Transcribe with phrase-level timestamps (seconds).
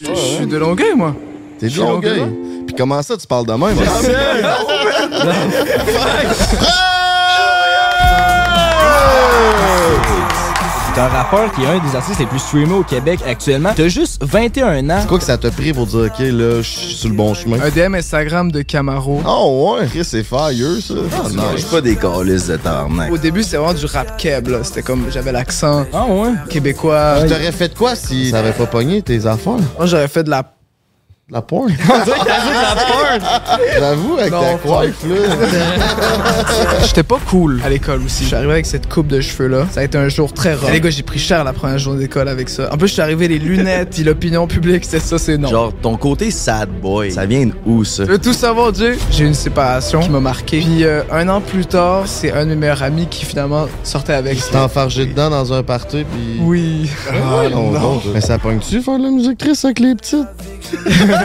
[0.00, 1.14] Je suis de Longueuil, moi.
[1.58, 2.22] T'es de Longueuil?
[2.66, 3.76] Puis comment ça, tu parles de même?
[10.98, 13.70] T'es un rappeur qui est un des artistes les plus streamés au Québec actuellement.
[13.76, 14.98] T'as juste 21 ans.
[15.02, 17.34] C'est quoi que ça t'a pris pour dire, OK, là, je suis sur le bon
[17.34, 17.56] chemin?
[17.62, 19.22] Un DM Instagram de Camaro.
[19.24, 20.40] Oh ouais, Chris, c'est fire,
[20.82, 20.94] ça.
[21.12, 21.42] Ah, Je nice.
[21.58, 23.12] suis pas des calices de tabarnak.
[23.12, 24.64] Au début, c'était vraiment du rap keb, là.
[24.64, 26.32] C'était comme, j'avais l'accent Ah ouais?
[26.50, 27.18] québécois.
[27.28, 29.52] T'aurais fait quoi si ça avait pas pogné tes affaires?
[29.76, 30.42] Moi, j'aurais fait de la
[31.30, 31.70] La porn?
[33.78, 35.16] J'avoue, avec Non, ta coiffe, là.
[36.86, 38.22] J'étais pas cool à l'école aussi.
[38.22, 39.66] Je suis arrivé avec cette coupe de cheveux là.
[39.70, 40.70] Ça a été un jour très rare.
[40.70, 42.72] Les gars, j'ai pris cher la première journée d'école avec ça.
[42.72, 45.50] En plus, je suis arrivé les lunettes, puis l'opinion publique, c'était ça, c'est non.
[45.50, 48.06] Genre, ton côté sad boy, ça vient de où, ça?
[48.06, 48.96] Je veux tout savoir, Dieu.
[49.10, 50.60] J'ai eu une séparation qui m'a marqué.
[50.60, 54.14] Puis euh, un an plus tard, c'est un de mes meilleurs amis qui finalement sortait
[54.14, 54.38] avec.
[54.50, 56.40] T'es enfargé dedans dans un party, puis...
[56.40, 56.90] Oui.
[57.10, 58.02] Ah, non, non.
[58.14, 60.26] Mais ça pogne-tu faire de la musique triste avec les petites?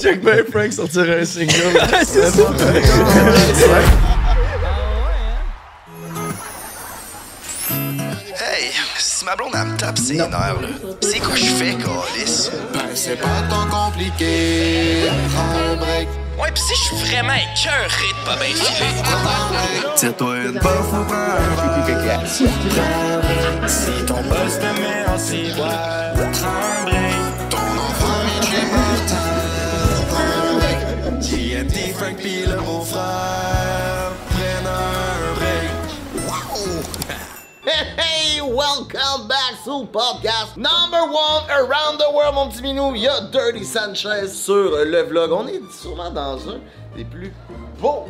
[0.00, 1.52] Check ben Frank sortir un single.
[8.34, 10.68] Hey, si ma blonde elle me tape ses nerfs, là,
[11.00, 12.50] c'est quoi je fais, Calis?
[12.72, 15.08] Ben, c'est pas tant compliqué.
[15.34, 16.08] Prends un break.
[16.38, 18.94] Ouais, pis si je suis vraiment écœuré de pas bien filer.
[19.96, 21.38] Tire-toi une bof ou prends un.
[23.68, 27.11] Si ton boss te met en ciboire, prends un break.
[32.22, 34.64] Pis le beau-frère, prennent
[35.34, 36.24] break.
[36.24, 36.82] Wow!
[37.66, 42.94] Hey, welcome back sur podcast number one around the world, mon petit minou.
[42.94, 45.32] Il y a Dirty Sanchez sur le vlog.
[45.32, 46.60] On est sûrement dans un
[46.96, 47.32] des plus
[47.80, 48.04] beaux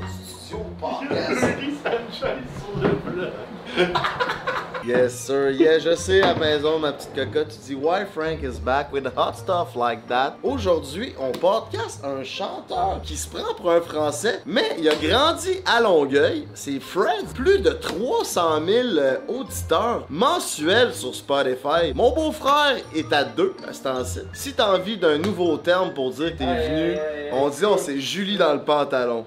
[4.84, 5.50] Yes, sir.
[5.52, 8.92] Yeah, je sais, à la maison, ma petite cocotte, tu dis Why Frank is back
[8.92, 10.34] with hot stuff like that?
[10.42, 15.60] Aujourd'hui, on podcast un chanteur qui se prend pour un Français, mais il a grandi
[15.66, 16.48] à Longueuil.
[16.54, 17.26] C'est Fred.
[17.32, 21.92] Plus de 300 000 euh, auditeurs mensuels sur Spotify.
[21.94, 24.20] Mon beau-frère est à deux à ce temps-ci.
[24.32, 26.98] Si t'as envie d'un nouveau terme pour dire que t'es venu,
[27.32, 29.24] on dit on c'est Julie dans le pantalon.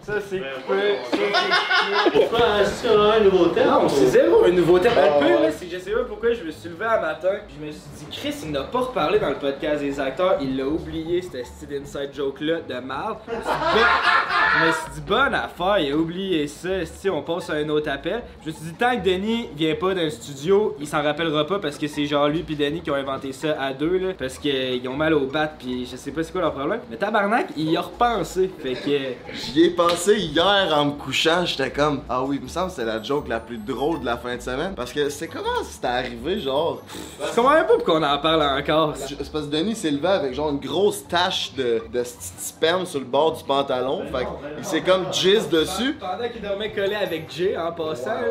[3.66, 4.94] Non, c'est zéro un nouveau thème.
[4.96, 7.30] Le pire, là, c'est que je sais pas pourquoi je me suis levé un matin,
[7.48, 10.38] puis je me suis dit, Chris, il n'a pas reparlé dans le podcast des acteurs,
[10.42, 13.18] il l'a oublié, cette style inside joke-là de merde.
[13.28, 16.86] Je me suis dit, bon- je me suis dit, bonne affaire, il a oublié ça,
[16.86, 18.24] si on passe à un autre appel.
[18.42, 21.60] Je me suis dit, tant que Denis vient pas d'un studio, il s'en rappellera pas
[21.60, 24.38] parce que c'est genre lui puis Denis qui ont inventé ça à deux, là, parce
[24.38, 26.80] qu'ils ont mal au bat, puis je sais pas c'est quoi leur problème.
[26.90, 29.34] Mais tabarnak, il y a repensé, fait que.
[29.34, 32.76] J'y ai pensé hier en me couchant, j'étais comme Ah oui, il me semble que
[32.76, 34.74] c'est la joke la plus drôle de la fin de semaine.
[34.76, 36.82] Parce que c'est comment c'était arrivé, genre?
[37.20, 38.94] Je comprends même pas pourquoi on en parle encore.
[38.96, 43.00] C'est parce que Denis s'est levé avec genre une grosse tache de, de sperme sur
[43.00, 44.02] le bord du pantalon.
[44.12, 45.94] Fait qu'il s'est comme jizz dessus.
[46.00, 48.22] Pendant qu'il dormait collé avec Jay en passant, là,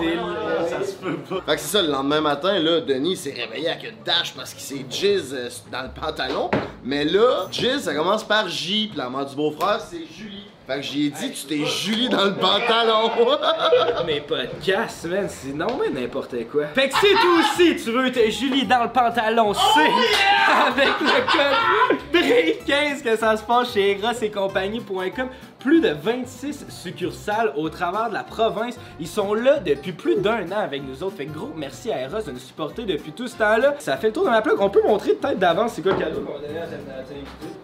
[0.00, 0.70] c'est.
[0.70, 1.40] Ça se peut pas.
[1.46, 4.52] Fait que c'est ça, le lendemain matin, là, Denis s'est réveillé avec une tache parce
[4.52, 6.50] qu'il s'est jizz euh, dans le pantalon.
[6.82, 10.43] Mais là, jizz, ça commence par J, pis la mère du beau-frère, c'est Julie.
[10.66, 13.10] Fait que j'ai dit, tu t'es Julie dans le pantalon.
[14.06, 16.68] Mes podcasts, man, c'est non mais n'importe quoi.
[16.68, 19.80] Fait que si toi aussi tu veux te Julie dans le pantalon, c'est
[20.66, 25.28] avec le code BRIC15 que ça se passe chez Eros et compagnie.com.
[25.58, 28.78] Plus de 26 succursales au travers de la province.
[29.00, 31.16] Ils sont là depuis plus d'un an avec nous autres.
[31.16, 33.74] Fait que gros merci à Eros de nous supporter depuis tout ce temps-là.
[33.80, 34.56] Ça fait le tour de ma plug.
[34.60, 36.64] On peut montrer peut-être d'avance c'est quoi le cadeau qu'on va donner à.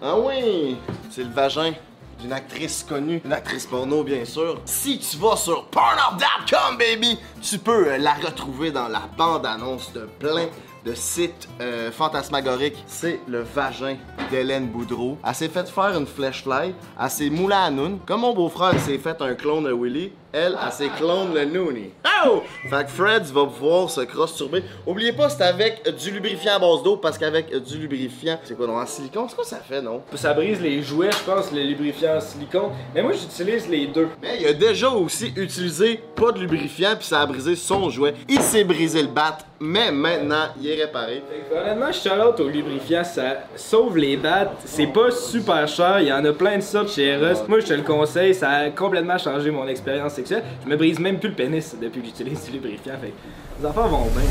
[0.02, 0.76] Ah oui,
[1.10, 1.72] c'est le vagin
[2.20, 4.60] d'une actrice connue, une actrice porno bien sûr.
[4.64, 10.08] Si tu vas sur pornhub.com baby, tu peux euh, la retrouver dans la bande-annonce de
[10.18, 10.46] plein
[10.84, 12.82] de sites euh, fantasmagoriques.
[12.86, 13.96] C'est le vagin
[14.30, 15.18] d'Hélène Boudreau.
[15.26, 17.98] Elle s'est fait faire une flashlight, elle s'est moulée à Noun.
[18.06, 21.90] Comme mon beau-frère s'est fait un clone de Willy, elle, elle s'est clone le Noonie.
[22.24, 22.42] Oh!
[22.68, 24.62] Fait que Fred va pouvoir se cross-turber.
[24.86, 28.66] Oubliez pas, c'est avec du lubrifiant à base d'eau, parce qu'avec du lubrifiant, c'est quoi,
[28.66, 29.26] non, en silicone?
[29.28, 30.02] C'est quoi ça fait, non?
[30.14, 32.70] Ça brise les jouets, je pense, le lubrifiant en silicone.
[32.94, 34.08] Mais moi j'utilise les deux.
[34.22, 38.14] Mais il a déjà aussi utilisé pas de lubrifiant puis ça a brisé son jouet.
[38.28, 41.22] Il s'est brisé le bat, mais maintenant il est réparé.
[41.54, 44.52] Honnêtement, shout-out au lubrifiant, ça sauve les battes.
[44.64, 47.46] C'est pas super cher, il y en a plein de sortes chez Eros.
[47.48, 51.18] Moi, je te le conseille, ça a complètement changé mon expérience Je me brise même
[51.18, 52.98] plus le pénis depuis que j'utilise du lubrifiant.
[53.00, 53.12] Fait
[53.58, 54.22] les affaires vont bien.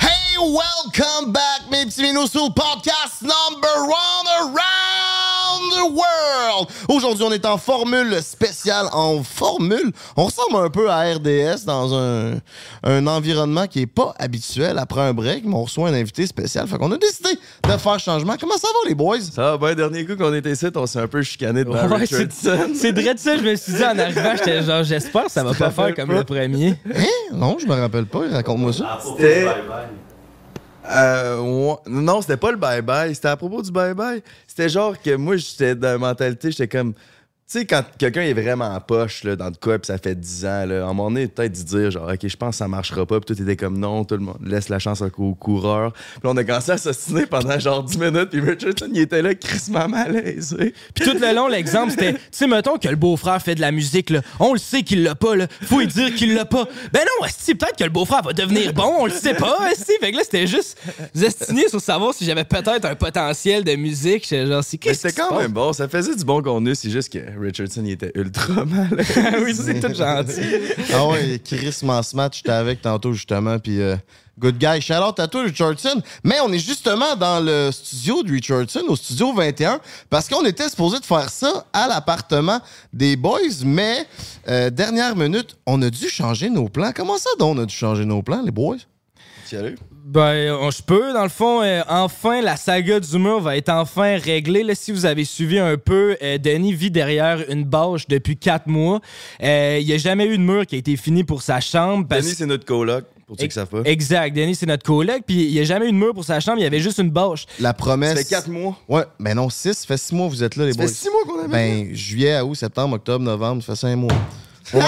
[0.00, 5.33] Hey, welcome back mes petits minous sur le podcast number one around
[5.70, 6.68] the world!
[6.88, 8.86] Aujourd'hui, on est en formule spéciale.
[8.92, 12.34] En formule, on ressemble un peu à RDS dans un,
[12.82, 14.78] un environnement qui est pas habituel.
[14.78, 16.66] Après un break, mais on reçoit un invité spécial.
[16.68, 17.30] Fait qu'on a décidé
[17.62, 18.34] de faire changement.
[18.40, 19.20] Comment ça va, les boys?
[19.20, 22.06] Ça va, ben, dernier coup qu'on était ici, on s'est un peu chicané devant Ouais,
[22.06, 22.72] c'est Richardson.
[22.74, 25.42] c'est vrai de ça, je me suis dit en arrivant, j'étais genre, j'espère que ça
[25.44, 26.14] va pas faire comme pas?
[26.14, 26.74] le premier.
[26.94, 27.04] Hein?
[27.32, 28.20] Non, je me rappelle pas.
[28.30, 28.98] Raconte-moi ça.
[29.02, 29.46] C'était.
[30.90, 31.76] Euh, ouais.
[31.86, 33.14] Non, c'était pas le bye-bye.
[33.14, 34.22] C'était à propos du bye-bye.
[34.46, 36.94] C'était genre que moi, j'étais dans la mentalité, j'étais comme.
[37.54, 40.44] Sais, quand quelqu'un est vraiment en poche là, dans le quoi, puis ça fait 10
[40.44, 42.66] ans, là, à un moment donné, peut-être d'y dire, genre, OK, je pense que ça
[42.66, 45.92] marchera pas, puis tout était comme non, tout le monde laisse la chance au coureur.
[45.92, 49.36] Puis on a commencé à s'ostiner pendant genre 10 minutes, puis Richardson, il était là,
[49.36, 50.74] crissement malaisé.
[50.96, 53.70] Puis tout le long, l'exemple, c'était, tu sais, mettons que le beau-frère fait de la
[53.70, 54.22] musique, là.
[54.40, 55.46] On le sait qu'il l'a pas, là.
[55.62, 56.66] Faut lui dire qu'il l'a pas.
[56.92, 59.92] Ben non, esti, peut-être que le beau-frère va devenir bon, on le sait pas, esti.
[60.00, 60.76] Fait que là, c'était juste
[61.14, 64.28] destiné sur savoir si j'avais peut-être un potentiel de musique.
[64.28, 67.12] Genre, c'est Mais qu'est-ce c'était quand même bon, ça faisait du bon contenu, c'est juste
[67.12, 69.20] que Richardson, il était ultra malaisé.
[69.44, 70.40] oui, c'est tout gentil.
[70.92, 73.96] Ah ouais, Chris Match, j'étais avec tantôt justement, puis euh,
[74.38, 74.80] good guy.
[74.80, 76.02] Shout out à toi, Richardson.
[76.22, 79.80] Mais on est justement dans le studio de Richardson, au studio 21,
[80.10, 82.60] parce qu'on était supposé de faire ça à l'appartement
[82.92, 84.06] des boys, mais
[84.48, 86.92] euh, dernière minute, on a dû changer nos plans.
[86.94, 88.76] Comment ça donc on a dû changer nos plans, les boys?
[89.46, 89.76] Sérieux?
[90.06, 91.14] Ben, on- je peux.
[91.14, 94.62] Dans le fond, euh, enfin, la saga du mur va être enfin réglée.
[94.62, 98.66] Là, si vous avez suivi un peu, euh, Denis vit derrière une bâche depuis quatre
[98.66, 99.00] mois.
[99.42, 102.06] Euh, Il n'y a jamais eu de mur qui a été fini pour sa chambre.
[102.06, 103.80] parce- Denis, c'est notre coloc, pour ceux qui savent pas.
[103.86, 104.36] Exact.
[104.36, 105.22] Denis, c'est notre collègue.
[105.26, 106.58] Puis il n'y a jamais eu de mur pour sa chambre.
[106.58, 107.46] Il y avait juste une bâche.
[107.58, 108.10] La promesse.
[108.18, 108.76] Ça fait 4 mois.
[108.86, 109.72] Ouais, mais non, 6.
[109.72, 110.86] Ça fait 6 mois que vous êtes là, les Ça boys.
[110.88, 114.12] fait 6 mois qu'on avait Ben, juillet, août, septembre, octobre, novembre, ça fait 5 mois.
[114.72, 114.80] Ouais.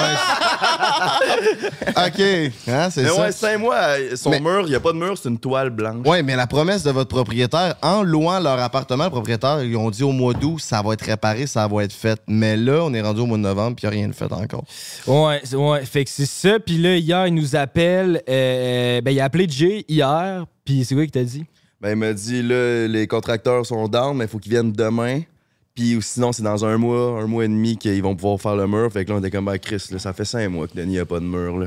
[2.07, 2.21] OK.
[2.69, 3.21] Hein, c'est Mais ça.
[3.21, 5.39] ouais, 5 mois, euh, son Mais- mur, il n'y a pas de mur, c'est une
[5.39, 6.03] toile blanche.
[6.07, 9.91] Oui, mais la promesse de votre propriétaire, en louant leur appartement, le propriétaire, ils ont
[9.91, 12.21] dit au mois d'août, ça va être réparé, ça va être fait.
[12.27, 14.15] Mais là, on est rendu au mois de novembre, puis il n'y a rien de
[14.15, 14.65] fait encore.
[15.07, 15.85] Ouais, c'est- ouais.
[15.85, 16.59] Fait que c'est ça.
[16.59, 18.23] Puis là, hier, il nous appelle.
[18.29, 20.45] euh, ben, il a appelé Jay hier.
[20.65, 21.45] Puis c'est quoi qu'il t'a dit?
[21.81, 25.21] Ben, il m'a dit, là, les contracteurs sont down, mais il faut qu'ils viennent demain.
[25.77, 28.67] Puis sinon, c'est dans un mois, un mois et demi qu'ils vont pouvoir faire le
[28.67, 28.91] mur.
[28.91, 30.97] Fait que là, on était comme, ben, Chris, là, ça fait 5 mois que Denis
[30.97, 31.59] n'a pas de mur.
[31.59, 31.67] là.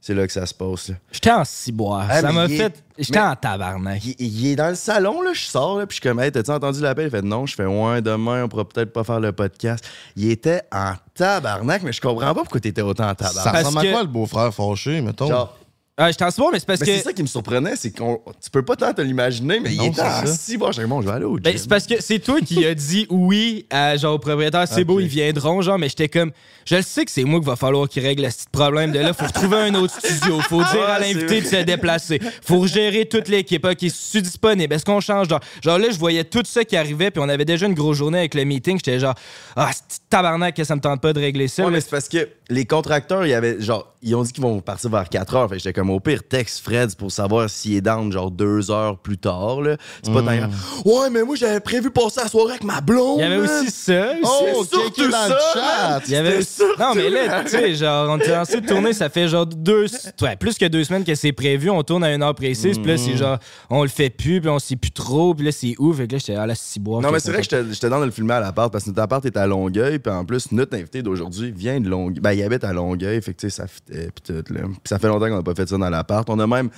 [0.00, 0.90] C'est là que ça se passe.
[0.90, 0.94] Là.
[1.10, 2.06] J'étais en ciboire.
[2.08, 2.84] Ah, ça m'a est- fait.
[2.96, 4.00] J'étais mais- en tabarnak.
[4.04, 6.30] Il, il est dans le salon, là, je sors, là, puis je suis comme, hey,
[6.30, 7.06] t'as-tu entendu l'appel?
[7.06, 9.84] Il fait, non, je fais, ouais, demain, on pourra peut-être pas faire le podcast.
[10.14, 13.52] Il était en tabarnak, mais je comprends pas pourquoi t'étais autant en Ça tabarnak.
[13.52, 15.26] Parce ressemble à quoi, le beau-frère fâché, mettons?
[15.26, 15.58] Genre,
[16.00, 16.92] Ah, j'étais en mais c'est parce mais que.
[16.92, 19.82] c'est ça qui me surprenait, c'est qu'on tu peux pas tant te l'imaginer, mais Non,
[19.82, 20.70] il était en si bon.
[20.70, 21.58] J'ai dit, bon, je vais aller au Ben, gym.
[21.58, 25.00] c'est parce que c'est toi qui as dit oui à genre au propriétaire, c'est beau,
[25.00, 26.30] ils viendront, genre, mais j'étais comme,
[26.66, 29.00] je le sais que c'est moi qu'il va falloir qu'il règle ce petit problème de
[29.00, 32.20] là, faut retrouver un autre studio, faut dire à Ouais, c'est l'invité de se déplacer,
[32.44, 36.22] faut gérer toute l'équipe, ok, c'est disponible, est-ce qu'on change, genre, genre là, je voyais
[36.22, 39.00] tout ça qui arrivait, puis on avait déjà une grosse journée avec le meeting, j'étais
[39.00, 39.14] genre,
[39.56, 41.74] ah, c'est tabarnak que ça me tente pas de régler ça, Ouais, là.
[41.74, 44.90] mais c'est parce que les contracteurs, ils avaient genre, ils ont dit qu'ils vont partir
[44.90, 45.48] vers 4 heures.
[45.48, 48.98] Fait j'étais comme au pire, texte Fred pour savoir s'il est down genre 2 heures
[48.98, 49.60] plus tard.
[49.60, 49.76] là.
[50.02, 50.54] C'est pas tant grave.
[50.84, 53.18] Ouais, mais moi j'avais prévu passer la soirée avec ma blonde.
[53.18, 53.64] Il y avait man.
[53.64, 54.44] aussi ça, aussi.
[54.54, 56.00] Oh, c'est quelqu'un dans le ça, chat!
[56.06, 58.66] Il y avait C'était surtout Non, mais là, tu sais, genre, on était lancé de
[58.66, 59.86] tourner, ça fait genre deux.
[60.20, 61.70] Ouais, plus que deux semaines que c'est prévu.
[61.70, 63.38] On tourne à une heure précise, puis là, c'est genre,
[63.70, 65.96] on le fait plus, puis on sait plus trop, puis là, c'est ouf.
[65.96, 67.00] Fait que là, j'étais à la ciboire.
[67.00, 68.90] Non, mais c'est vrai que j'étais j'étais dans de le filmer à l'appart parce que
[68.90, 69.98] notre appart est à Longueuil.
[69.98, 72.20] Puis en plus, notre invité d'aujourd'hui vient de Longueuil.
[72.20, 73.20] Ben, il habite à Longueuil.
[73.22, 74.10] Fait que tu sais, ça fitait.
[74.14, 74.60] Puis tout, là.
[74.62, 76.28] Puis ça fait longtemps qu'on n'a pas fait ça dans l'appart.
[76.30, 76.70] On a même.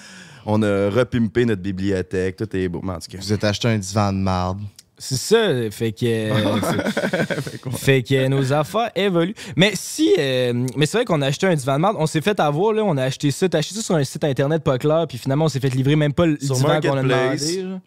[0.46, 2.36] On a repimpé notre bibliothèque.
[2.36, 2.80] Tout est beau.
[2.82, 3.18] Mais en tout cas.
[3.18, 4.60] Vous êtes acheté un divan de marde.
[5.02, 6.04] C'est ça, fait que.
[6.06, 9.34] euh, fait, fait que nos affaires évoluent.
[9.56, 10.14] Mais si.
[10.18, 11.96] euh, mais c'est vrai qu'on a acheté un divan de marde.
[11.98, 13.48] On s'est fait avoir, là, on a acheté ça.
[13.48, 15.96] T'as acheté ça sur un site internet pas clair, puis finalement, on s'est fait livrer
[15.96, 17.62] même pas le Sur divan qu'on a demandé.
[17.62, 17.80] genre.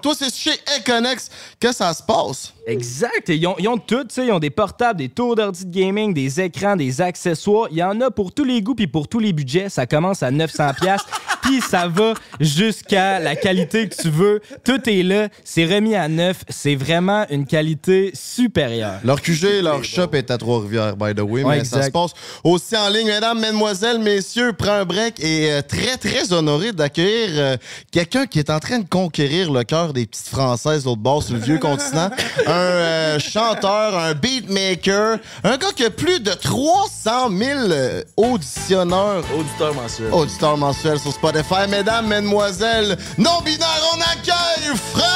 [0.00, 1.28] Toi, c'est chez Econex
[1.58, 2.52] que ça se passe?
[2.70, 3.28] Exact.
[3.28, 4.26] Ils ont, ils ont tout, tu sais.
[4.26, 7.68] Ils ont des portables, des tours d'ordi de gaming, des écrans, des accessoires.
[7.70, 9.68] Il y en a pour tous les goûts puis pour tous les budgets.
[9.68, 11.02] Ça commence à 900 pièces
[11.42, 14.40] puis ça va jusqu'à la qualité que tu veux.
[14.64, 15.28] Tout est là.
[15.44, 16.44] C'est remis à neuf.
[16.48, 19.00] C'est vraiment une qualité supérieure.
[19.04, 22.12] Leur QG, leur shop est à Trois-Rivières, by the way, Ouais, mais ça se passe
[22.44, 23.06] aussi en ligne.
[23.06, 27.56] Mesdames, mesdemoiselles, messieurs, prends un break et euh, très, très honoré d'accueillir euh,
[27.90, 31.34] quelqu'un qui est en train de conquérir le cœur des petites Françaises l'autre bord sur
[31.34, 32.10] le vieux continent.
[32.46, 39.24] Un euh, chanteur, un beatmaker, un gars qui a plus de 300 000 euh, auditionneurs,
[39.36, 40.12] Auditeur mensuel.
[40.12, 41.66] auditeurs mensuels sur Spotify.
[41.68, 45.06] Mesdames, mesdemoiselles, non-binaires, on accueille Fred!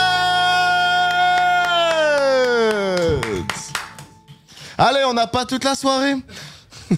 [4.76, 6.14] Allez, on n'a pas toute la soirée?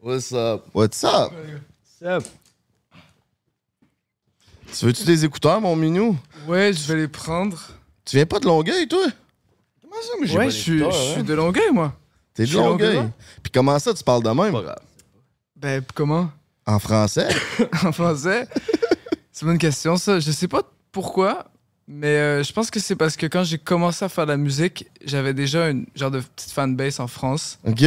[0.00, 0.64] What's up?
[0.74, 1.32] What's up?
[2.00, 2.18] Ça,
[4.78, 6.16] Tu veux-tu des écouteurs, mon minou?
[6.46, 7.58] Ouais, je vais les prendre.
[8.08, 9.04] Tu viens pas de Longueuil, toi?
[9.82, 11.24] Comment ça, moi, j'ai Ouais, pas je suis, d'écouteur, je suis hein?
[11.24, 11.94] de Longueuil, moi.
[12.32, 12.94] T'es de Longueuil.
[12.96, 13.10] Longueuil.
[13.42, 14.56] Puis comment ça, tu parles de même?
[15.56, 16.30] Ben, comment?
[16.66, 17.28] En français?
[17.84, 18.48] En français?
[19.32, 20.20] C'est une bonne question, ça.
[20.20, 21.46] Je sais pas pourquoi,
[21.86, 24.36] mais euh, je pense que c'est parce que quand j'ai commencé à faire de la
[24.38, 27.58] musique, j'avais déjà une genre de petite fanbase en France.
[27.66, 27.84] OK.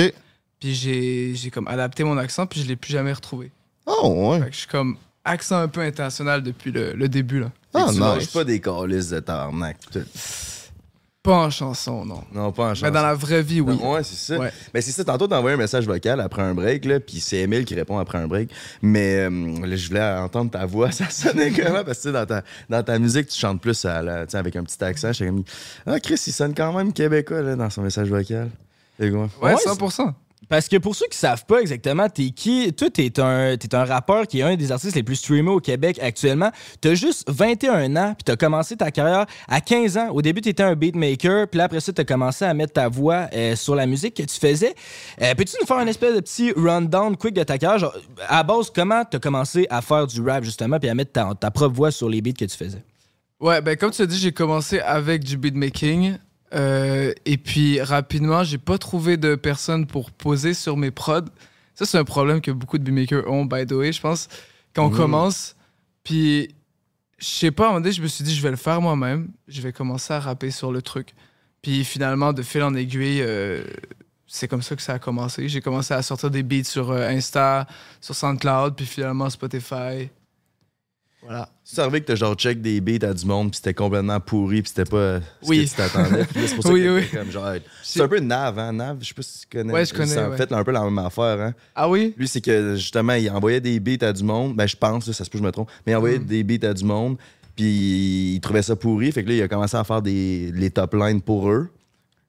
[0.60, 3.51] Puis j'ai j'ai comme adapté mon accent, puis je l'ai plus jamais retrouvé.
[3.88, 4.40] Oh, ouais.
[4.40, 7.51] Fait que je suis comme accent un peu international depuis le, le début, là.
[7.74, 8.00] Ah, tu nice.
[8.00, 9.78] lâches pas des calices de tarnac.
[11.24, 12.24] Pas en chanson, non.
[12.34, 12.86] Non, pas en chanson.
[12.88, 13.75] Mais dans la vraie vie, oui.
[13.75, 14.40] Ouais, c'est ça.
[14.40, 14.51] Ouais.
[14.74, 17.38] Mais c'est ça, tantôt, t'as envoyé un message vocal après un break, là, puis c'est
[17.42, 18.50] Emile qui répond après un break.
[18.82, 21.84] Mais euh, là, je voulais entendre ta voix, ça sonnait comment?
[21.84, 25.13] Parce que dans ta, dans ta musique, tu chantes plus à avec un petit accent.
[25.13, 25.44] J'étais comme,
[25.86, 28.50] ah, Chris, il sonne quand même québécois, là, dans son message vocal.
[28.98, 29.08] Quoi?
[29.10, 30.13] Ouais, Ouais, 100%.
[30.50, 32.74] Parce que pour ceux qui savent pas exactement, t'es qui?
[32.74, 35.60] Toi, t'es un, t'es un rappeur qui est un des artistes les plus streamés au
[35.60, 36.51] Québec actuellement.
[36.81, 40.10] T'as juste 21 ans, puis t'as commencé ta carrière à 15 ans.
[40.10, 43.55] Au début, t'étais un beatmaker, puis après ça, t'as commencé à mettre ta voix euh,
[43.55, 44.75] sur la musique que tu faisais.
[45.21, 47.91] Euh, Peux-tu nous faire un espèce de petit rundown quick de ta carrière?
[48.27, 51.51] À base, comment t'as commencé à faire du rap, justement, puis à mettre ta, ta
[51.51, 52.83] propre voix sur les beats que tu faisais?
[53.39, 56.17] Ouais, ben comme tu as dit, j'ai commencé avec du beatmaking.
[56.53, 61.25] Euh, et puis rapidement, j'ai pas trouvé de personne pour poser sur mes prods.
[61.75, 64.27] Ça, c'est un problème que beaucoup de beatmakers ont, by the way, je pense.
[64.74, 65.55] Quand on commence,
[66.03, 66.55] puis
[67.17, 68.81] je sais pas, à un moment donné, je me suis dit, je vais le faire
[68.81, 69.29] moi-même.
[69.48, 71.13] Je vais commencer à rapper sur le truc.
[71.62, 73.63] Puis finalement, de fil en aiguille, euh,
[74.25, 75.48] c'est comme ça que ça a commencé.
[75.48, 77.67] J'ai commencé à sortir des beats sur euh, Insta,
[78.00, 80.10] sur SoundCloud, puis finalement Spotify.
[81.24, 81.50] Voilà.
[81.63, 84.62] C'est arrivé que t'as genre check des beats à du monde, puis c'était complètement pourri,
[84.63, 85.66] puis c'était pas ce Oui.
[85.66, 86.25] que tu t'attendais.
[86.34, 87.08] C'est pour ça Oui, que oui.
[87.13, 87.54] comme genre.
[87.84, 88.74] C'est un peu Nav, hein?
[88.74, 89.72] Nav, je sais pas si tu connais.
[89.72, 90.36] Ouais, je connais, Ça ouais.
[90.38, 91.54] fait un peu la même affaire, hein?
[91.75, 92.13] Ah oui?
[92.18, 94.56] Lui, c'est que justement, il envoyait des beats à du monde.
[94.56, 95.70] Ben, je pense, là, ça se peut, je me trompe.
[95.86, 96.25] Mais il envoyait Mm.
[96.25, 97.18] des beats à du monde.
[97.56, 99.12] Puis il trouvait ça pourri.
[99.12, 101.70] Fait que là, il a commencé à faire des, les top lines pour eux.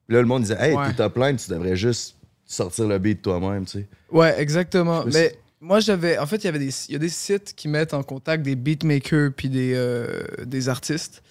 [0.07, 0.89] Puis là, le monde disait Hey, Ouais.
[0.89, 3.87] tes top lines, tu devrais juste sortir le beat toi-même, tu sais.
[4.11, 5.03] Ouais, exactement.
[5.11, 6.17] Mais moi, j'avais.
[6.17, 8.43] En fait, il y avait des, il y a des sites qui mettent en contact
[8.43, 11.23] des beatmakers puis des, euh, des artistes.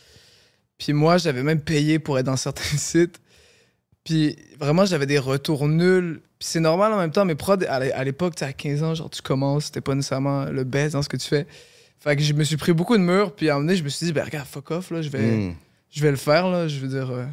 [0.78, 3.20] Puis moi, j'avais même payé pour être dans certains sites.
[4.04, 6.20] Puis vraiment, j'avais des retours nuls.
[6.38, 8.52] Puis c'est normal en même temps, mais prod, à l'é- à l'époque, tu sais, à
[8.52, 11.46] 15 ans, genre, tu commences, c'était pas nécessairement le best dans ce que tu fais.
[12.00, 13.84] Fait que je me suis pris beaucoup de murs, puis à un moment donné, je
[13.84, 15.54] me suis dit, ben regarde, fuck off, là, je vais, Mm.
[15.92, 17.10] je vais le faire, là, je veux dire.
[17.12, 17.24] euh,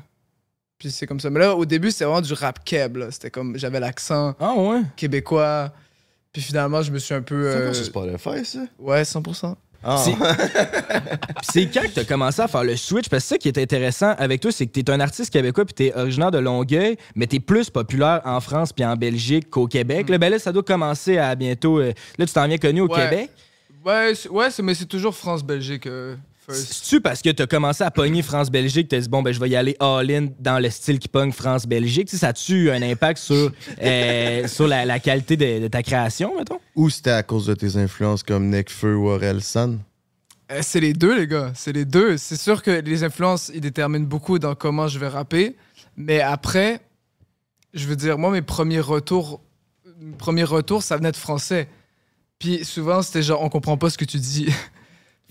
[0.78, 1.32] Puis c'est comme ça.
[1.32, 3.10] Mais là, au début, c'était vraiment du rap keb, là.
[3.10, 4.82] C'était comme, j'avais l'accent Ah ouais?
[4.96, 5.74] québécois.
[6.34, 7.52] Puis finalement, je me suis un peu.
[7.52, 8.60] C'est euh, sur Spotify, ça?
[8.78, 9.56] Ouais, 100%.
[9.82, 9.98] Ah.
[9.98, 10.12] C'est-
[11.38, 13.08] Puis c'est quand que t'as commencé à faire le switch?
[13.08, 15.74] Parce que ça qui est intéressant avec toi, c'est que t'es un artiste québécois puis
[15.74, 20.10] t'es originaire de Longueuil, mais t'es plus populaire en France puis en Belgique qu'au Québec.
[20.10, 21.80] Là, ben là, ça doit commencer à bientôt...
[21.80, 23.04] euh, là, tu t'en viens connu au Ouais.
[23.10, 23.30] Québec.
[23.86, 25.88] Ouais, c'est- ouais c'est- mais c'est toujours France-Belgique.
[25.88, 26.16] euh,
[26.50, 26.74] first.
[26.74, 29.56] C'est-tu parce que t'as commencé à pogner France-Belgique, t'as dit, bon, ben, je vais y
[29.56, 32.10] aller all-in dans le style qui pogne France-Belgique?
[32.10, 33.52] Ça a-tu eu un impact sur,
[33.82, 36.60] euh, sur la, la qualité de, de ta création, mettons?
[36.76, 39.78] Ou c'était à cause de tes influences comme Nekfeu ou Orelsan?
[40.52, 41.52] Euh, c'est les deux, les gars.
[41.56, 42.18] C'est les deux.
[42.18, 45.56] C'est sûr que les influences, ils déterminent beaucoup dans comment je vais rapper.
[45.96, 46.82] Mais après,
[47.74, 49.42] je veux dire, moi, mes premiers retours,
[50.00, 51.68] mes premiers retours, ça venait de français.
[52.40, 54.48] Puis souvent, c'était genre, on comprend pas ce que tu dis.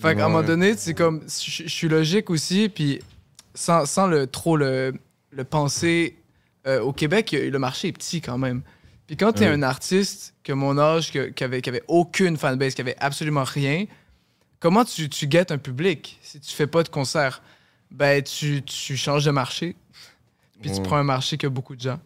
[0.00, 2.68] fait qu'à un moment donné, c'est comme, je suis logique aussi.
[2.68, 3.00] Puis
[3.54, 4.94] sans, sans le, trop le,
[5.30, 6.16] le penser,
[6.66, 8.62] euh, au Québec, le marché est petit quand même.
[9.06, 12.36] Puis quand tu es un artiste que mon âge, que- qui avait, qui avait aucune
[12.36, 13.86] fanbase, qui avait absolument rien,
[14.60, 17.42] comment tu, tu guettes un public si tu fais pas de concert?
[17.90, 19.74] Ben, tu, tu changes de marché,
[20.60, 21.98] puis tu prends un marché qui a beaucoup de gens.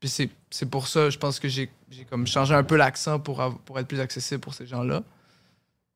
[0.00, 3.20] Puis c'est, c'est pour ça, je pense que j'ai, j'ai comme changé un peu l'accent
[3.20, 5.04] pour, pour être plus accessible pour ces gens-là.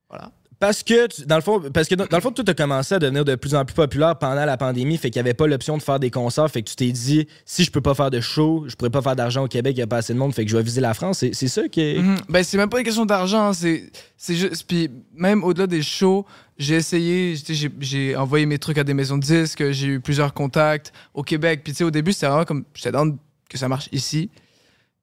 [0.09, 0.31] Voilà.
[0.59, 3.25] Parce que, dans le fond, parce que dans, le fond, tout a commencé à devenir
[3.25, 5.83] de plus en plus populaire pendant la pandémie, fait qu'il n'y avait pas l'option de
[5.83, 8.65] faire des concerts, fait que tu t'es dit, si je peux pas faire de show,
[8.67, 10.45] je pourrais pas faire d'argent au Québec, il n'y a pas assez de monde, fait
[10.45, 11.19] que je vais viser la France.
[11.33, 11.99] C'est ça qui est.
[11.99, 12.17] Mhm.
[12.31, 14.65] Ben, c'est même pas une question d'argent, c'est c'est juste.
[14.67, 16.25] Puis même au-delà des shows,
[16.59, 17.35] j'ai essayé,
[17.81, 21.61] j'ai envoyé mes trucs à des maisons de disques, j'ai eu plusieurs contacts au Québec.
[21.65, 22.65] Puis tu sais, au début, c'était vraiment comme.
[22.75, 23.15] J'étais dans
[23.49, 24.31] que ça marche ici.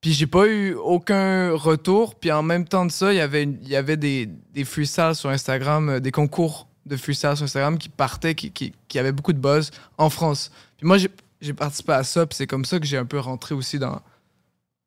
[0.04, 2.16] Puis j'ai pas eu aucun retour.
[2.16, 5.90] Puis en même temps de ça, il y avait, y avait des, des sur Instagram,
[5.90, 9.40] euh, des concours de freestyle sur Instagram qui partaient, qui, qui, qui avaient beaucoup de
[9.40, 10.52] buzz en France.
[10.76, 13.56] Puis moi, j'ai participé à ça, puis c'est comme ça que j'ai un peu rentré
[13.56, 14.02] aussi dans,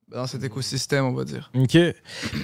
[0.08, 1.50] dans cet écosystème, on va dire.
[1.54, 1.76] OK.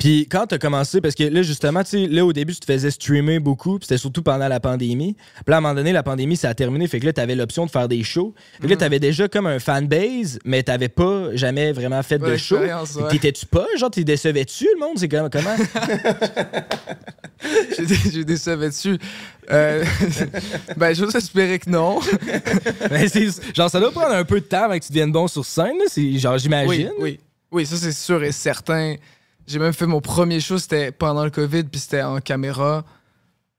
[0.00, 2.64] Puis quand t'as commencé, parce que là, justement, tu sais, là, au début, tu te
[2.66, 5.14] faisais streamer beaucoup, puis c'était surtout pendant la pandémie.
[5.14, 7.36] Puis là, à un moment donné, la pandémie, ça a terminé, fait que là, t'avais
[7.36, 8.34] l'option de faire des shows.
[8.60, 12.36] Fait que là, t'avais déjà comme un fanbase, mais t'avais pas jamais vraiment fait de
[12.36, 12.58] show.
[12.58, 13.08] ouais.
[13.10, 13.66] T'étais-tu pas?
[13.76, 14.98] Genre, t'es décevais-tu, le monde?
[14.98, 15.30] C'est comment?
[15.30, 15.56] comment?
[18.36, 18.98] Savets dessus.
[19.50, 19.84] Euh,
[20.76, 22.00] ben, j'ose espérer que non.
[22.90, 23.08] Ben,
[23.54, 25.76] genre, ça doit prendre un peu de temps avant que tu deviennes bon sur scène,
[25.78, 26.18] là.
[26.18, 26.90] Genre, j'imagine.
[26.98, 27.18] oui.
[27.18, 27.20] Oui,
[27.64, 28.96] ça, c'est sûr et certain.
[29.46, 32.84] J'ai même fait mon premier show, c'était pendant le COVID, puis c'était en caméra.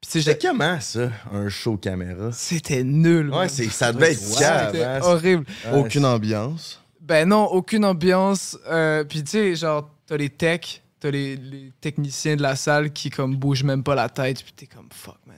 [0.05, 2.31] C'était comment, ça, un show caméra?
[2.33, 3.29] c'était nul.
[3.33, 4.99] Ouais, c'est, ça devait être C'était hein.
[5.01, 5.45] horrible.
[5.73, 6.81] Aucune ambiance?
[6.99, 8.57] Ben non, aucune ambiance.
[8.67, 12.91] Euh, puis tu sais, genre, t'as les techs, t'as les, les techniciens de la salle
[12.91, 15.37] qui comme bougent même pas la tête, puis t'es comme fuck man.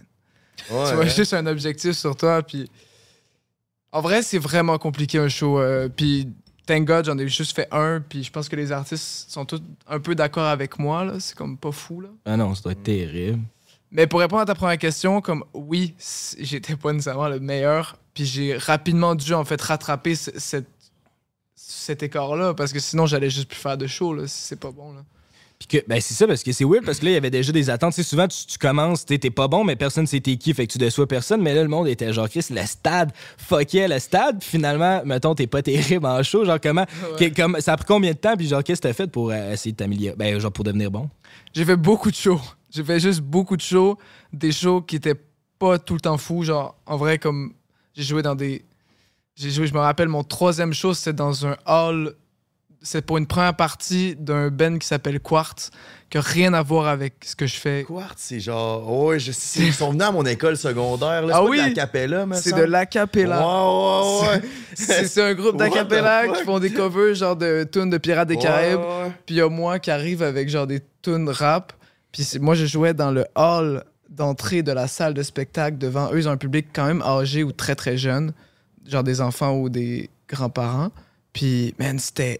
[0.69, 1.07] Ouais, tu vois hein.
[1.07, 2.69] juste un objectif sur toi, puis
[3.91, 5.59] en vrai c'est vraiment compliqué un show.
[5.59, 6.27] euh, puis
[6.65, 9.61] thank God j'en ai juste fait un, puis je pense que les artistes sont tous
[9.87, 11.19] un peu d'accord avec moi là.
[11.19, 12.09] C'est comme pas fou là.
[12.25, 13.39] Ah non, ça doit être terrible.
[13.91, 15.93] Mais pour répondre à ta première question, comme oui,
[16.39, 20.67] j'étais pas nécessairement le meilleur, puis j'ai rapidement dû en fait rattraper ce- cette,
[21.55, 24.71] cet écart-là, parce que sinon j'allais juste plus faire de show, là, si c'est pas
[24.71, 24.93] bon.
[24.93, 25.03] Là.
[25.57, 27.29] Puis que, ben c'est ça, parce que c'est weird, parce que là, il y avait
[27.29, 27.93] déjà des attentes.
[27.93, 30.67] Tu sais, souvent, tu, tu commences, t'es pas bon, mais personne sait t'es qui, fait
[30.67, 31.41] que tu déçois personne.
[31.41, 34.39] Mais là, le monde était genre, Chris, le stade, fuckait le stade.
[34.39, 36.43] Puis finalement, mettons, t'es pas terrible en show.
[36.43, 36.85] Genre, comment,
[37.17, 38.35] que- comme, ça a pris combien de temps?
[38.35, 40.15] Puis genre, qu'est-ce que t'as fait pour euh, essayer de t'améliorer?
[40.17, 41.09] Ben, genre, pour devenir bon.
[41.53, 42.41] J'ai fait beaucoup de shows.
[42.69, 43.97] J'ai fait juste beaucoup de shows,
[44.33, 45.15] des shows qui étaient
[45.57, 46.43] pas tout le temps fous.
[46.43, 47.53] Genre, en vrai, comme
[47.93, 48.65] j'ai joué dans des.
[49.37, 52.13] J'ai joué, je me rappelle, mon troisième show, c'était dans un hall.
[52.81, 55.71] C'est pour une première partie d'un band qui s'appelle Quartz,
[56.09, 57.83] qui a rien à voir avec ce que je fais.
[57.83, 58.85] Quartz, c'est genre.
[58.87, 59.61] oh, ouais, je sais.
[59.61, 61.25] Ils sont venus à mon école secondaire.
[61.25, 61.33] Là.
[61.37, 61.59] Ah oui?
[62.33, 63.39] C'est de l'acapella.
[63.39, 64.41] Ouais, ouais, ouais.
[64.75, 68.79] C'est un groupe d'acapella qui font des covers genre de tunes de Pirates des Caraïbes.
[68.79, 69.11] ouais.
[69.25, 71.73] Puis il y a moi qui arrive avec genre des tunes rap.
[72.11, 76.19] Puis moi, je jouais dans le hall d'entrée de la salle de spectacle devant eux.
[76.19, 78.31] Ils ont un public quand même âgé ou très très jeune,
[78.87, 80.91] genre des enfants ou des grands-parents.
[81.33, 82.39] Puis, man, c'était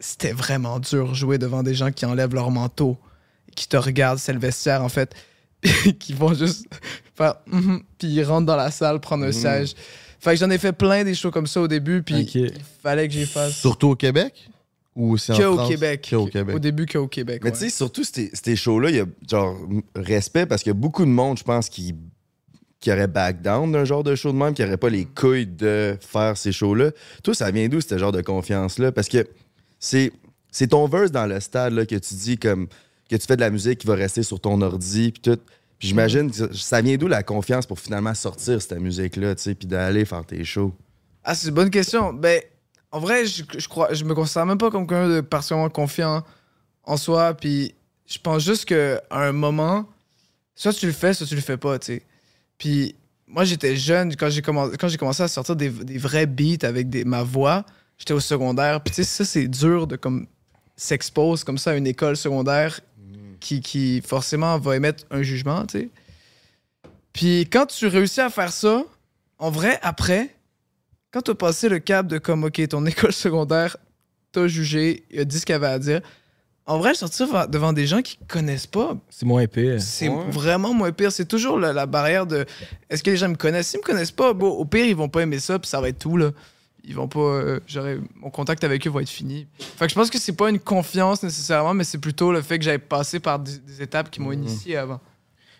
[0.00, 2.96] c'était vraiment dur jouer devant des gens qui enlèvent leur manteau,
[3.54, 5.14] qui te regardent, c'est le vestiaire en fait,
[5.98, 6.66] qui vont juste
[7.14, 9.74] faire Mhm puis ils rentrent dans la salle prendre un siège.
[10.20, 13.06] Fait que j'en ai fait plein des shows comme ça au début, puis il fallait
[13.06, 13.56] que j'y fasse.
[13.56, 14.48] Surtout au Québec?
[14.94, 15.68] Ou c'est en au France?
[15.68, 16.08] Québec.
[16.10, 16.56] Que au Québec.
[16.56, 17.42] Au début, que au Québec.
[17.44, 17.56] Mais ouais.
[17.56, 19.58] tu sais, surtout ces, ces shows-là, il y a genre
[19.94, 21.94] respect parce qu'il y a beaucoup de monde, je pense, qui,
[22.80, 25.46] qui aurait back down d'un genre de show de même, qui aurait pas les couilles
[25.46, 26.92] de faire ces shows-là.
[27.22, 28.90] Toi, ça vient d'où ce genre de confiance-là?
[28.90, 29.28] Parce que
[29.78, 30.12] c'est,
[30.68, 32.68] ton verse dans le stade là, que tu dis comme
[33.08, 35.40] que tu fais de la musique qui va rester sur ton ordi puis tout.
[35.78, 39.68] J'imagine que ça vient d'où la confiance pour finalement sortir cette musique-là, tu sais, puis
[39.68, 40.74] d'aller faire tes shows?
[41.22, 42.14] Ah, c'est une bonne question.
[42.14, 42.40] Ben,
[42.90, 46.24] en vrai, je, crois, je me considère même pas comme quelqu'un de particulièrement confiant
[46.84, 47.34] en soi.
[47.34, 47.74] Puis
[48.06, 49.86] je pense juste qu'à un moment,
[50.54, 52.00] soit tu le fais, soit tu le fais pas, tu.
[52.56, 52.94] Puis
[53.26, 57.64] moi, j'étais jeune quand j'ai commencé, à sortir des, vrais beats avec ma voix.
[57.98, 58.80] J'étais au secondaire.
[58.82, 60.26] Puis tu sais, ça, c'est dur de comme
[60.76, 62.80] s'expose comme ça à une école secondaire
[63.40, 65.88] qui, qui forcément va émettre un jugement, tu sais.
[67.12, 68.84] Puis quand tu réussis à faire ça,
[69.38, 70.34] en vrai, après,
[71.10, 73.76] quand tu as passé le cap de comme, OK, ton école secondaire
[74.32, 76.00] t'a jugé, il a dit ce qu'il avait à dire,
[76.66, 79.80] en vrai, sortir va- devant des gens qui connaissent pas, C'est moins pire.
[79.80, 80.24] c'est Ouais.
[80.30, 81.12] vraiment moins pire.
[81.12, 82.44] C'est toujours la, la barrière de
[82.90, 83.68] est-ce que les gens me connaissent?
[83.68, 85.88] S'ils me connaissent pas, bon, au pire, ils vont pas aimer ça, puis ça va
[85.88, 86.32] être tout, là.
[86.86, 87.18] Ils vont pas.
[87.20, 87.60] euh,
[88.16, 89.46] mon contact avec eux va être fini.
[89.58, 92.58] Fait que je pense que c'est pas une confiance nécessairement, mais c'est plutôt le fait
[92.58, 95.00] que j'avais passé par des, des étapes qui m'ont initié avant.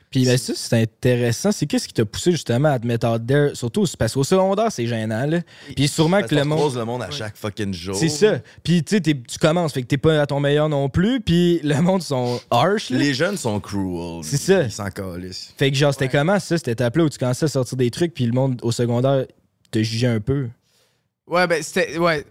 [0.08, 1.50] Puis ben, ça, c'est intéressant.
[1.50, 3.50] C'est qu'est-ce qui t'a poussé justement à te mettre out there?
[3.54, 5.26] Surtout parce qu'au secondaire, c'est gênant.
[5.26, 5.40] Là.
[5.74, 6.74] Puis sûrement Parce que le monde.
[6.76, 7.96] le monde à chaque fucking jour.
[7.96, 8.38] C'est ça.
[8.62, 11.20] Puis tu sais, tu commences, fait que t'es pas à ton meilleur non plus.
[11.20, 12.90] Puis le monde sont harsh.
[12.90, 12.98] là.
[12.98, 14.22] Les jeunes sont cruel.
[14.22, 14.62] C'est ça.
[14.62, 15.52] Ils s'en calissent.
[15.58, 18.14] Fait que genre, c'était comment ça, cette étape-là où tu commençais à sortir des trucs,
[18.14, 19.26] puis le monde au secondaire
[19.72, 20.48] te jugeait un peu?
[21.26, 21.98] Ouais, ben, c'était.
[21.98, 22.24] Ouais.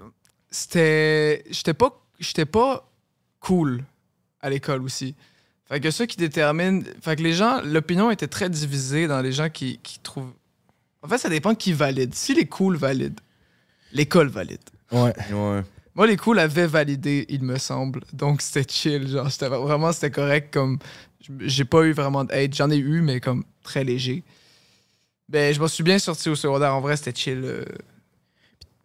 [0.49, 1.43] C'était.
[1.49, 2.01] J'étais pas.
[2.19, 2.89] J'étais pas
[3.39, 3.84] cool
[4.41, 5.15] à l'école aussi.
[5.67, 6.86] Fait que ça qui détermine.
[7.01, 10.31] Fait que les gens, l'opinion était très divisée dans les gens qui, qui trouvent.
[11.01, 12.13] En fait, ça dépend de qui valide.
[12.15, 13.19] Si les cools valident,
[13.91, 14.60] l'école valide.
[14.91, 15.13] Ouais.
[15.31, 15.62] Ouais.
[15.95, 18.01] Moi, les cools avaient validé, il me semble.
[18.13, 19.08] Donc, c'était chill.
[19.08, 20.53] Genre, c'était vraiment, c'était correct.
[20.53, 20.77] Comme,
[21.39, 22.53] j'ai pas eu vraiment de hate.
[22.53, 24.23] J'en ai eu, mais comme très léger.
[25.29, 26.73] Ben, je m'en suis bien sorti au secondaire.
[26.75, 27.41] En vrai, c'était chill.
[27.43, 27.65] euh.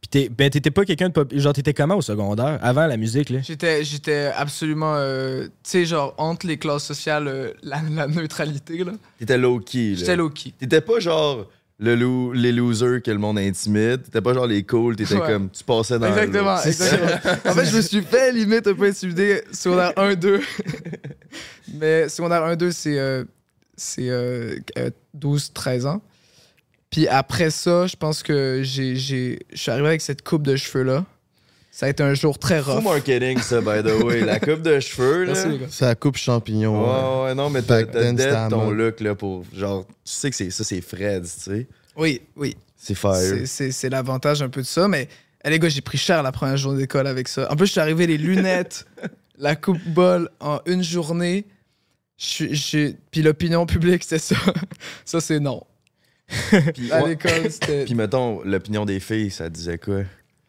[0.01, 1.31] Puis t'es- ben, t'étais pas quelqu'un de pop...
[1.35, 3.41] Genre, t'étais comment au secondaire, avant la musique, là?
[3.43, 8.83] J'étais, j'étais absolument, euh, tu sais, genre, entre les classes sociales, euh, la, la neutralité,
[8.85, 8.93] là.
[9.19, 9.91] T'étais low-key.
[9.91, 9.97] là.
[9.97, 10.53] J'étais low-key.
[10.59, 11.47] T'étais pas genre
[11.83, 14.03] le lou- les losers que le monde intimide.
[14.05, 14.97] T'étais pas genre les cools.
[14.97, 15.27] T'étais Ouais.
[15.27, 15.51] comme.
[15.51, 16.67] Tu passais dans Exactement, l'autre.
[16.67, 17.31] exactement.
[17.47, 20.41] en fait, je me suis fait limite un peu intimider secondaire 1-2.
[21.75, 23.25] Mais secondaire 1-2, c'est euh,
[23.77, 26.03] c'est, euh, euh, 12-13 ans.
[26.91, 30.57] Puis après ça, je pense que j'ai, j'ai, je suis arrivé avec cette coupe de
[30.57, 31.05] cheveux-là.
[31.71, 32.83] Ça a été un jour très Fou rough.
[32.85, 34.21] marketing, ça, by the way.
[34.21, 35.35] La coupe de cheveux, là.
[35.71, 36.83] C'est la coupe champignon.
[36.83, 37.25] Ouais, ouais.
[37.29, 38.77] ouais, non, mais t'as t'as dead ton mode.
[38.77, 39.45] look, là, pour.
[39.55, 41.67] Genre, tu sais que c'est ça, c'est Fred, tu sais.
[41.97, 42.57] Oui, oui.
[42.77, 43.15] C'est fire.
[43.15, 44.89] C'est, c'est, c'est l'avantage un peu de ça.
[44.89, 45.09] Mais
[45.45, 47.51] eh, les gars, j'ai pris cher la première journée d'école avec ça.
[47.53, 48.85] En plus, je suis arrivé les lunettes,
[49.39, 51.47] la coupe bol en une journée.
[52.19, 54.37] Je Puis l'opinion publique, c'était ça.
[55.05, 55.63] ça, c'est non.
[56.75, 57.11] Puis, À ouais.
[57.11, 57.85] l'école, c'était.
[57.85, 60.03] Puis, mettons, l'opinion des filles, ça disait quoi?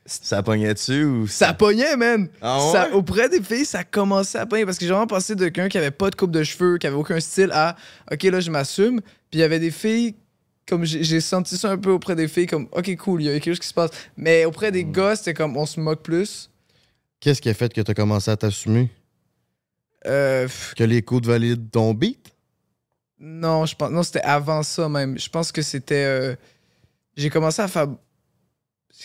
[0.06, 1.28] Ça pognait dessus ou.
[1.28, 2.28] Ça pognait, man!
[2.41, 2.72] Ah ouais?
[2.72, 5.70] Ça- auprès des filles, ça commençait à pogner parce que j'ai vraiment passé de quelqu'un
[5.70, 7.76] qui avait pas de coupe de cheveux, qui avait aucun style à
[8.12, 9.00] OK, là, je m'assume.
[9.02, 10.15] Puis il y avait des filles,
[10.67, 13.34] comme j'ai senti ça un peu auprès des filles, comme OK, cool, il y a
[13.34, 13.91] quelque chose qui se passe.
[14.17, 14.74] Mais auprès Hmm.
[14.74, 16.50] des gars, c'était comme on se moque plus.
[17.20, 18.89] Qu'est-ce qui a fait que t'as commencé à t'assumer?
[20.08, 22.31] Euh, Que les coudes valident ton beat?
[23.22, 23.92] Non, je pense.
[23.92, 25.18] Non, c'était avant ça même.
[25.20, 26.04] Je pense que c'était.
[26.06, 26.36] euh,
[27.16, 27.88] j'ai commencé à faire.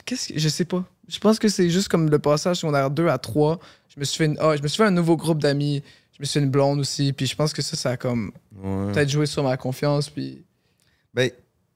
[0.04, 0.38] Qu'est-ce que.
[0.38, 0.84] Je sais pas.
[1.08, 3.58] Je pense que c'est juste comme le passage secondaire 2 à 3.
[3.94, 4.36] Je me suis fait, une...
[4.40, 5.82] ah, je me suis fait un nouveau groupe d'amis.
[6.14, 7.12] Je me suis fait une blonde aussi.
[7.12, 8.92] Puis je pense que ça, ça a comme Ouais.
[8.92, 10.08] peut-être joué sur ma confiance.
[10.10, 10.44] Puis.
[11.14, 11.30] Ben,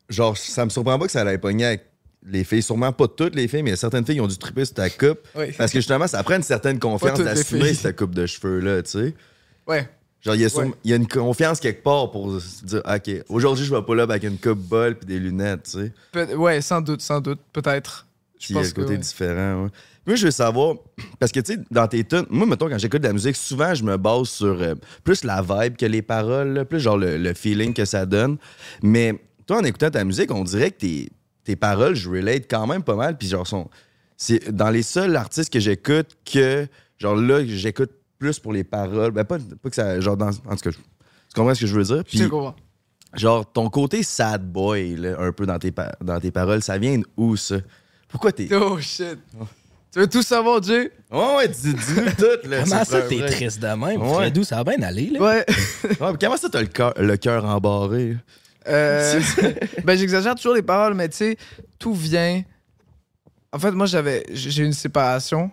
[0.08, 1.84] genre, ça me surprend pas que ça allait pogner avec
[2.26, 2.62] les filles.
[2.62, 5.20] Sûrement pas toutes les filles, mais certaines filles ont dû triper sur ta coupe.
[5.36, 5.52] Oui.
[5.52, 9.14] Parce que justement, ça prend une certaine confiance d'assumer cette coupe de cheveux-là, tu sais.
[9.66, 9.88] Ouais.
[10.22, 10.74] Genre, il y, a sûrement- Ouais.
[10.84, 13.94] il y a une confiance quelque part pour se dire, OK, aujourd'hui, je vais pas
[13.94, 16.34] là avec une coupe bol puis des lunettes, tu sais.
[16.34, 17.40] Ouais, sans doute, sans doute.
[17.52, 18.06] Peut-être.
[18.48, 18.68] Il y a que.
[18.74, 18.98] côté ouais.
[18.98, 19.64] différent.
[19.64, 19.70] ouais.
[20.06, 20.76] Moi, je veux savoir,
[21.18, 23.74] parce que, tu sais, dans tes tunes, moi, mettons, quand j'écoute de la musique, souvent,
[23.74, 27.16] je me base sur euh, plus la vibe que les paroles, là, plus genre le,
[27.18, 28.36] le feeling que ça donne.
[28.82, 29.14] Mais
[29.46, 31.08] toi, en écoutant ta musique, on dirait que tes,
[31.44, 33.16] tes paroles, je relate quand même pas mal.
[33.18, 33.68] Puis, genre, sont,
[34.16, 36.66] c'est dans les seuls artistes que j'écoute que,
[36.98, 39.10] genre, là, j'écoute plus pour les paroles.
[39.10, 39.98] Ben, pas, pas que ça.
[40.00, 40.78] Genre, dans, en tout cas, tu
[41.34, 41.96] comprends ce que je veux dire?
[41.98, 42.54] Je Puis, sais quoi.
[43.14, 46.78] genre, ton côté sad boy, là, un peu dans tes, pa- dans tes paroles, ça
[46.78, 47.56] vient d'où, ça?
[48.08, 48.48] Pourquoi t'es.
[48.54, 49.18] Oh shit.
[49.92, 50.92] Tu veux tout savoir, Jay?
[51.10, 52.62] Ouais, ouais, dis- dis-nous tout, là.
[52.62, 54.00] Comment ça, t'es triste de même?
[54.00, 54.14] Ouais.
[54.14, 55.20] Fredou, ça va bien aller, là?
[55.20, 55.46] Ouais.
[56.00, 58.16] Ouais, mais comment ça, t'as le cœur, le cœur embarré?
[58.68, 59.20] Euh,
[59.84, 61.36] ben, j'exagère toujours les paroles, mais tu sais,
[61.78, 62.42] tout vient.
[63.52, 65.50] En fait, moi, j'avais, j'ai une séparation,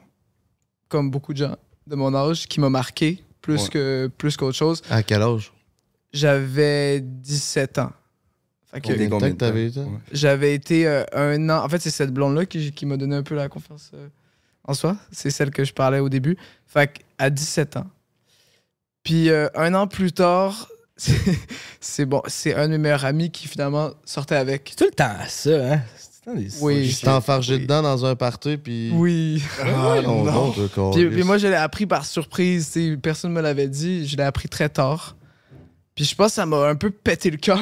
[0.87, 1.55] comme beaucoup de gens
[1.87, 3.69] de mon âge, qui m'a marqué plus Ouais.
[3.69, 4.81] que plus qu'autre chose.
[4.89, 5.51] À quel âge?
[6.13, 7.91] J'avais 17 ans.
[8.71, 9.69] Fait que Combien de temps t'avais?
[9.77, 9.85] Ouais.
[10.11, 11.63] j'avais été euh, un an.
[11.63, 14.07] En fait, c'est cette blonde-là qui, qui m'a donné un peu la confiance euh,
[14.65, 14.97] en soi.
[15.11, 16.37] C'est celle que je parlais au début.
[16.65, 17.87] Fait que à 17 ans.
[19.03, 21.39] Puis euh, un an plus tard, c'est-
[21.79, 24.67] c'est bon, c'est un de mes meilleurs amis qui finalement sortait avec.
[24.71, 25.81] C'est tout le temps ça, hein?
[26.27, 26.89] Oui.
[26.89, 27.61] Je t'ai enfargé Oui.
[27.61, 28.91] dedans dans un party, puis...
[28.93, 29.41] Oui.
[29.61, 30.51] Ah non, non,
[30.91, 32.77] Puis, moi, je l'ai appris par surprise.
[33.01, 34.05] Personne ne me l'avait dit.
[34.07, 35.15] Je l'ai appris très tard.
[35.95, 37.57] Puis je pense que ça m'a un peu pété le cœur.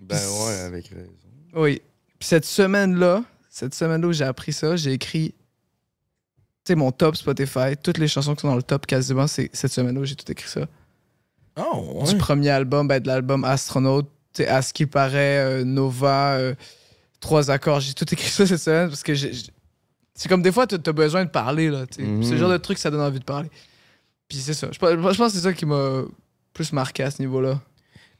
[0.00, 1.10] Ben ouais, avec raison.
[1.54, 1.82] Oui.
[2.18, 5.34] Puis cette semaine-là, cette semaine-là où j'ai appris ça, j'ai écrit
[6.64, 9.50] tu sais, mon top Spotify, toutes les chansons qui sont dans le top quasiment, c'est
[9.52, 10.66] cette semaine-là où j'ai tout écrit ça.
[11.58, 15.64] Oh, Du premier album, ben, de l'album Astronaut, tu sais, à ce qui paraît, euh,
[15.64, 16.54] Nova, euh,
[17.24, 20.74] Trois accords, j'ai tout écrit ça cette semaine parce que c'est comme des fois, tu
[20.74, 21.70] as besoin de parler.
[21.70, 21.86] là.
[21.86, 22.02] tu.
[22.02, 22.22] Mhm.
[22.22, 23.48] C'est le genre de truc, ça donne envie de parler.
[24.28, 24.68] Puis c'est ça.
[24.70, 26.02] Je pense, je pense que c'est ça qui m'a
[26.52, 27.62] plus marqué à ce niveau-là.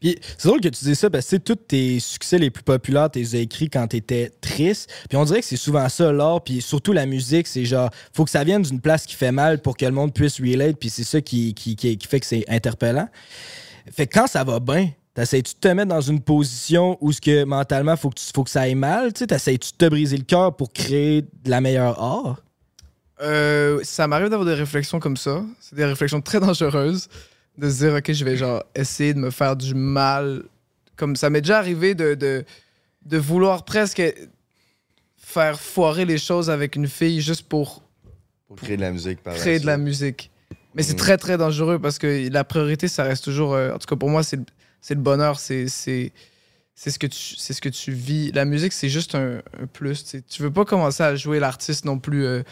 [0.01, 2.49] Puis c'est drôle que tu dises ça parce que tu sais, tous tes succès les
[2.51, 4.91] plus populaires, tu les as écrits quand t'étais triste.
[5.11, 8.25] Puis on dirait que c'est souvent ça, l'art, puis surtout la musique, c'est genre, faut
[8.25, 10.89] que ça vienne d'une place qui fait mal pour que le monde puisse relate, puis
[10.89, 13.09] c'est ça qui, qui, qui, qui fait que c'est interpellant.
[13.93, 17.21] Fait que quand ça va bien, t'essayes-tu de te mettre dans une position où ce
[17.21, 19.89] que mentalement, faut que, tu, faut que ça aille mal, tu sais, t'essayes-tu de te
[19.89, 22.43] briser le cœur pour créer de la meilleure art?
[23.23, 25.45] Euh, ça m'arrive d'avoir des réflexions comme ça.
[25.61, 27.09] C'est des réflexions très dangereuses.
[27.57, 30.43] De se dire, OK, je vais genre essayer de me faire du mal.
[30.97, 32.45] Comme ça m'est déjà arrivé de, de,
[33.07, 34.03] de vouloir presque
[35.17, 37.83] faire foirer les choses avec une fille juste pour
[38.49, 40.31] Pour créer de la musique par créer de la musique.
[40.75, 43.55] Mais c'est très, très dangereux parce que la priorité, ça reste toujours.
[43.55, 44.41] euh, en tout cas, pour moi, c'est
[44.85, 45.39] c'est le bonheur.
[45.41, 45.67] C'est.
[45.69, 46.13] c'est
[46.77, 48.33] c'est ce, que tu- c'est ce que tu vis.
[48.33, 50.05] La musique, c'est juste un, un plus.
[50.29, 52.43] tu veux pas commencer à jouer l'artiste non plus euh,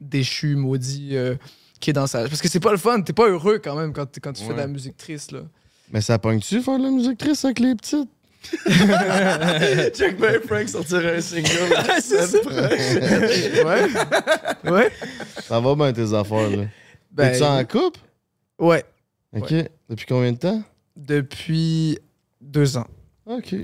[0.00, 1.34] déchu, maudit, euh,
[1.80, 2.28] qui est dans sa.
[2.28, 3.02] Parce que c'est pas le fun.
[3.02, 5.32] T'es pas heureux quand même quand, quand tu fais de la musique triste.
[5.32, 5.40] Là.
[5.92, 8.08] Mais ça pogne-tu faire de la musique triste avec les petites?
[9.96, 11.48] Check ben Frank sortir un single.
[12.00, 12.38] c'est ça.
[13.66, 14.70] ouais.
[14.70, 14.92] ouais.
[15.42, 16.64] Ça va bien tes affaires, là.
[17.10, 17.98] Ben, Es-tu en couple?
[18.58, 18.84] Ouais.
[19.36, 19.52] OK.
[19.88, 20.62] Depuis combien de temps?
[20.98, 21.96] Depuis
[22.40, 22.86] deux ans.
[23.26, 23.54] OK.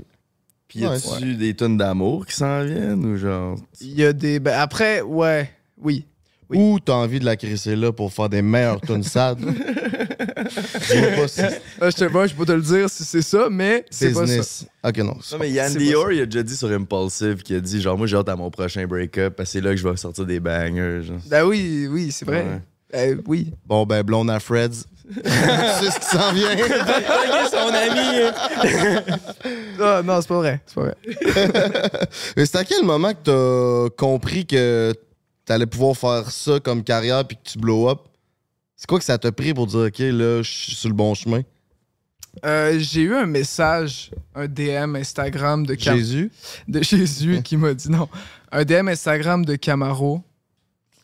[0.67, 3.57] Puis y a-tu des tonnes d'amour qui s'en viennent ou genre?
[3.81, 4.39] Il y a des.
[4.39, 5.49] Ben après, ouais.
[5.77, 6.05] Oui.
[6.49, 6.57] Oui.
[6.59, 9.37] Ou t'as envie de la crisser là pour faire des meilleures tunes sad?
[9.39, 11.41] Dis-moi pas si
[11.81, 14.19] Ah, je te vois, je peux te le dire si c'est ça, mais c'est pas
[14.19, 14.21] ça.
[14.21, 14.65] business.
[14.83, 15.17] OK, non.
[15.31, 18.05] Non, mais Yann Dior, il a déjà dit sur Impulsive qu'il a dit genre, moi
[18.07, 20.39] j'ai hâte à mon prochain break-up parce que c'est là que je vais sortir des
[20.39, 21.01] bangers.
[21.03, 21.17] Genre.
[21.27, 22.43] Ben oui, oui, c'est vrai.
[22.45, 22.61] Ouais.
[22.91, 23.51] Ben oui.
[23.65, 24.85] Bon, ben, blonde à Freds.
[25.23, 26.55] C'est ce qui s'en vient.
[27.51, 29.11] son ami.
[29.79, 30.61] Ah, non, c'est pas vrai.
[30.65, 30.95] C'est pas vrai.
[32.37, 34.93] Mais c'est à quel moment que t'as compris que
[35.45, 37.99] t'allais pouvoir faire ça comme carrière puis que tu blow up?
[38.77, 41.13] C'est quoi que ça t'a pris pour dire, OK, là, je suis sur le bon
[41.13, 41.41] chemin?
[42.45, 46.31] Euh, J'ai eu un message, un DM Instagram de, Cam- Jésus?
[46.67, 48.07] de Jésus qui m'a dit non.
[48.51, 50.21] Un DM Instagram de Camaro.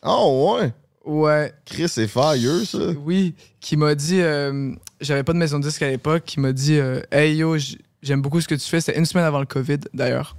[0.02, 0.72] Oh, ouais.
[1.04, 2.78] Ouais, Chris, c'est fire, ça.
[3.04, 4.20] oui, qui m'a dit.
[4.20, 6.24] euh, J'avais pas de maison de disque à l'époque.
[6.24, 7.56] Qui m'a dit euh, Hey yo,
[8.02, 8.80] j'aime beaucoup ce que tu fais.
[8.80, 10.36] C'était une semaine avant le COVID, d'ailleurs.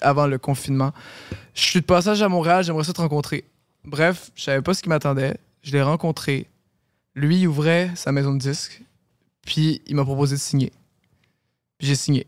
[0.00, 0.92] Avant le confinement.
[1.54, 3.44] Je suis de passage à Montréal, j'aimerais ça te rencontrer.
[3.84, 5.36] Bref, je savais pas ce qui m'attendait.
[5.62, 6.46] Je l'ai rencontré.
[7.14, 8.80] Lui, il ouvrait sa maison de disque.
[9.44, 10.72] Puis il m'a proposé de signer.
[11.80, 12.26] J'ai signé.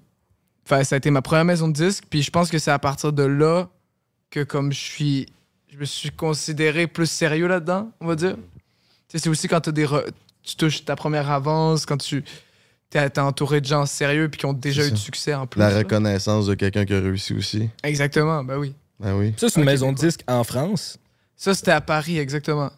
[0.66, 2.04] Enfin, ça a été ma première maison de disque.
[2.10, 3.68] Puis je pense que c'est à partir de là
[4.30, 5.26] que comme je suis.
[5.72, 8.34] Je me suis considéré plus sérieux là-dedans, on va dire.
[8.36, 8.42] Tu
[9.08, 10.06] sais, c'est aussi quand as des re-
[10.42, 12.22] tu touches ta première avance, quand tu
[12.90, 15.58] t'es entouré de gens sérieux puis qui ont déjà eu de succès en plus.
[15.58, 15.78] La là.
[15.78, 17.70] reconnaissance de quelqu'un qui a réussi aussi.
[17.82, 18.74] Exactement, ben oui.
[19.00, 19.32] Ben oui.
[19.38, 20.98] Ça, c'est une maison de disque en France.
[21.36, 22.70] Ça, c'était à Paris, exactement.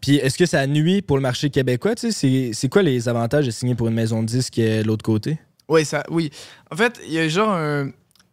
[0.00, 1.94] Puis est-ce que ça nuit pour le marché québécois?
[1.96, 4.86] Tu sais, c'est- quoi les avantages de signer pour une maison de disque euh, de
[4.86, 5.38] l'autre côté?
[5.68, 6.30] Oui, ça, oui.
[6.70, 7.90] En fait, il y a genre un,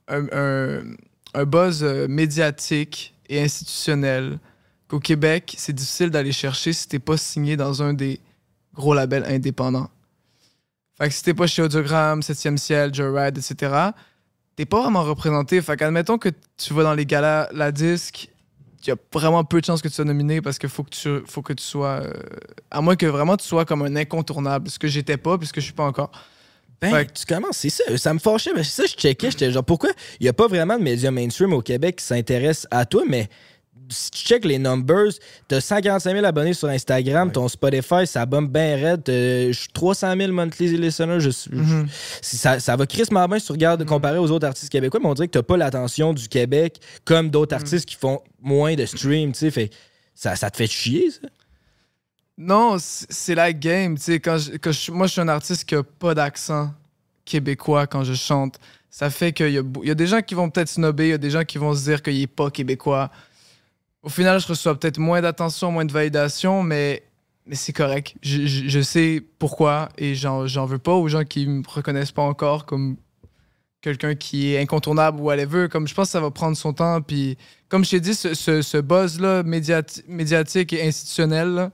[0.08, 0.84] un, un-
[1.34, 4.40] un buzz euh, médiatique et institutionnel
[4.88, 8.20] qu'au Québec, c'est difficile d'aller chercher si t'es pas signé dans un des
[8.74, 9.90] gros labels indépendants.
[10.98, 13.92] Fait que si t'es pas chez Audiogramme, 7e Ciel, Joyride, etc.,
[14.56, 15.62] t'es pas vraiment représenté.
[15.62, 18.30] Fait qu'admettons que tu vas dans les galas, la disque,
[18.82, 20.92] il y a vraiment peu de chances que tu sois nominé parce qu'il faut que
[20.92, 22.02] tu faut que tu sois...
[22.04, 22.14] euh,
[22.70, 25.66] à moins que vraiment tu sois comme un incontournable, ce que j'étais pas puisque je
[25.66, 26.12] suis pas encore.
[26.92, 27.84] Ben, Fait tu commences, c'est ça.
[27.98, 28.52] Ça me fâchait.
[28.56, 29.32] Mais ça, je checkais.
[29.32, 32.68] J'étais genre, pourquoi il n'y a pas vraiment de médias mainstream au Québec qui s'intéressent
[32.72, 33.28] à toi, mais
[33.88, 35.12] si tu check les numbers,
[35.48, 39.04] t'as 145 000 abonnés sur Instagram, ton Spotify, ça bombe bien raide.
[39.04, 41.20] t'as- je suis 300 000 monthly listeners.
[41.20, 41.86] Je, Mhm.
[42.22, 45.14] ça, ça va crissement bien si tu regardes comparé aux autres artistes québécois, mais on
[45.14, 49.34] dirait que t'as pas l'attention du Québec comme d'autres artistes qui font moins de streams,
[49.34, 49.52] tu sais.
[49.52, 49.70] Fait
[50.16, 51.28] ça, ça te fait chier, ça?
[52.38, 53.96] Non, c'est la game.
[53.96, 56.74] Tu sais, quand je- je- moi, je suis un artiste qui a pas d'accent
[57.24, 58.60] québécois quand je chante.
[58.90, 61.18] Ça fait qu'il y, y a des gens qui vont peut-être snobber, il y a
[61.18, 63.10] des gens qui vont se dire qu'il est pas québécois.
[64.04, 67.04] Au final, je reçois peut-être moins d'attention, moins de validation, mais,
[67.52, 68.16] c'est correct.
[68.22, 72.98] Je, sais pourquoi et j'en veux pas aux gens qui me reconnaissent pas encore comme
[73.82, 75.68] quelqu'un qui est incontournable ou whatever.
[75.70, 77.02] Comme je pense que ça va prendre son temps.
[77.02, 77.38] Puis,
[77.70, 81.70] comme je t'ai dit, ce, buzz-là médiati- médiatique et institutionnel,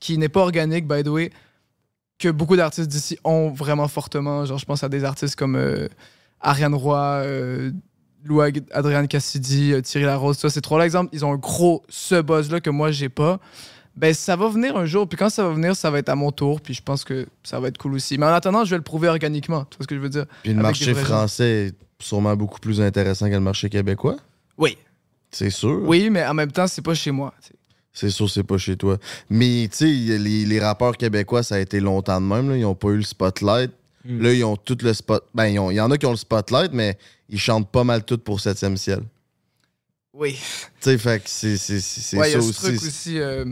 [0.00, 1.30] qui n'est pas organique, by the way,
[2.18, 4.44] que beaucoup d'artistes d'ici ont vraiment fortement.
[4.44, 5.88] Genre, je pense à des artistes comme euh,
[6.40, 7.70] Ariane Roy, euh,
[8.24, 12.20] Lou Adrienne Cassidy, euh, Thierry Larose, ça, ces trois-là, exemple, ils ont un gros ce
[12.20, 13.38] buzz-là que moi, j'ai pas.
[13.96, 16.14] Ben, ça va venir un jour, puis quand ça va venir, ça va être à
[16.14, 18.16] mon tour, puis je pense que ça va être cool aussi.
[18.16, 20.26] Mais en attendant, je vais le prouver organiquement, tu vois ce que je veux dire?
[20.42, 21.00] Puis le marché gens.
[21.00, 24.16] français est sûrement beaucoup plus intéressant que le marché québécois?
[24.56, 24.78] Oui.
[25.32, 25.80] C'est sûr.
[25.82, 27.34] Oui, mais en même temps, c'est pas chez moi.
[27.92, 28.98] C'est sûr, c'est pas chez toi.
[29.28, 32.48] Mais, tu sais, les, les rappeurs québécois, ça a été longtemps de même.
[32.50, 32.56] là.
[32.56, 33.70] Ils ont pas eu le spotlight.
[34.04, 34.22] Mm.
[34.22, 35.24] Là, ils ont tout le spot.
[35.34, 36.96] Ben, ils ont- il y en a qui ont le spotlight, mais
[37.28, 39.00] ils chantent pas mal tout pour 7e ciel.
[40.14, 40.34] Oui.
[40.34, 40.38] Tu
[40.80, 42.60] sais, fait que c'est c'est- c'est- Ouais, il y a ce aussi.
[42.62, 43.18] truc aussi.
[43.18, 43.44] euh,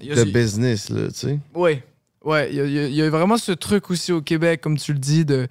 [0.00, 1.38] il y a- de business, là, tu sais.
[1.54, 1.82] Ouais,
[2.24, 4.20] ouais, il y, a- il y a- il y a vraiment ce truc aussi au
[4.20, 5.46] Québec, comme tu le dis, de.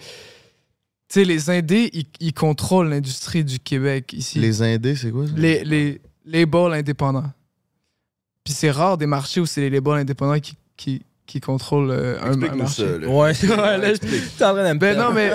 [1.08, 4.39] Tu sais, les Indés, ils, ils contrôlent l'industrie du Québec ici.
[4.39, 5.34] Les Indés, c'est quoi ça?
[5.36, 7.32] les, les labels indépendants.
[8.43, 12.17] Puis c'est rare des marchés où c'est les labels indépendants qui, qui, qui contrôlent euh,
[12.21, 12.84] un, marché.
[12.84, 13.08] ça, là.
[13.08, 15.32] Ouais, ouais, là, je- t'es en train de me Ben non, mais.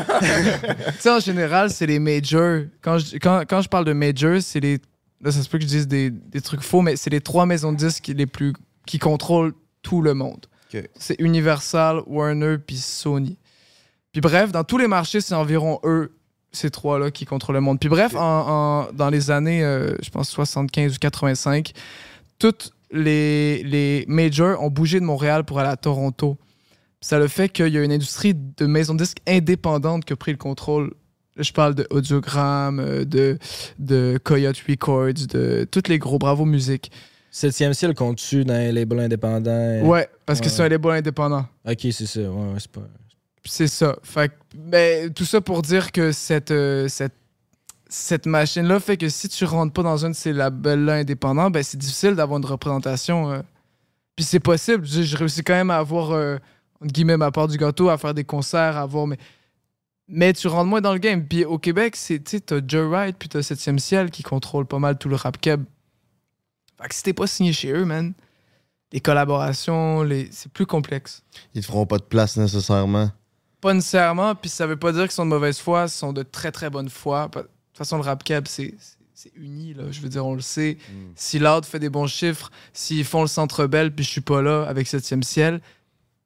[0.95, 2.63] tu sais, en général, c'est les majors.
[2.81, 4.79] Quand je, quand, quand je parle de majors, c'est les.
[5.23, 7.47] Là, ça se peut que je dise des, des trucs faux, mais c'est les trois
[7.47, 8.53] maisons de disques les plus.
[8.87, 10.45] qui contrôlent tout le monde.
[10.75, 10.83] Ok.
[10.99, 13.39] C'est Universal, Warner, puis Sony.
[14.13, 16.13] Puis bref, dans tous les marchés, c'est environ eux,
[16.53, 17.79] ces trois-là, qui contrôlent le monde.
[17.81, 21.73] Puis bref, en- en- dans les années, euh, je pense, 75 ou 85,
[22.39, 26.39] toutes les, les majors ont bougé de Montréal pour aller à Toronto.
[27.01, 30.17] Ça le fait qu'il y a une industrie de maisons de disques indépendantes qui a
[30.17, 30.95] pris le contrôle.
[31.37, 33.39] Je parle de Audiogramme, euh, de,
[33.79, 36.91] de Coyote Records, de tous les gros Bravo Musique.
[37.31, 39.81] Septième ciel compte-tu dans les labels indépendants?
[39.83, 41.45] Ouais, parce que c'est un label indépendant.
[41.69, 42.21] Ok, c'est ça.
[42.21, 42.83] Ouais, ouais, c'est pas.
[43.45, 43.97] Ça.
[44.05, 44.35] Fait que-
[44.71, 47.13] mais tout ça pour dire que cette, euh, cette,
[47.95, 51.63] cette machine-là fait que si tu rentres pas dans un de ces labels-là indépendants, ben
[51.63, 53.31] c'est difficile d'avoir une représentation.
[53.31, 53.41] euh.
[54.17, 54.85] Puis c'est possible.
[54.85, 56.37] Je, je réussis quand même à avoir, euh,
[56.81, 59.07] entre guillemets, ma part du gâteau, à faire des concerts, à avoir.
[59.07, 59.17] Mais,
[60.09, 61.25] mais tu rentres moins dans le game.
[61.27, 64.99] Puis au Québec, c'est, tu t'as Joyride puis t'as 7e Ciel qui contrôle pas mal
[64.99, 65.65] tout le rap keb.
[66.81, 68.13] Fait que si t'es pas signé chez eux, man,
[68.93, 70.29] les collaborations, les...
[70.33, 71.23] c'est plus complexe.
[71.55, 73.11] Ils te feront pas de place nécessairement.
[73.61, 76.23] Pas nécessairement, puis ça veut pas dire qu'ils sont de mauvaise foi, ils sont de
[76.23, 77.31] très très bonne foi.
[77.75, 78.73] Toute façon, le rap cab, c'est
[79.35, 79.91] uni, là.
[79.91, 80.79] Je veux dire, on le sait.
[81.17, 84.43] Si Loud fait des bons chiffres, s'ils font le centre belle, puis je suis pas
[84.43, 85.61] là avec 7e ciel,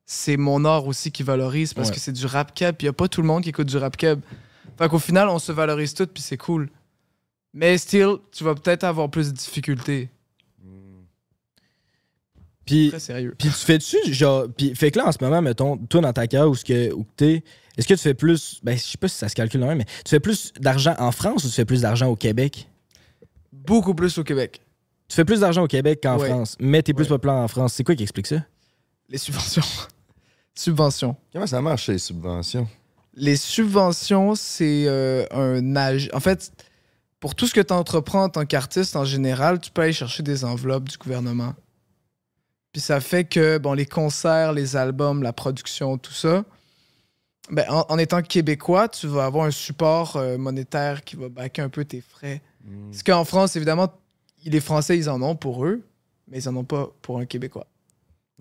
[0.04, 1.94] c'est mon art aussi qui valorise parce Ouais.
[1.94, 3.78] que c'est du rap cab, puis y a pas tout le monde qui écoute du
[3.78, 4.20] rap cab.
[4.76, 6.68] Fait qu'au final, on se valorise tout, puis c'est cool.
[7.54, 10.10] Mais still, tu vas peut-être avoir plus de difficultés.
[12.68, 13.34] Puis, Très sérieux.
[13.38, 14.46] puis tu fais-tu, genre.
[14.56, 16.92] Puis, fait que là, en ce moment, mettons, toi, dans ta carrière, où, ce que,
[16.92, 17.42] où t'es,
[17.76, 18.60] est-ce que tu fais plus.
[18.62, 21.10] Ben, je sais pas si ça se calcule non mais tu fais plus d'argent en
[21.12, 22.68] France ou tu fais plus d'argent au Québec?
[23.52, 24.60] Beaucoup plus au Québec.
[25.08, 26.28] Tu fais plus d'argent au Québec qu'en Ouais.
[26.28, 27.08] France, mais t'es plus Ouais.
[27.08, 27.72] populaire en France.
[27.74, 28.44] C'est quoi qui explique ça?
[29.08, 29.62] Les subventions.
[30.54, 31.16] subventions.
[31.32, 32.68] Comment ça marche, les subventions?
[33.14, 36.10] Les subventions, c'est euh, un âge.
[36.12, 36.52] En fait,
[37.20, 40.22] pour tout ce que tu entreprends en tant qu'artiste en général, tu peux aller chercher
[40.22, 41.54] des enveloppes du gouvernement.
[42.78, 46.44] Puis ça fait que, bon, les concerts, les albums, la production, tout ça,
[47.50, 51.64] ben, en, en étant québécois, tu vas avoir un support euh, monétaire qui va backer
[51.64, 52.40] un peu tes frais.
[52.88, 53.92] Parce qu'en France, évidemment,
[54.44, 55.82] les Français, ils en ont pour eux,
[56.28, 57.66] mais ils en ont pas pour un Québécois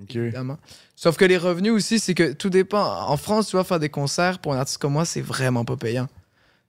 [0.07, 0.59] évidemment.
[0.95, 3.07] Sauf que les revenus aussi, c'est que tout dépend.
[3.09, 5.77] En France, tu vas faire des concerts pour un artiste comme moi, c'est vraiment pas
[5.77, 6.07] payant.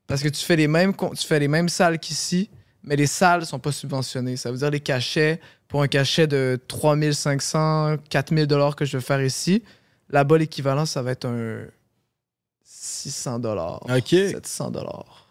[0.06, 2.48] Parce que tu fais les mêmes, tu fais les mêmes salles qu'ici,
[2.82, 4.36] mais les salles sont pas subventionnées.
[4.36, 9.02] Ça veut dire les cachets, pour un cachet de 3500, 4000 dollars que je vais
[9.02, 9.62] faire ici,
[10.10, 11.64] là-bas, l'équivalent, ça va être un
[12.64, 13.82] 600 dollars.
[13.88, 14.08] Ok.
[14.08, 15.26] 700 dollars.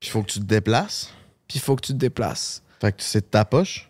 [0.00, 1.10] Puis il faut que tu te déplaces?
[1.48, 2.62] Puis il faut que tu te déplaces.
[2.80, 3.88] Fait que c'est de ta poche?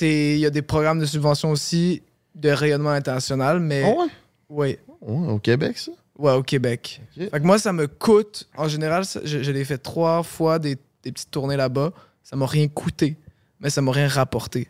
[0.00, 2.02] Il y a des programmes de subvention aussi
[2.34, 4.06] de rayonnement international, mais Ah ouais?
[4.48, 4.78] oui.
[5.00, 5.90] Ouais, au Québec, ça?
[6.16, 7.00] Ouais, au Québec.
[7.16, 8.48] Fait que moi, ça me coûte.
[8.56, 11.92] En général, je, je l'ai fait trois fois des, des petites tournées là-bas.
[12.24, 13.16] Ça m'a rien coûté,
[13.60, 14.66] mais ça m'a rien rapporté.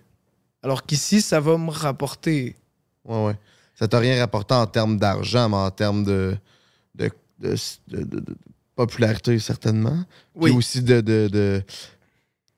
[0.62, 2.56] Alors qu'ici, ça va me rapporter.
[3.04, 3.36] Ouais, ouais.
[3.74, 6.36] Ça t'a rien rapporté en termes d'argent, mais en termes de,
[6.94, 7.56] de, de,
[8.76, 10.04] popularité, certainement.
[10.34, 11.62] Oui, Puis aussi de, de, de,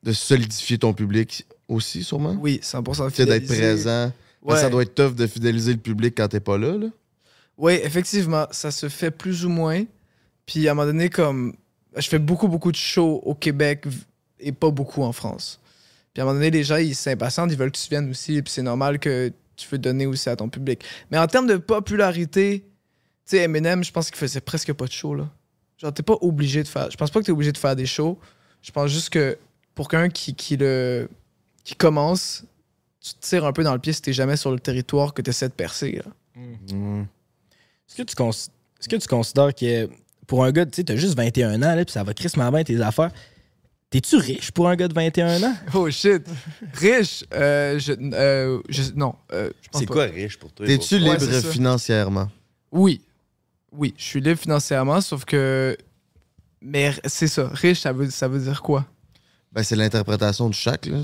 [0.02, 2.36] de solidifier ton public aussi, sûrement.
[2.40, 4.12] oui, 100% Tu sais, d'être présent.
[4.42, 4.56] Ben.
[4.56, 6.76] Ça doit être tough de fidéliser le public quand t'es pas là.
[6.76, 6.86] là.
[7.58, 9.84] Oui, effectivement, ça se fait plus ou moins.
[10.44, 11.54] Puis à un moment donné, comme
[11.96, 13.86] je fais beaucoup, beaucoup de shows au Québec
[14.40, 15.60] et pas beaucoup en France.
[16.12, 18.40] Puis à un moment donné, les gens, ils s'impatientent, ils veulent que tu viennes aussi.
[18.42, 20.82] Puis c'est normal que tu veux donner aussi à ton public.
[21.10, 22.60] Mais en termes de popularité,
[23.26, 25.28] tu sais, Eminem, je pense qu'il faisait presque pas de shows, là.
[25.78, 26.90] Genre, t'es pas obligé de faire.
[26.90, 28.18] Je pense pas que t'es obligé de faire des shows.
[28.62, 29.36] Je pense juste que
[29.74, 31.08] pour quelqu'un qui, qui, le,
[31.64, 32.44] qui commence,
[33.00, 35.20] tu te tires un peu dans le pied si t'es jamais sur le territoire que
[35.20, 36.04] t'essaies de percer, là.
[37.88, 39.88] Est-ce que, tu cons- est-ce que tu considères que
[40.26, 42.64] pour un gars, tu sais, t'as juste 21 ans, là, puis ça va crissement bien
[42.64, 43.10] tes affaires.
[43.90, 45.56] T'es-tu riche pour un gars de 21 ans?
[45.74, 46.22] Oh shit.
[46.74, 47.24] Riche.
[47.32, 49.14] Euh, je, euh, je- non.
[49.32, 49.94] euh, je pense C'est pas.
[49.94, 50.66] quoi riche pour toi?
[50.66, 51.50] T'es-tu Ouais, libre c'est ça.
[51.52, 52.30] financièrement?
[52.72, 53.00] Oui.
[53.72, 55.76] Oui, je suis libre financièrement, sauf que.
[56.60, 57.48] Mais r- c'est ça.
[57.52, 58.84] Riche, ça veut, ça veut dire quoi?
[59.52, 60.86] Ben, c'est l'interprétation de chaque.
[60.86, 60.98] Là.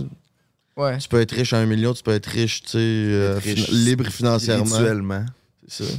[0.77, 0.99] Ouais.
[0.99, 3.69] Tu peux être riche à un million, tu peux être riche, tu sais, euh, Riche
[3.69, 4.65] libre financièrement.
[4.65, 5.25] Spirituellement.
[5.69, 5.93] C'est ça.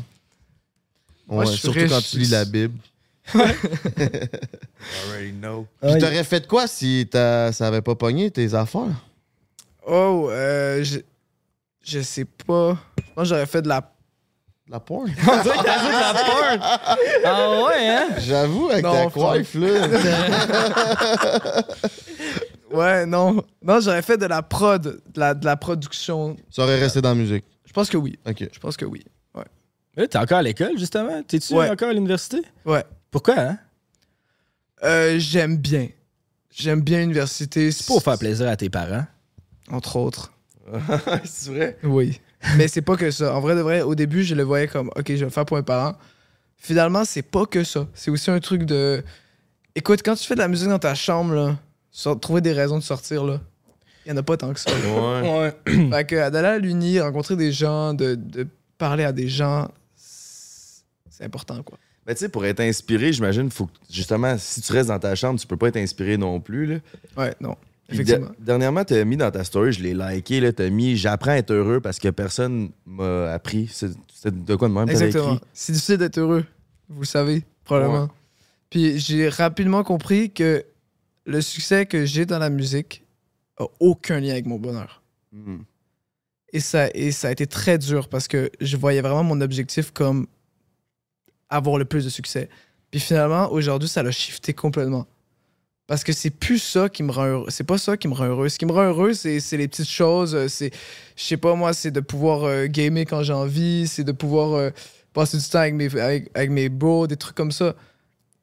[1.28, 1.89] Moi, Ouais, je suis surtout riche.
[1.89, 2.78] quand tu lis la Bible.
[5.08, 5.66] Already know.
[5.82, 9.04] Puis t'aurais fait quoi si t'as- ça avait pas pogné tes affaires?
[9.88, 11.00] Oh, euh, je,
[11.84, 12.78] je sais pas.
[12.98, 13.90] Je pense que j'aurais fait de la.
[14.70, 15.08] La porn?
[15.28, 16.60] On dirait que t'as dit de la porn!
[17.26, 18.08] Ah ouais, hein?
[18.20, 19.88] J'avoue, avec Non, ta coiffe, là.
[22.72, 23.43] Ouais, non.
[23.62, 26.36] Non, j'aurais fait de la prod, de la, de la production.
[26.50, 27.43] ça aurait resté dans la musique?
[27.66, 28.18] Je pense que oui.
[28.26, 28.47] OK.
[28.52, 29.04] Je pense que oui.
[29.95, 31.22] Là, t'es encore à l'école, justement?
[31.22, 31.70] T'es-tu Ouais.
[31.70, 32.41] encore à l'université?
[32.66, 32.84] Ouais.
[33.14, 33.57] Pourquoi, hein?
[34.84, 35.88] Euh, J'aime bien.
[36.51, 37.72] J'aime bien l'université.
[37.72, 39.05] C'est pour faire plaisir à tes parents.
[39.70, 40.34] Entre autres.
[41.24, 41.78] c'est vrai?
[41.84, 42.20] Oui.
[42.57, 43.36] Mais c'est pas que ça.
[43.36, 45.45] En vrai, de vrai, au début, je le voyais comme, OK, je vais le faire
[45.45, 45.95] pour mes parents.
[46.57, 47.88] Finalement, c'est pas que ça.
[47.93, 49.03] C'est aussi un truc de.
[49.76, 52.84] Écoute, quand tu fais de la musique dans ta chambre, là, trouver des raisons de
[52.84, 53.41] sortir, là,
[54.07, 54.72] il y en a pas tant que ça.
[54.72, 55.53] Ouais.
[55.68, 55.89] Ouais.
[55.91, 58.47] fait que d'aller à l'Uni, rencontrer des gens, de, de
[58.80, 61.78] parler à des gens, c'est important, quoi.
[62.06, 65.16] Mais tu sais, pour être inspiré, j'imagine, faut que, justement, si tu restes dans ta
[65.16, 66.66] chambre, tu peux pas être inspiré non plus.
[66.66, 66.76] Là.
[67.18, 67.56] Ouais, non.
[67.89, 68.28] Effectivement.
[68.28, 71.32] de- dernièrement, tu as mis dans ta story, je l'ai liké, tu as mis J'apprends
[71.32, 73.70] à être heureux parce que personne m'a appris.
[73.72, 73.91] C'est
[74.26, 75.39] de quoi de même Exactement.
[75.54, 76.45] C'est difficile d'être heureux,
[76.89, 78.10] vous le savez, probablement.
[78.70, 80.66] Puis j'ai rapidement compris que
[81.26, 83.04] le succès que j'ai dans la musique
[83.58, 85.04] a aucun lien avec mon bonheur.
[85.32, 85.60] Hmm.
[86.54, 89.91] Et ça, et ça a été très dur parce que je voyais vraiment mon objectif
[89.91, 90.28] comme
[91.54, 92.49] avoir le plus de succès.
[92.91, 95.08] Puis finalement, aujourd'hui, ça l'a shifté complètement.
[95.88, 97.45] Parce que c'est plus ça qui me rend heureux.
[97.49, 98.49] C'est pas ça qui me rend heureux.
[98.49, 100.34] Ce qui me rend heureux, c'est les petites choses.
[100.34, 100.72] euh, C'est,
[101.16, 103.88] je sais pas moi, c'est de pouvoir euh, gamer quand j'ai envie.
[103.88, 104.70] C'est de pouvoir euh,
[105.12, 107.76] passer du temps avec mes, avec mes bros, des trucs comme ça.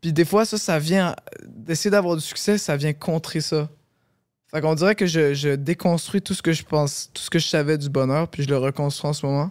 [0.03, 1.17] Puis des fois, ça, ça vient.
[1.47, 3.71] D'essayer d'avoir du succès, ça vient contrer ça.
[4.51, 7.39] Fait qu'on dirait que je, je déconstruis tout ce que je pense, tout ce que
[7.39, 9.51] je savais du bonheur, puis je le reconstruis en ce moment.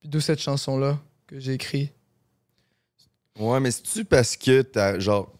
[0.00, 1.92] Puis d'où cette chanson-là que j'ai écrite.
[3.38, 5.32] Ouais, mais c'est-tu parce que t'as, genre,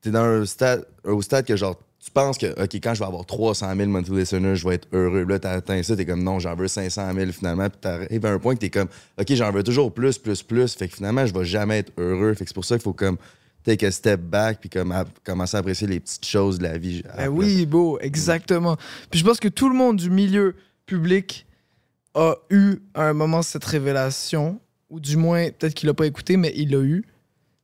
[0.00, 3.06] t'es dans un stade, au stade que, genre, tu penses que, OK, quand je vais
[3.06, 5.24] avoir 300 000 monthly listeners, je vais être heureux.
[5.24, 7.70] Là, t'as atteint ça, t'es comme, non, j'en veux 500 000 finalement.
[7.70, 8.88] Puis t'arrives à un point que t'es comme,
[9.20, 10.74] OK, j'en veux toujours plus, plus, plus.
[10.74, 12.34] Fait que finalement, je vais jamais être heureux.
[12.34, 13.18] Fait que c'est pour ça qu'il faut, comme,
[13.62, 14.92] take a step back, puis comme,
[15.22, 17.04] commencer à apprécier les petites choses de la vie.
[17.16, 18.76] Ben oui, beau, exactement.
[19.10, 20.56] Puis je pense que tout le monde du milieu
[20.86, 21.46] public
[22.14, 24.60] a eu à un moment cette révélation,
[24.92, 27.04] ou du moins, peut-être qu'il l'a pas écouté, mais il l'a eu.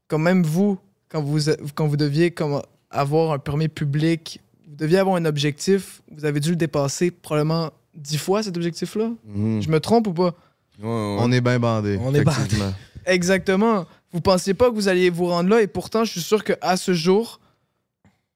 [0.09, 0.79] Quand même vous,
[1.11, 1.39] quand vous,
[1.75, 6.41] quand vous deviez comme, avoir un permis public, vous deviez avoir un objectif, vous avez
[6.41, 9.11] dû le dépasser probablement dix fois cet objectif-là.
[9.27, 9.61] Mhm.
[9.61, 10.35] Je me trompe ou pas?
[10.81, 11.17] Ouais, ouais.
[11.21, 11.99] On est bien bandé.
[12.01, 12.57] On est bandé.
[13.05, 13.87] Exactement.
[14.11, 16.77] Vous pensiez pas que vous alliez vous rendre là et pourtant, je suis sûr qu'à
[16.79, 17.41] ce jour,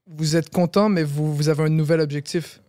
[0.07, 2.61] vous êtes content, mais vous, vous avez un nouvel objectif.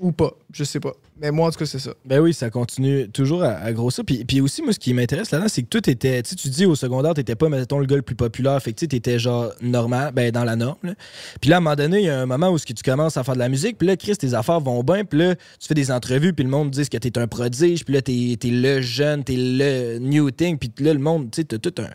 [0.00, 0.92] Ou pas, je sais pas.
[1.20, 1.94] Mais moi, en tout cas, c'est ça.
[2.04, 4.04] Ben oui, ça continue toujours à, grossir.
[4.04, 6.66] Puis, puis aussi, moi, ce qui m'intéresse là-dedans, c'est que toi, t'étais, tu tu dis
[6.66, 8.60] au secondaire, t'étais pas, mettons, le gars le plus populaire.
[8.60, 10.96] Fait que tu sais, t'étais genre normal, ben dans la norme.
[11.40, 13.22] Puis là, à un moment donné, il y a un moment où tu commences à
[13.22, 13.78] faire de la musique.
[13.78, 15.04] Puis là, Chris, tes affaires vont bien.
[15.04, 16.32] Puis là, tu fais des entrevues.
[16.32, 17.84] Puis le monde dit que t'es un prodige.
[17.84, 20.58] Puis là, t'es, t'es le jeune, t'es le new thing.
[20.58, 21.90] Puis là, le monde, tu sais, t'as tout un.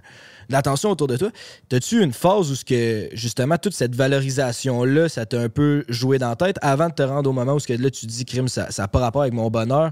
[0.50, 1.30] De L'attention autour de toi.
[1.70, 6.18] T'as-tu une phase où ce que justement toute cette valorisation-là, ça t'a un peu joué
[6.18, 8.12] dans la tête avant de te rendre au moment où ce que là tu te
[8.12, 9.92] dis crime, ça n'a pas rapport avec mon bonheur?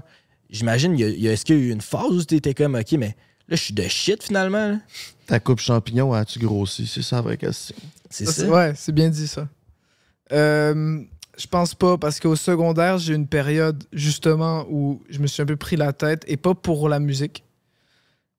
[0.50, 2.24] J'imagine, il y a- il y a- est-ce qu'il y a eu une phase où
[2.24, 3.14] t'étais comme ok, mais
[3.48, 4.68] là je suis de shit finalement.
[4.72, 4.78] là?
[5.26, 6.86] Ta coupe champignon, as-tu grossi?
[6.86, 7.76] C'est ça la vraie question.
[8.10, 9.46] C'est Ça, Ouais, c'est bien dit ça.
[10.32, 11.00] Euh,
[11.36, 15.42] je pense pas, parce qu'au secondaire, j'ai eu une période justement où je me suis
[15.42, 17.44] un peu pris la tête, et pas pour la musique,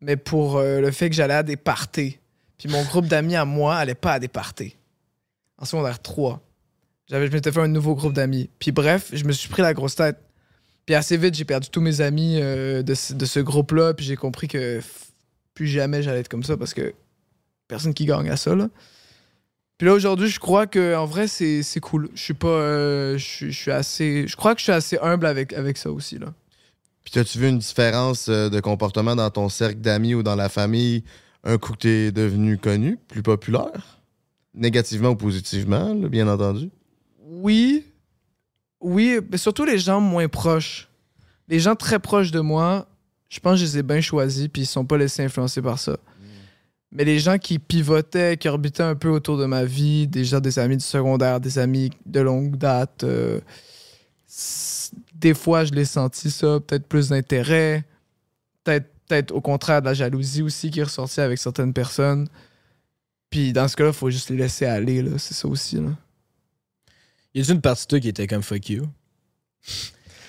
[0.01, 2.17] mais pour euh, le fait que j'allais à des parties.
[2.57, 4.75] Puis mon groupe d'amis à moi allait pas à des parties.
[5.57, 6.41] En secondaire 3.
[7.09, 8.49] J'avais, je m'étais fait un nouveau groupe d'amis.
[8.59, 10.17] Puis bref, je me suis pris la grosse tête.
[10.85, 14.05] Puis assez vite, j'ai perdu tous mes amis euh, de, ce- de ce groupe-là, puis
[14.05, 14.79] j'ai compris que
[15.53, 16.93] plus jamais j'allais être comme ça parce que
[17.67, 18.55] personne qui gagne à ça.
[19.77, 22.09] Puis là, aujourd'hui, je crois que en vrai, c'est cool.
[22.15, 22.47] Je suis pas.
[22.47, 24.27] euh, je suis assez.
[24.27, 26.33] Je crois que je suis assez humble avec, avec ça aussi, là.
[27.11, 30.49] Puis as-tu vu une différence euh, de comportement dans ton cercle d'amis ou dans la
[30.49, 31.03] famille?
[31.43, 34.01] Un coup que t'es devenu connu, plus populaire?
[34.53, 36.69] Négativement ou positivement, là, bien entendu?
[37.25, 37.85] Oui.
[38.81, 40.89] Oui, mais surtout les gens moins proches.
[41.47, 42.87] Les gens très proches de moi,
[43.29, 45.79] je pense que je les ai bien choisis, puis ils sont pas laissés influencer par
[45.79, 45.97] ça.
[46.91, 50.39] Mais les gens qui pivotaient, qui orbitaient un peu autour de ma vie, des gens,
[50.39, 53.39] des amis du secondaire, des amis de longue date, euh,
[55.19, 57.83] des fois, je l'ai senti ça, peut-être plus d'intérêt,
[58.63, 62.27] peut-être peut-être au contraire de la jalousie aussi qui est ressortie avec certaines personnes.
[63.31, 65.17] Puis dans ce cas-là, il faut juste les laisser aller, là.
[65.17, 65.89] C'est ça aussi, là.
[67.33, 68.85] Y a-tu une partie de toi qui était comme fuck you?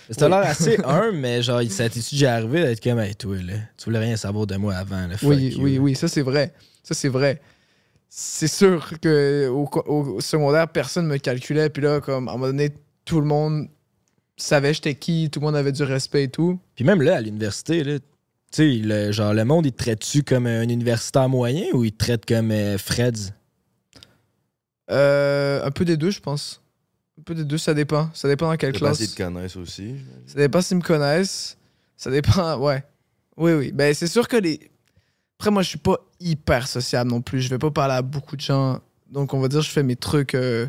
[0.08, 3.54] C'était l'air assez un, mais genre, ça t'est déjà arrivé d'être comme, hey, toi, là,
[3.76, 5.62] tu voulais rien savoir de moi avant, là, fuck Oui, you.
[5.62, 6.52] oui, oui, ça c'est vrai.
[6.82, 7.40] Ça c'est vrai.
[8.08, 11.70] C'est sûr que au, co- au secondaire, personne me calculait.
[11.70, 12.70] Puis là, comme à un moment donné,
[13.04, 13.68] tout le monde
[14.42, 16.58] savait j'étais qui, tout le monde avait du respect et tout.
[16.74, 18.04] Puis même là, à l'université, là, tu
[18.52, 21.98] sais, le, genre, le monde, il te traite-tu comme un universitaire moyen ou il te
[21.98, 23.32] traite comme euh, Freds?
[24.90, 26.60] Euh, un peu des deux, je pense.
[27.18, 28.10] Un peu des deux, ça dépend.
[28.14, 28.98] Ça dépend dans quelle Dépend classe.
[28.98, 29.94] s'ils te connaissent aussi.
[30.26, 31.56] Ça dépend s'ils me connaissent.
[31.96, 32.82] Ça dépend, ouais.
[33.36, 33.72] Oui, oui.
[33.72, 34.58] Ben, c'est sûr que les.
[35.38, 37.40] Après, moi, je suis pas hyper sociable non plus.
[37.40, 38.80] Je vais pas parler à beaucoup de gens.
[39.10, 40.34] Donc, on va dire, je fais mes trucs.
[40.34, 40.66] euh,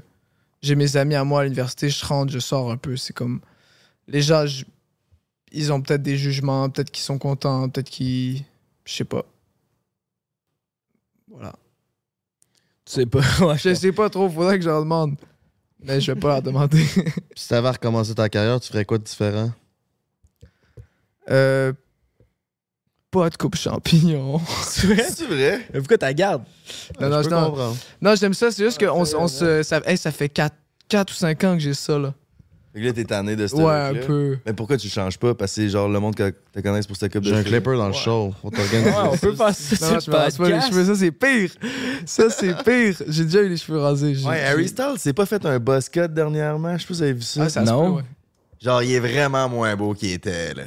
[0.62, 2.96] J'ai mes amis à moi à l'université, je rentre, je sors un peu.
[2.98, 3.42] C'est comme.
[4.12, 4.46] Les gens,
[5.54, 8.44] ils ont peut-être des jugements, peut-être qu'ils sont contents, peut-être qu'ils.
[8.84, 9.26] Je sais pas.
[11.30, 11.54] Voilà.
[12.86, 13.22] Tu sais pas.
[13.40, 15.16] Ouais, Je sais pas trop, faudrait que je leur demande.
[15.82, 16.84] Mais je vais pas leur demander.
[16.94, 17.04] Puis
[17.36, 19.52] si t'avais à recommencer ta carrière, tu ferais quoi de différent?
[21.30, 21.72] Euh,
[23.10, 24.42] pas de coupe champignon.
[24.64, 25.10] C'est vrai?
[25.10, 25.68] C'est vrai?
[25.74, 26.44] Mais pourquoi t'as garde?
[27.00, 27.78] Non, non, je non.
[28.02, 29.64] Non, j'aime ça, c'est juste que on, se.
[29.64, 30.54] Ça, hey, ça fait 4,
[31.10, 32.14] ou 5 ans que j'ai ça, là.
[32.74, 34.08] Fait que là, t'es tanné de ce Ouais, un look-là.
[34.08, 34.38] peu.
[34.46, 35.34] Mais pourquoi tu changes pas?
[35.36, 37.40] Parce que c'est genre le monde que te connaisse pour cette coupe de J'ai un
[37.44, 37.50] cheveux.
[37.60, 38.34] clipper dans le show.
[38.44, 38.88] On t'organise.
[38.88, 41.12] Ouais, on peut passer Non, sur je le me rase pas les cheveux, ça c'est
[41.12, 41.52] pire.
[42.06, 42.96] Ça c'est pire.
[43.08, 44.16] J'ai déjà eu les cheveux rasés.
[44.16, 46.78] j'ai- Ouais, Harry Styles s'est pas fait un buzz cut dernièrement.
[46.78, 47.42] Je sais pas si vous avez vu ça.
[47.44, 47.88] Ah, ça se Non.
[47.88, 48.04] peut, ouais.
[48.62, 50.64] Genre, il est vraiment moins beau qu'il était, là.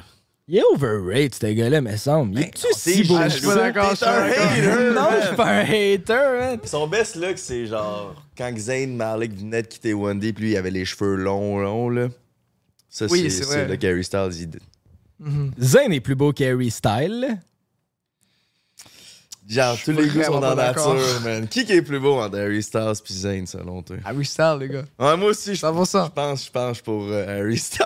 [0.46, 2.34] Il est overrated, ce gars-là, me semble.
[2.38, 4.14] Il est-tu Ben, si beau Ah, que je suis pas d'accord, je suis T'es un
[4.20, 4.52] pas d'accord.
[4.52, 6.59] hater, Non, je suis pas un hater, man.
[6.64, 10.51] Son best look, c'est genre quand Zayn Malik venait de quitter One Day, puis lui,
[10.53, 12.09] il avait les cheveux longs, longs, là.
[12.89, 14.51] Ça, Oui, c'est là qu'Harry Styles, il...
[15.18, 15.53] Mhm.
[15.61, 17.39] Zayn est plus beau qu'Harry Style.
[19.49, 20.95] Genre, tous les goûts sont dans la d'accord.
[20.95, 21.49] nature, man.
[21.49, 23.97] Qui qui est plus beau entre Harry Styles puis Zayn, selon toi?
[24.05, 24.85] Harry Styles, les gars.
[24.99, 26.07] Ouais, moi aussi, je 100%.
[26.07, 27.85] je pense, je pense pour euh, Harry Styles.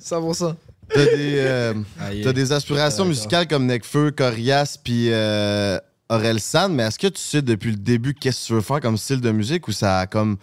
[0.00, 0.54] 100%.
[0.88, 1.74] T'as des, euh,
[2.32, 5.78] des aspirations musicales comme Necfeu, Corias, puis euh,
[6.16, 8.80] Aurel San, mais est-ce que tu sais depuis le début qu'est-ce que tu veux faire
[8.80, 10.36] comme style de musique ou ça a comme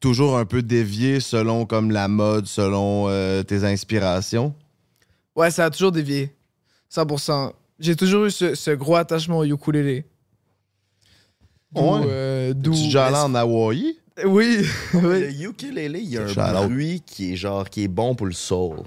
[0.00, 4.54] toujours un peu dévié selon comme la mode, selon euh, tes inspirations?
[5.34, 6.34] Ouais, ça a toujours dévié.
[6.94, 7.52] 100%.
[7.78, 10.04] J'ai toujours eu ce, ce gros attachement au ukulélé.
[11.72, 12.04] D'où, Ouais?
[12.06, 13.96] euh, déjà allé en Hawaï?
[14.24, 15.44] Oui, Le oui.
[15.44, 18.78] ukulélé, il y a un bruit qui est genre, qui est bon pour le soul.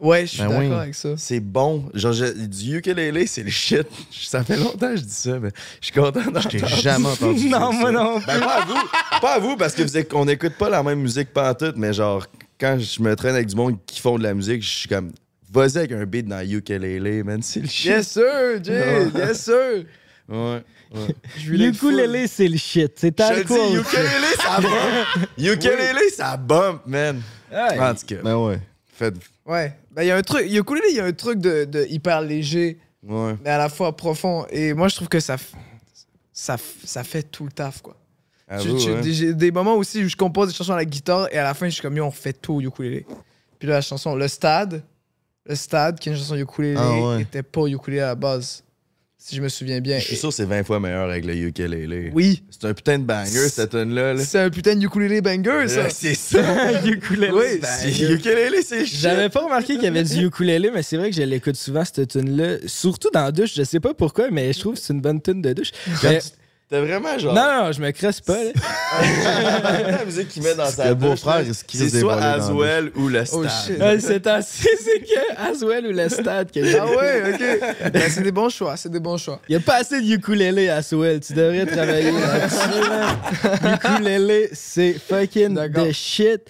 [0.00, 0.72] Ouais, je suis Ben d'accord oui.
[0.74, 1.10] avec ça.
[1.16, 1.88] C'est bon.
[1.94, 3.86] Genre, je- du ukulélé, c'est le shit.
[4.10, 6.66] Ça fait longtemps que je dis ça, mais je suis content Je d'entendre t'ai ça.
[6.66, 7.92] jamais entendu Non, moi ça.
[7.92, 8.18] non.
[8.26, 9.20] Ben, pas à vous.
[9.20, 11.92] Pas à vous, parce que vous êtes- on n'écoute pas la même musique pantoute, mais
[11.92, 12.26] genre,
[12.60, 15.12] quand je me traîne avec du monde qui font de la musique, je suis comme,
[15.52, 17.86] vas-y avec un beat dans ukulélé, man, c'est le shit.
[17.86, 18.24] Yes, sir,
[18.64, 19.06] Jay.
[19.14, 19.84] Yes, sir.
[20.28, 20.62] Ouais.
[20.92, 21.14] ouais.
[21.38, 21.52] Je.
[21.54, 22.92] Ukulélé, c'est le shit.
[22.96, 25.28] C'est Je tal te dis, ukulélé, ça bump.
[25.38, 27.22] ukulélé, ça bump, man.
[27.52, 28.58] En tout cas, Ben ouais.
[28.94, 29.14] Faites.
[29.46, 29.76] Ouais.
[29.90, 30.46] Ben, il y a un truc.
[30.50, 33.36] Ukulélé, il y a un truc de, de hyper léger, Ouais.
[33.44, 34.46] mais à la fois profond.
[34.50, 35.36] Et moi, je trouve que ça,
[36.32, 37.96] ça, ça fait tout le taf, quoi.
[38.48, 40.76] À Tu- vous, tu- des- J'ai des moments aussi où je compose des chansons à
[40.76, 43.06] la guitare et à la fin, je suis comme, yo, on fait tout au ukulélé.
[43.58, 44.82] Puis là, la chanson Le Stade,
[45.46, 47.22] Le Stade, qui est une chanson ukulélé, Ah ouais.
[47.22, 48.63] était pas ukulélé à la base,
[49.26, 49.98] si je me souviens bien.
[49.98, 52.10] Je suis sûr que c'est 20 fois meilleur avec le ukulélé.
[52.12, 54.12] Oui, C'est un putain de banger, cette tune-là.
[54.12, 54.22] là.
[54.22, 55.88] c'est un putain de ukulélé banger, ça.
[55.88, 56.82] C'est ça.
[56.84, 57.32] ukulélé.
[57.32, 58.84] Oui, C'est- Ukulélé, c'est.
[58.84, 61.84] J'avais pas remarqué qu'il y avait du ukulélé, mais c'est vrai que je l'écoute souvent,
[61.86, 62.56] cette tune-là.
[62.66, 65.22] Surtout dans la douche, je sais pas pourquoi, mais je trouve que c'est une bonne
[65.22, 65.70] tune de douche.
[66.02, 66.18] Mais-
[66.80, 67.34] Vraiment genre.
[67.34, 68.42] Non, non, je me cresse pas.
[68.42, 68.50] là.
[69.98, 72.90] la musique qu'il met dans sa Le beau-frère, là, il se crisse C'est soit Aswell
[72.96, 74.00] ou le Oh, Stade.
[74.00, 76.78] c'est assez, c'est que Aswell ou le stade que j'ai.
[76.78, 77.92] Ah ouais, ok.
[77.92, 79.40] Ben, c'est des bons choix, c'est des bons choix.
[79.48, 81.20] Il y a pas assez de ukulélé à Aswell.
[81.20, 82.58] Tu devrais travailler là-dessus.
[83.74, 86.42] ukulélé, c'est fucking the shit.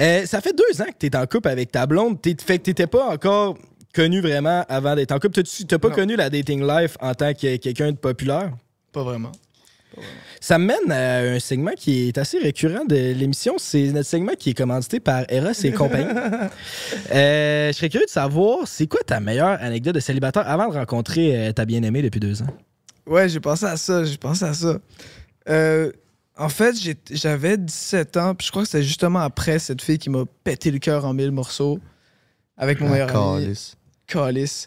[0.00, 2.20] Euh, ça fait deux ans que t'es en couple avec ta blonde.
[2.20, 3.56] T'es- fait que t'étais pas encore
[3.94, 5.42] connu vraiment avant d'être en couple.
[5.42, 5.94] T'as- T'as pas Non.
[5.94, 8.50] connu la dating life en tant que quelqu'un de populaire?
[8.92, 9.32] Pas vraiment.
[10.40, 13.54] Ça me mène à un segment qui est assez récurrent de l'émission.
[13.58, 16.12] C'est notre segment qui est commandité par Eros et compagnie.
[17.12, 20.74] Euh, je serais curieux de savoir, c'est quoi ta meilleure anecdote de célibataire avant de
[20.74, 22.46] rencontrer euh, ta bien-aimée depuis deux ans?
[23.06, 24.78] Ouais, j'ai pensé à ça, j'ai pensé à ça.
[25.48, 25.90] Euh,
[26.36, 26.74] en fait,
[27.10, 30.70] j'avais 17 ans, puis je crois que c'était justement après cette fille qui m'a pété
[30.70, 31.78] le cœur en mille morceaux
[32.56, 33.74] avec mon meilleur ami.
[34.06, 34.66] Calice.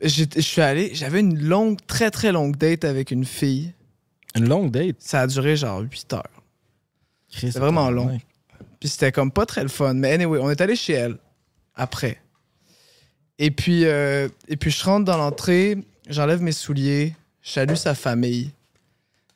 [0.00, 3.72] Je suis allé, j'avais une longue, très très longue date avec une fille.
[4.36, 4.96] Une longue date.
[5.00, 6.42] Ça a duré genre 8 heures.
[7.28, 8.18] C'est vraiment long.
[8.78, 9.94] Puis c'était comme pas très le fun.
[9.94, 11.16] Mais anyway, on est allé chez elle
[11.74, 12.20] après.
[13.38, 15.78] Et puis, euh, et puis je rentre dans l'entrée,
[16.08, 18.50] j'enlève mes souliers, je salue sa famille.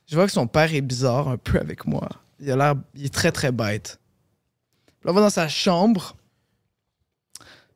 [0.07, 2.09] Je vois que son père est bizarre un peu avec moi.
[2.41, 3.99] Il a l'air, il est très très bête.
[4.87, 6.17] Puis là, on va dans sa chambre.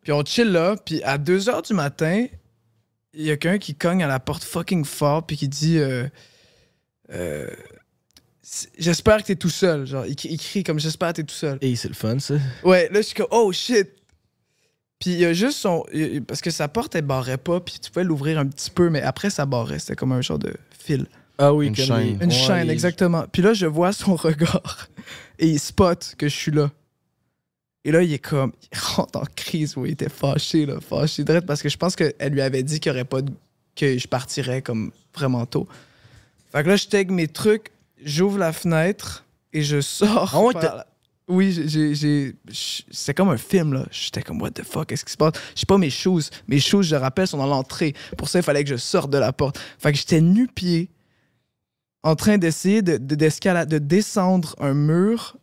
[0.03, 0.77] Puis on chill là.
[0.77, 2.27] Puis à 2 heures du matin,
[3.12, 6.09] il y a quelqu'un qui cogne à la porte fucking fort puis qui dit euh,
[7.12, 7.48] euh,
[8.78, 9.86] J'espère que t'es tout seul.
[9.86, 11.59] Genre, il, il crie comme J'espère que t'es tout seul.
[11.62, 12.34] Et c'est le fun, ça.
[12.62, 13.88] Ouais, là, je suis comme, oh shit.
[14.98, 15.84] Puis il y a juste son.
[16.26, 19.00] Parce que sa porte, elle barrait pas, puis tu pouvais l'ouvrir un petit peu, mais
[19.02, 19.78] après, ça barrait.
[19.78, 21.07] C'était comme un genre de fil.
[21.38, 22.18] Ah oui, Une chaîne.
[22.20, 23.24] Une Ouais, chaîne, exactement.
[23.32, 24.88] Puis là, je vois son regard,
[25.38, 26.70] et il spot que je suis là.
[27.84, 28.52] Et là, il est comme.
[28.72, 30.76] Il rentre en crise, où il était fâché, là.
[30.80, 33.32] Fâché, direct, parce que je pense qu'elle lui avait dit qu'il y aurait pas de-
[33.74, 35.66] que je partirais comme vraiment tôt.
[36.55, 37.72] Fait que là, je tag mes trucs,
[38.05, 40.30] j'ouvre la fenêtre, et je sors.
[40.34, 40.86] Ah ouais, par t'as- la-
[41.26, 41.94] Oui, j'ai- j'ai.
[41.94, 43.86] j'ai- j'- C'était comme un film, là.
[43.90, 45.32] J'étais comme, what the fuck, qu'est-ce qui se passe?
[45.55, 46.20] J'ai pas mes shoes.
[46.48, 47.94] Mes shoes, je rappelle, sont dans l'entrée.
[48.18, 49.59] Pour ça, il fallait que je sorte de la porte.
[49.78, 50.90] Fait que j'étais nu-pied,
[52.02, 55.36] en train d'essayer de, de, de descendre un mur.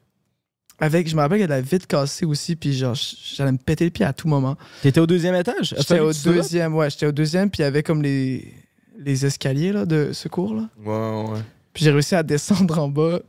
[0.79, 3.51] Avec, je me rappelle qu'il y avait de la vitre cassée aussi, puis genre, j'allais
[3.51, 4.57] me péter le pied à tout moment.
[4.83, 5.73] T'étais au deuxième étage?
[5.77, 8.53] J'étais au deuxième, ouais, j'étais au deuxième, puis il y avait comme les,
[9.03, 10.69] les escaliers là, de secours, là.
[10.83, 11.39] Ouais, ouais.
[11.73, 13.19] Puis j'ai réussi à descendre en bas.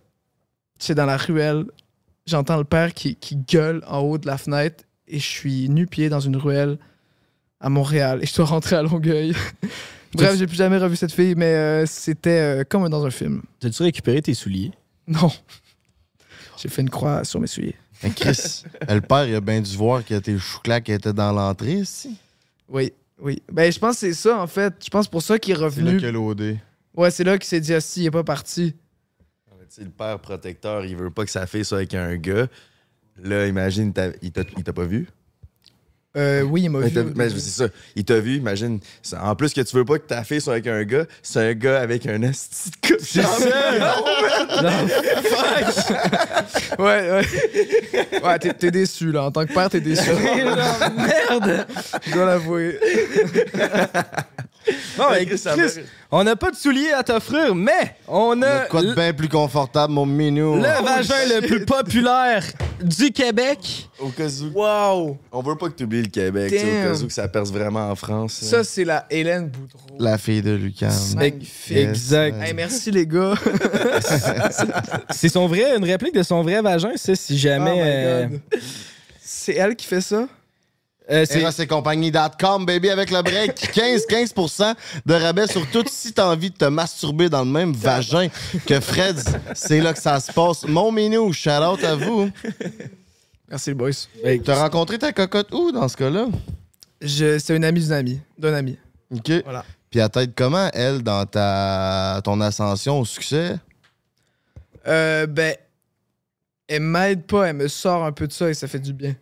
[0.79, 1.65] J'étais dans la ruelle.
[2.27, 6.09] J'entends le père qui, qui gueule en haut de la fenêtre et je suis nu-pied
[6.09, 6.79] dans une ruelle
[7.61, 9.35] à Montréal et je dois rentrer à Longueuil.
[10.15, 13.43] Bref, j'ai plus jamais revu cette fille, mais euh, c'était euh, comme dans un film.
[13.61, 14.73] T'as-tu récupéré tes souliers?
[15.07, 15.31] Non.
[16.59, 17.77] J'ai fait une croix sur mes souliers.
[18.03, 21.33] Mais Chris, le père, il a bien dû voir que tes chouclas qui étaient dans
[21.33, 22.17] l'entrée, ici.
[22.69, 22.93] Oui,
[23.23, 23.43] oui.
[23.51, 24.75] Ben, je pense que c'est ça, en fait.
[24.85, 25.97] Je pense pour ça qu'il est C'est là revenu.
[25.97, 26.59] qu'il a l'OD.
[26.95, 28.75] Ouais, c'est là qu'il s'est dit, ah, si, il est pas parti.
[28.75, 32.47] Tu sais, le père protecteur, il veut pas que sa fille soit avec un gars.
[33.23, 35.09] Là, imagine, t'as- il t'a il t'a pas vu?
[36.15, 37.05] Euh, oui, il m'a Mais, vu.
[37.17, 37.65] mais c'est ça.
[37.97, 38.81] Il t'a vu, imagine.
[39.19, 41.55] En plus que tu veux pas que ta fille soit avec un gars, c'est un
[41.55, 43.01] gars avec un esti de coupe.
[43.01, 43.23] C'est
[46.79, 47.23] Ouais, ouais.
[48.23, 49.25] Ouais, t'es, t'es déçu, là.
[49.25, 50.11] En tant que père, t'es déçu.
[50.97, 51.67] Merde!
[52.07, 52.79] Je dois l'avouer.
[54.97, 58.83] Bon, ben, Chris, on n'a pas de souliers à t'offrir, mais on On a quoi
[58.83, 60.57] de bien plus confortable, mon minou.
[60.57, 62.45] le vagin le plus populaire
[62.83, 63.89] du Québec.
[63.99, 64.59] Au cas où.
[64.59, 65.19] Wow!
[65.33, 67.29] On veut pas que tu oublies le Québec, tu sais, au cas où que ça
[67.29, 68.35] perce vraiment en France.
[68.35, 69.97] Ça, c'est la Hélène Boudreau.
[69.99, 71.15] La fille de Lucas.
[71.17, 71.77] Magnifique.
[71.77, 72.41] Exact.
[72.43, 73.35] Hey, merci, les gars.
[75.11, 77.75] C'est son vrai, une réplique de son vrai vagin, ça, si Oh jamais.
[77.75, 78.29] my euh.
[79.21, 80.27] C'est elle qui fait ça?
[81.11, 83.55] Euh, c'est- compagnie.com, baby, avec le break.
[83.73, 84.75] 15, 15%
[85.05, 85.85] de rabais sur tout.
[85.89, 88.29] Si t'as envie de te masturber dans le même vagin
[88.67, 89.19] que Fred,
[89.55, 90.65] c'est là que ça se passe.
[90.65, 92.31] Mon minou, shout out à vous.
[93.49, 93.91] Merci, les boys.
[94.45, 96.27] T'as rencontré ta cocotte où dans ce cas-là?
[97.01, 98.21] Je, c'est une amie d'une amie.
[98.39, 98.79] D'un ami.
[99.11, 99.31] OK.
[99.45, 99.65] Voilà.
[99.91, 103.57] Puis elle t'aide comment, elle, dans ta ton ascension au succès?
[104.87, 105.55] Euh, ben,
[106.69, 109.15] elle m'aide pas, elle me sort un peu de ça et ça fait du bien.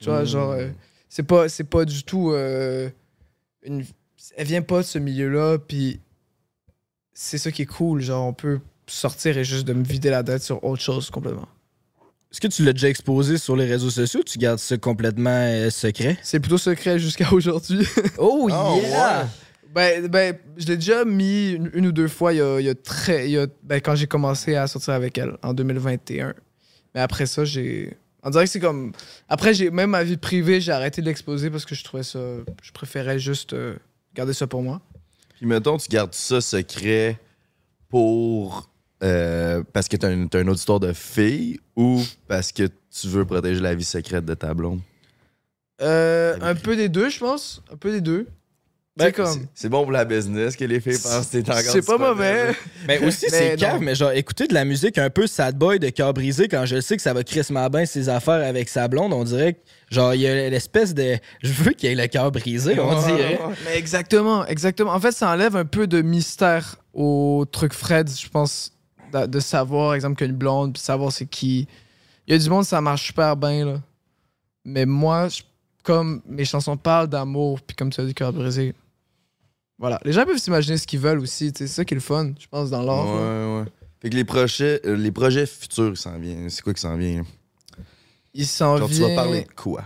[0.00, 0.68] Tu vois, genre, euh,
[1.08, 2.88] c'est pas, c'est pas du tout euh,
[3.62, 3.84] une.
[4.36, 6.00] Elle vient pas de ce milieu-là, puis
[7.14, 8.00] c'est ça qui est cool.
[8.00, 11.48] Genre, on peut sortir et juste de me vider la tête sur autre chose complètement.
[12.32, 15.30] Est-ce que tu l'as déjà exposé sur les réseaux sociaux ou tu gardes ça complètement
[15.30, 16.18] euh, secret?
[16.22, 17.86] C'est plutôt secret jusqu'à aujourd'hui.
[18.18, 19.28] Oh, Oh, yeah!
[19.74, 22.66] Ben, ben, je l'ai déjà mis une, une ou deux fois il y a, il
[22.66, 23.26] y a très.
[23.28, 26.34] il y a- ben, quand j'ai commencé à sortir avec elle, en 2021.
[26.94, 27.96] Mais après ça, j'ai.
[28.26, 28.90] On dirait que c'est comme.
[29.28, 32.18] Après, j'ai même ma vie privée, j'ai arrêté de l'exposer parce que je trouvais ça.
[32.60, 33.76] Je préférais juste euh,
[34.16, 34.80] garder ça pour moi.
[35.36, 37.20] Puis mettons, tu gardes ça secret
[37.88, 38.68] pour.
[39.04, 43.60] euh, parce que t'as une autre histoire de fille ou parce que tu veux protéger
[43.60, 44.80] la vie secrète de ta blonde?
[45.80, 47.62] Euh, un peu des deux, je pense.
[47.72, 48.26] Un peu des deux.
[48.96, 49.46] Ben, c'est comme.
[49.54, 52.54] C'est- bon pour la business que les filles pensent que t'es encore C'est pas mauvais.
[52.88, 55.90] Mais aussi, c'est cave, mais genre, écouter de la musique un peu sad boy de
[55.90, 59.12] cœur brisé quand je sais que ça va crissement bien ses affaires avec sa blonde,
[59.12, 59.58] on dirait que,
[59.90, 61.18] genre, il y a l'espèce de.
[61.42, 63.38] Je veux qu'il y ait le cœur brisé, on dirait.
[63.66, 64.92] Mais exactement, exactement.
[64.94, 68.72] En fait, ça enlève un peu de mystère au truc Fred, je pense,
[69.12, 71.68] de, de savoir, exemple, qu'une blonde, puis savoir c'est qui.
[72.26, 73.82] Il y a du monde, ça marche super bien, là.
[74.64, 75.42] Mais moi, je-
[75.82, 78.74] comme mes chansons parlent d'amour, puis comme tu as dit, cœur brisé.
[79.78, 80.00] Voilà.
[80.04, 82.46] Les gens peuvent s'imaginer ce qu'ils veulent aussi, c'est ça qui est le fun, je
[82.48, 83.04] pense, dans l'art.
[83.04, 83.12] là.
[83.12, 83.64] Ouais, ouais.
[84.00, 86.96] Fait que les projets, euh, les projets futurs qui s'en viennent, c'est quoi qui s'en
[86.96, 87.24] vient?
[88.34, 89.84] Il s'en Genre, tu vas parler de quoi?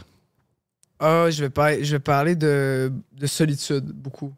[0.99, 4.32] Ah, je vais parler, je vais parler de, de solitude, beaucoup.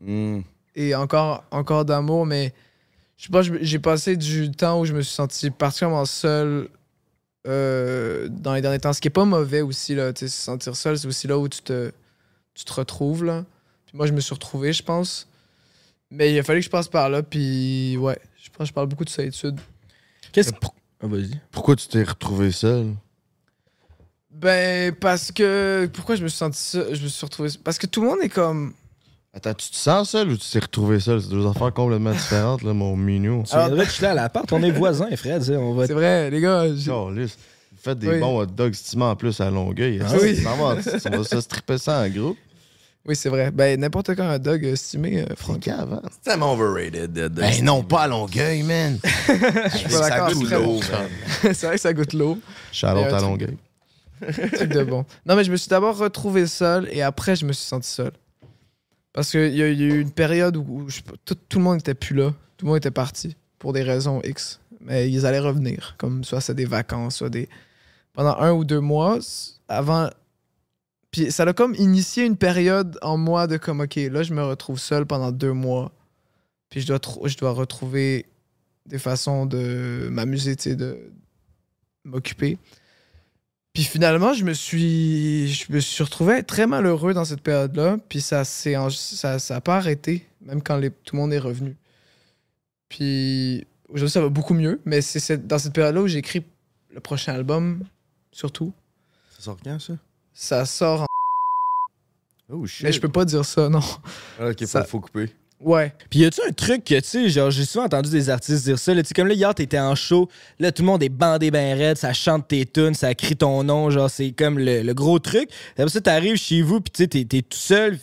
[0.00, 0.42] Hmm.
[0.76, 2.54] et encore, encore d'amour, mais
[3.16, 6.68] je sais pas, j'ai passé du temps où je me suis senti particulièrement seul
[7.48, 8.92] euh, dans les derniers temps.
[8.92, 11.62] Ce qui est pas mauvais aussi, là, se sentir seul, c'est aussi là où tu
[11.62, 11.90] te,
[12.54, 13.44] tu te retrouves, là.
[13.88, 15.26] Puis moi, je me suis retrouvé, je pense.
[16.10, 18.72] Mais il a fallu que je passe par là, puis ouais, je pense que je
[18.72, 19.58] parle beaucoup de solitude.
[20.32, 20.58] Qu'est-ce que.
[21.02, 21.38] Ah, vas-y.
[21.50, 22.94] Pourquoi tu t'es retrouvé seul?
[24.30, 25.88] Ben, parce que.
[25.92, 26.94] Pourquoi je me suis senti seul?
[26.94, 27.50] Je me suis retrouvé.
[27.64, 28.74] Parce que tout le monde est comme.
[29.34, 31.20] Attends, tu te sens seul ou tu t'es retrouvé seul?
[31.22, 33.44] C'est deux affaires complètement différentes, là, mon minou.
[33.48, 35.86] Tu viendrais de chiller à l'appart, on est voisins, Fred, on va.
[35.86, 36.66] C'est vrai, les gars.
[36.66, 37.28] Vous
[37.76, 38.18] faites des Oui.
[38.18, 40.00] bons hot dogs en plus à Longueuil.
[40.04, 40.36] Ah oui.
[40.36, 40.74] Ça va, on
[41.18, 42.38] va se stripper ça en groupe.
[43.08, 43.50] Oui, c'est vrai.
[43.50, 45.64] Ben, n'importe quand un dog estimé, euh, Franck.
[45.64, 46.02] Franck avant.
[46.12, 47.10] C'est tellement overrated.
[47.12, 48.98] de- de- Ben non, pas à Longueuil, man.
[49.04, 50.80] Je suis pas Ça d'accord, goûte c'est très l'eau, bon.
[50.80, 51.08] man.
[51.54, 52.38] c'est vrai que ça goûte l'eau.
[52.70, 53.56] Charlotte à truc- Longueuil.
[54.52, 55.06] truc de bon.
[55.24, 58.12] Non, mais je me suis d'abord retrouvé seul et après, je me suis senti seul.
[59.14, 61.58] Parce qu'il y, a il y a eu une période où, où je- tout, tout
[61.58, 62.32] le monde n'était plus là.
[62.58, 64.60] Tout le monde était parti pour des raisons X.
[64.82, 65.94] Mais ils allaient revenir.
[65.98, 67.48] Comme soit c'est des vacances, soit des.
[68.12, 70.10] pendant un ou deux mois s- avant.
[71.10, 74.44] Puis ça a comme initié une période en moi de comme, OK, là, je me
[74.44, 75.92] retrouve seul pendant deux mois.
[76.68, 78.26] Puis je dois, je dois retrouver
[78.86, 81.10] des façons de m'amuser, tu sais, de
[82.04, 82.58] m'occuper.
[83.72, 87.98] Puis finalement, je me suis, je me suis retrouvé très malheureux dans cette période-là.
[88.08, 91.76] Puis ça s'est ça, ça pas arrêté, même quand tout le monde est revenu.
[92.88, 94.80] Puis aujourd'hui, ça va beaucoup mieux.
[94.84, 96.44] Mais c'est dans cette période-là où j'écris
[96.92, 97.84] le prochain album,
[98.32, 98.72] surtout.
[99.36, 99.94] Ça sort quand, ça?
[100.40, 101.06] Ça sort en...
[102.48, 102.84] Oh shit.
[102.84, 103.80] Mais je peux pas dire ça, non.
[104.38, 105.30] Ah, ok, Ça- faut couper.
[105.60, 105.92] Ouais.
[106.08, 108.78] Puis y a-tu un truc que, tu sais, genre, j'ai souvent entendu des artistes dire
[108.78, 110.28] ça, là, tu sais, comme là, hier, t'étais en show,
[110.60, 113.64] là, tout le monde est bandé ben raide, ça chante tes tunes, ça crie ton
[113.64, 115.50] nom, genre, c'est comme le, le gros truc.
[115.72, 117.98] Après ça, t'arrives chez vous, puis tu sais, t'es, t'es tout seul.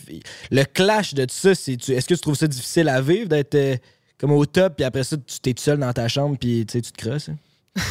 [0.52, 3.30] Le clash de tout ça, c'est, tu- est-ce que tu trouves ça difficile à vivre,
[3.30, 3.78] d'être euh,
[4.20, 6.74] comme au top, puis après ça, tu t'es tout seul dans ta chambre, puis tu
[6.74, 7.30] sais, tu te crosses?
[7.30, 7.38] hein?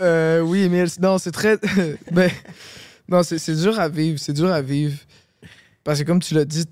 [0.00, 1.56] Euh, oui, mais non, c'est très.
[2.10, 2.30] ben,
[3.08, 4.18] non, c'est c'est dur à vivre.
[4.18, 4.96] C'est dur à vivre.
[5.84, 6.64] Parce que comme tu l'as dit,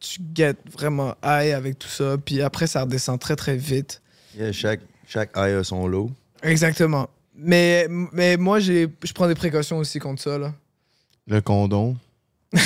[0.00, 2.16] tu guettes vraiment high avec tout ça.
[2.22, 4.02] Puis après, ça redescend très, très vite.
[4.36, 6.10] Yeah, chaque, chaque eye a son lot.
[6.42, 7.08] Exactement.
[7.34, 10.38] Mais, mais moi, j'ai- je prends des précautions aussi contre ça.
[10.38, 10.52] Là.
[11.26, 11.96] Le condom.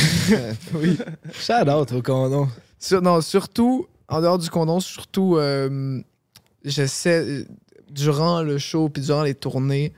[0.74, 0.96] Oui.
[1.32, 2.48] Shout out au condom.
[2.78, 6.00] Sur- non, surtout, en dehors du condom, surtout, euh,
[6.64, 7.46] j'essaie,
[7.90, 9.92] durant le show puis durant les tournées,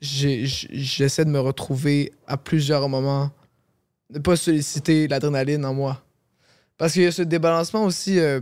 [0.00, 3.30] j'essaie de me retrouver à plusieurs moments,
[4.10, 6.02] ne pas solliciter l'adrénaline en moi.
[6.76, 8.40] Parce qu'il y a ce débalancement aussi, euh,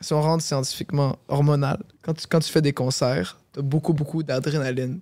[0.00, 1.82] si on rentre scientifiquement, hormonal.
[2.02, 5.00] Quand tu, fais des concerts, tu as beaucoup, beaucoup d'adrénaline.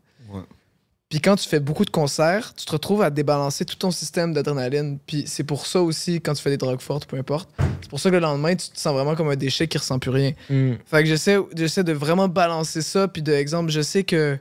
[1.09, 4.33] Puis quand tu fais beaucoup de concerts, tu te retrouves à débalancer tout ton système
[4.33, 4.99] d'adrénaline.
[5.07, 7.49] Puis c'est pour ça aussi, quand tu fais des drogues fortes, peu importe,
[7.81, 10.01] c'est pour ça que le lendemain, tu te sens vraiment comme un déchet qui ressent
[10.01, 10.33] plus rien.
[10.51, 10.73] Hmm.
[10.85, 13.07] Fait que j'essaie, j'essaie de vraiment balancer ça.
[13.07, 14.37] Puis de exemple, je sais que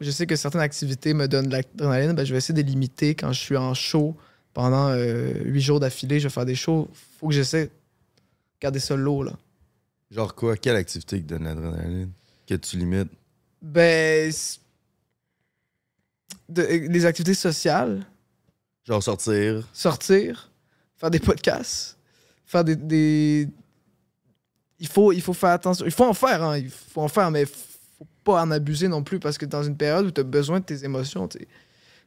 [0.00, 2.12] je sais que certaines activités me donnent de l'adrénaline.
[2.12, 4.14] Ben, je vais essayer de les limiter quand je suis en show
[4.52, 6.20] pendant euh, huit jours d'affilée.
[6.20, 6.88] Je vais faire des shows.
[7.18, 7.70] Faut que j'essaie de
[8.60, 9.32] garder ça low, là.
[10.10, 10.56] Genre quoi?
[10.58, 12.10] Quelle activité qui donne l'adrénaline?
[12.46, 13.08] Que tu limites?
[13.62, 14.30] Ben.
[14.30, 14.58] c'est-
[16.48, 18.04] de- les activités sociales,
[18.84, 19.68] Genre sortir.
[19.72, 20.50] sortir,
[20.96, 21.98] faire des podcasts,
[22.46, 22.76] faire des.
[22.76, 23.48] des-
[24.80, 25.84] Il, faut, il faut faire attention.
[25.86, 29.02] Il faut en faire, hein, il faut en faire, mais faut pas en abuser non
[29.04, 31.46] plus parce que dans une période où tu as besoin de tes émotions, tu sais,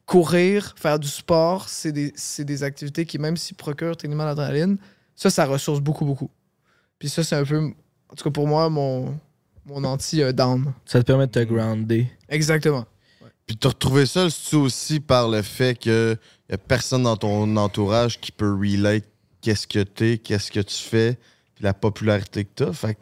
[0.05, 4.78] courir, faire du sport, c'est des, c'est des activités qui, même s'ils procurent techniquement l'adrénaline,
[5.15, 6.30] ça, ça ressource beaucoup, beaucoup.
[6.99, 7.57] Puis ça, c'est un peu,
[8.09, 9.17] en tout cas pour moi, mon,
[9.65, 10.73] mon anti-down.
[10.86, 12.07] Ça te permet de te grounder.
[12.30, 12.86] Exactement.
[13.45, 16.17] Puis te retrouver seul, c'est aussi par le fait que
[16.49, 19.05] y a personne dans ton entourage qui peut relate
[19.41, 21.19] qu'est-ce que t'es, qu'est-ce que tu fais,
[21.53, 22.73] puis la popularité que t'as.
[22.73, 22.99] Fait que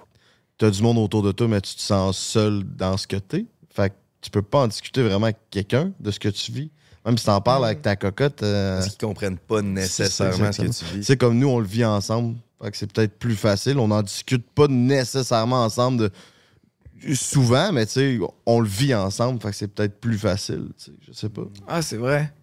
[0.57, 3.45] t'as du monde autour de toi, mais tu te sens seul dans ce que t'es.
[3.69, 6.71] Fait que tu peux pas en discuter vraiment avec quelqu'un de ce que tu vis.
[7.05, 10.67] Même si t'en parles avec ta cocotte, euh, Parce qu'ils comprennent pas nécessairement ce que
[10.67, 11.03] tu vis.
[11.03, 12.37] c'est comme nous, on le vit ensemble.
[12.61, 13.77] Fait que c'est peut-être plus facile.
[13.77, 16.11] On n'en discute pas nécessairement ensemble de
[17.15, 19.41] souvent, mais tu sais, on le vit ensemble.
[19.41, 20.67] Fait que c'est peut-être plus facile.
[20.77, 21.43] tu sais, Je sais pas.
[21.67, 22.33] Ah, c'est vrai.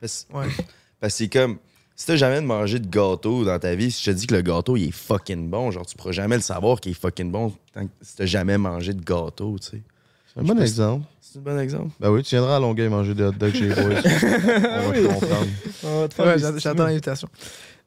[0.00, 0.46] Parce, Ouais.
[1.00, 1.58] parce que c'est comme.
[1.96, 4.42] Si t'as jamais mangé de gâteau dans ta vie, si je te dis que le
[4.42, 7.52] gâteau il est fucking bon, genre tu pourras jamais le savoir qu'il est fucking bon
[7.74, 9.82] tant que si t'as jamais mangé de gâteau, tu sais.
[10.32, 11.04] C'est un bon exemple.
[11.20, 11.90] C'est un bon exemple.
[11.98, 13.82] Ben oui, tu viendras à Longueuil manger des hot dogs chez les boys.
[14.04, 16.08] on va te comprendre.
[16.30, 17.28] Ouais, j'a- j'attends l'invitation.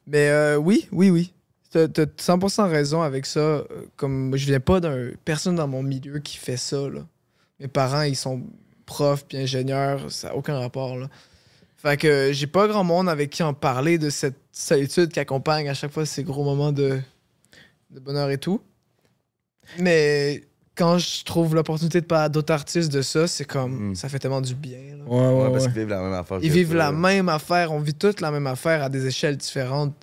[0.05, 1.31] Mais euh, oui, oui, oui.
[1.71, 3.39] T'as t'as 100% raison avec ça.
[3.39, 3.65] Euh,
[3.95, 6.77] Comme moi, je viens pas d'un personne dans mon milieu qui fait ça.
[6.89, 7.05] Là.
[7.59, 8.41] Mes parents, ils sont
[8.85, 10.97] profs puis ingénieurs, ça n'a aucun rapport.
[10.97, 11.07] Là.
[11.77, 15.69] Fait que j'ai pas grand monde avec qui en parler de cette solitude qui accompagne
[15.69, 16.99] à chaque fois ces gros moments de,
[17.89, 18.61] de bonheur et tout.
[19.79, 20.43] Mais
[20.75, 23.95] quand je trouve l'opportunité de parler à d'autres artistes de ça, c'est comme Mm.
[23.95, 24.77] ça fait tellement du bien.
[24.97, 25.03] là.
[25.05, 25.71] Ouais, ouais, Ouais, parce ouais.
[25.71, 26.39] qu'ils vivent la même affaire.
[26.41, 29.95] Ils vivent la même affaire, on vit toutes la même affaire à des échelles différentes.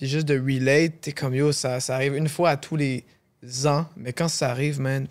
[0.00, 3.04] Puis juste de relate, t'es comme yo, ça, ça arrive une fois à tous les
[3.66, 5.06] ans, mais quand ça arrive, man,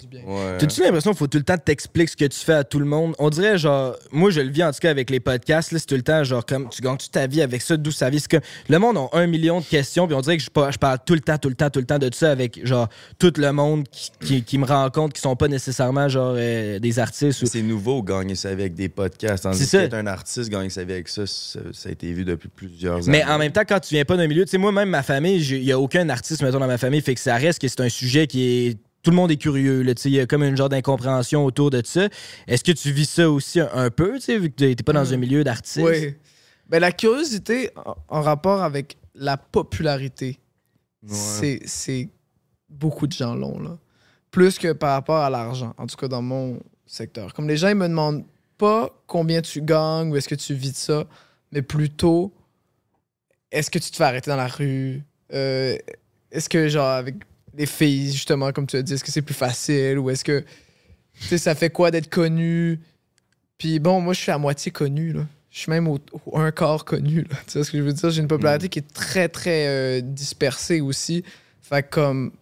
[0.00, 0.20] du bien.
[0.26, 0.58] Ouais.
[0.58, 2.84] T'as-tu l'impression qu'il faut tout le temps t'expliquer ce que tu fais à tout le
[2.84, 3.14] monde?
[3.18, 5.86] On dirait, genre, moi, je le vis en tout cas avec les podcasts, là, c'est
[5.86, 8.20] tout le temps, genre, comme tu gagnes toute ta vie avec ça, d'où ça vient?
[8.30, 10.78] Comme, le monde a un million de questions, puis on dirait que je, par- je
[10.78, 12.88] parle tout le temps, tout le temps, tout le temps de ça avec, genre,
[13.18, 16.98] tout le monde qui, qui- qui me rencontre, qui sont pas nécessairement, genre, euh, des
[16.98, 17.46] artistes ou.
[17.46, 19.44] C'est nouveau gagner sa vie avec des podcasts.
[19.44, 19.96] Tandis C'est ça.
[19.96, 23.18] un artiste, gagner sa vie avec ça, ça, ça a été vu depuis plusieurs années.
[23.18, 25.02] Mais en même temps, quand tu viens pas d'un milieu, tu sais, moi, même ma
[25.02, 27.68] famille, il y a aucun artiste, mettons, dans ma famille, fait que ça reste que
[27.68, 28.78] c'est un sujet qui est.
[29.06, 31.70] Tout le monde est curieux, là, tu il y a comme une genre d'incompréhension autour
[31.70, 32.08] de ça.
[32.48, 35.04] Est-ce que tu vis ça aussi un, un peu, tu vu que t'es pas dans
[35.04, 35.14] Mm.
[35.14, 35.78] un milieu d'artiste?
[35.86, 36.16] Oui.
[36.68, 40.40] Ben, la curiosité en, en rapport avec la popularité,
[41.04, 41.10] Ouais.
[41.14, 42.08] c'est, c'est
[42.68, 43.78] beaucoup de gens l'ont, là.
[44.32, 47.32] Plus que par rapport à l'argent, en tout cas dans mon, secteur.
[47.34, 48.24] Comme les gens, ils me demandent
[48.58, 51.04] pas combien tu gagnes ou est-ce que tu vis de ça,
[51.52, 52.32] mais plutôt
[53.50, 55.02] est-ce que tu te fais arrêter dans la rue?
[55.32, 55.76] Euh,
[56.30, 57.16] est-ce que, genre, avec
[57.56, 60.44] les filles, justement, comme tu as dit, est-ce que c'est plus facile ou est-ce que,
[61.20, 62.80] tu sais, ça fait quoi d'être connu?
[63.58, 65.26] Puis bon, moi, je suis à moitié connu, là.
[65.50, 67.36] Je suis même au, au un quart connu, là.
[67.46, 68.10] Tu sais ce que je veux dire?
[68.10, 71.24] J'ai une popularité qui est très, très euh, dispersée aussi.
[71.62, 72.32] Fait que, comme,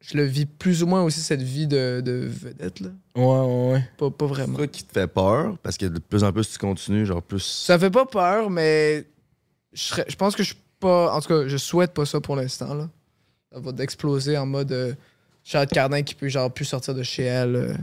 [0.00, 2.88] je le vis plus ou moins aussi, cette vie de, de vedette, là.
[3.14, 3.88] Ouais, ouais, ouais.
[3.96, 4.56] Pas, pas C'est vraiment.
[4.56, 5.56] quoi qui te fait peur?
[5.62, 7.44] Parce que de plus en plus tu continues, genre plus.
[7.66, 9.04] Ça fait pas peur, mais
[9.72, 11.14] je, serais- je pense que je suis pas.
[11.14, 12.74] En tout cas, je souhaite pas ça pour l'instant.
[12.74, 12.88] là.
[13.52, 14.94] Ça va d'exploser en mode euh,
[15.44, 17.56] Charlotte Cardin qui peut genre plus sortir de chez elle.
[17.56, 17.74] euh,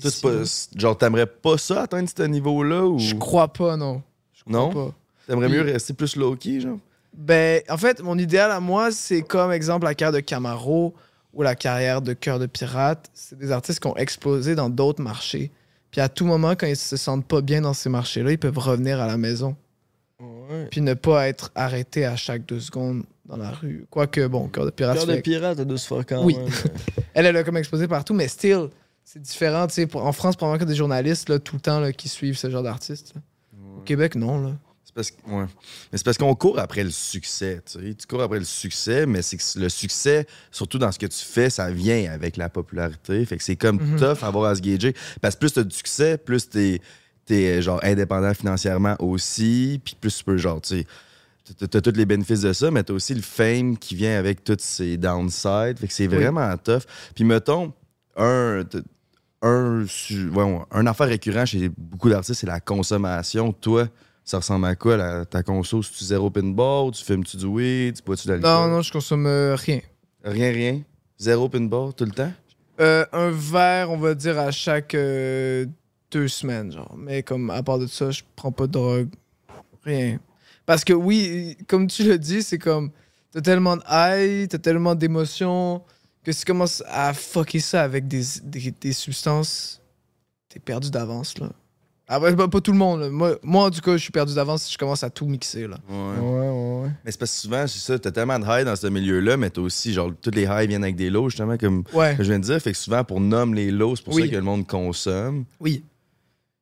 [0.00, 0.80] Toi, ici, c'est pas- là.
[0.80, 2.84] genre, t'aimerais pas ça atteindre ce niveau-là?
[2.86, 2.98] Ou...
[2.98, 4.02] Je crois pas, non.
[4.34, 4.70] Je crois Non?
[4.72, 4.94] pas.
[5.26, 6.78] T'aimerais mieux rester plus low-key, genre?
[7.16, 10.94] Ben, en fait, mon idéal à moi, c'est comme exemple la carrière de Camaro
[11.32, 13.08] ou la carrière de Cœur de Pirate.
[13.14, 15.50] C'est des artistes qui ont explosé dans d'autres marchés.
[15.92, 18.58] Puis à tout moment, quand ils se sentent pas bien dans ces marchés-là, ils peuvent
[18.58, 19.56] revenir à la maison.
[20.20, 20.66] Ouais.
[20.70, 23.86] Puis ne pas être arrêtés à chaque deux secondes dans la rue.
[23.90, 24.96] Quoique, bon, Cœur de Pirate.
[24.98, 26.36] Cœur fait- de pirate, elle doit se faire quand Oui.
[26.36, 26.46] même.
[27.14, 28.68] Elle, elle a comme explosé partout, mais still,
[29.04, 29.66] c'est différent.
[29.66, 31.80] tu sais, pour- En France, probablement qu'il y a des journalistes là, tout le temps
[31.80, 33.14] là, qui suivent ce genre d'artistes.
[33.78, 34.40] Au Québec, non.
[34.42, 34.52] Là.
[34.84, 35.44] C'est parce, que- ouais.
[35.92, 37.94] Mais c'est parce qu'on court après le succès, tu sais.
[37.94, 41.18] Tu cours après le succès, mais c'est que le succès, surtout dans ce que tu
[41.24, 43.24] fais, ça vient avec la popularité.
[43.24, 43.98] Fait que c'est comme Mhm.
[43.98, 44.94] tough à avoir à se gager.
[45.20, 46.80] Parce que plus t'as du succès, plus t'es
[47.28, 50.86] es, genre indépendant financièrement aussi, puis plus tu peux genre, tu sais,
[51.54, 54.56] t'as- tous les bénéfices de ça, mais t'as aussi le fame qui vient avec tous
[54.60, 55.78] ces downsides.
[55.78, 56.14] Fait que c'est Oui.
[56.16, 56.82] vraiment tough.
[57.14, 57.72] Puis mettons,
[58.16, 58.62] un,
[59.42, 63.52] ouais, affaire récurrent chez beaucoup d'artistes, c'est la consommation.
[63.52, 63.88] Toi,
[64.24, 64.96] ça ressemble à quoi?
[64.96, 65.82] La- ta conso?
[65.82, 68.50] Si tu zéro pinball, tu fumes-tu du weed, tu bois-tu de l'alcool?
[68.50, 69.80] Non, non, je consomme euh, rien.
[70.24, 70.82] Rien, rien?
[71.18, 72.32] Zéro pinball tout le temps?
[72.80, 75.66] Euh, un verre, on va dire, à chaque euh,
[76.10, 76.94] deux semaines, genre.
[76.96, 79.08] Mais comme, à part de ça, je prends pas de drogue.
[79.84, 80.18] Rien.
[80.70, 82.92] Parce que oui, comme tu le dis, c'est comme,
[83.32, 85.82] t'as tellement de high, t'as tellement d'émotions,
[86.22, 89.82] que si tu commences à fucker ça avec des, des, des substances,
[90.48, 91.50] t'es perdu d'avance, là.
[92.06, 93.08] Ah ouais, pas, pas tout le monde, là.
[93.10, 95.66] Moi, moi, en tout cas, je suis perdu d'avance si je commence à tout mixer,
[95.66, 95.78] là.
[95.88, 96.20] Ouais.
[96.20, 96.90] Ouais, ouais, ouais.
[97.04, 99.50] Mais c'est parce que souvent, c'est ça, t'as tellement de high dans ce milieu-là, mais
[99.50, 102.14] t'as aussi, genre, toutes les highs viennent avec des lows, justement, comme Ouais.
[102.16, 102.60] que je viens de dire.
[102.62, 104.22] Fait que souvent, pour nommer les lows, c'est pour Oui.
[104.22, 105.46] ça que le monde consomme.
[105.58, 105.82] Oui.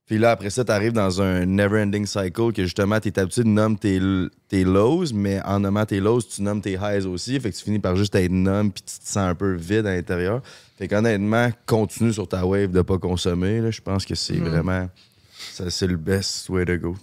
[0.08, 3.76] Puis là, après ça, t'arrives dans un never-ending cycle que justement, t'es habitué de nommer
[3.76, 4.00] tes,
[4.48, 7.38] tes lows, mais en nommant tes lows, tu nommes tes highs aussi.
[7.38, 9.86] Fait que tu finis par juste être numb, puis tu te sens un peu vide
[9.86, 10.40] à l'intérieur.
[10.78, 13.60] Fait qu'honnêtement, continue sur ta wave de pas consommer.
[13.60, 13.70] là.
[13.70, 14.48] Je pense que c'est Mhm.
[14.48, 14.88] vraiment.
[15.52, 16.96] ça, C'est le best way to go.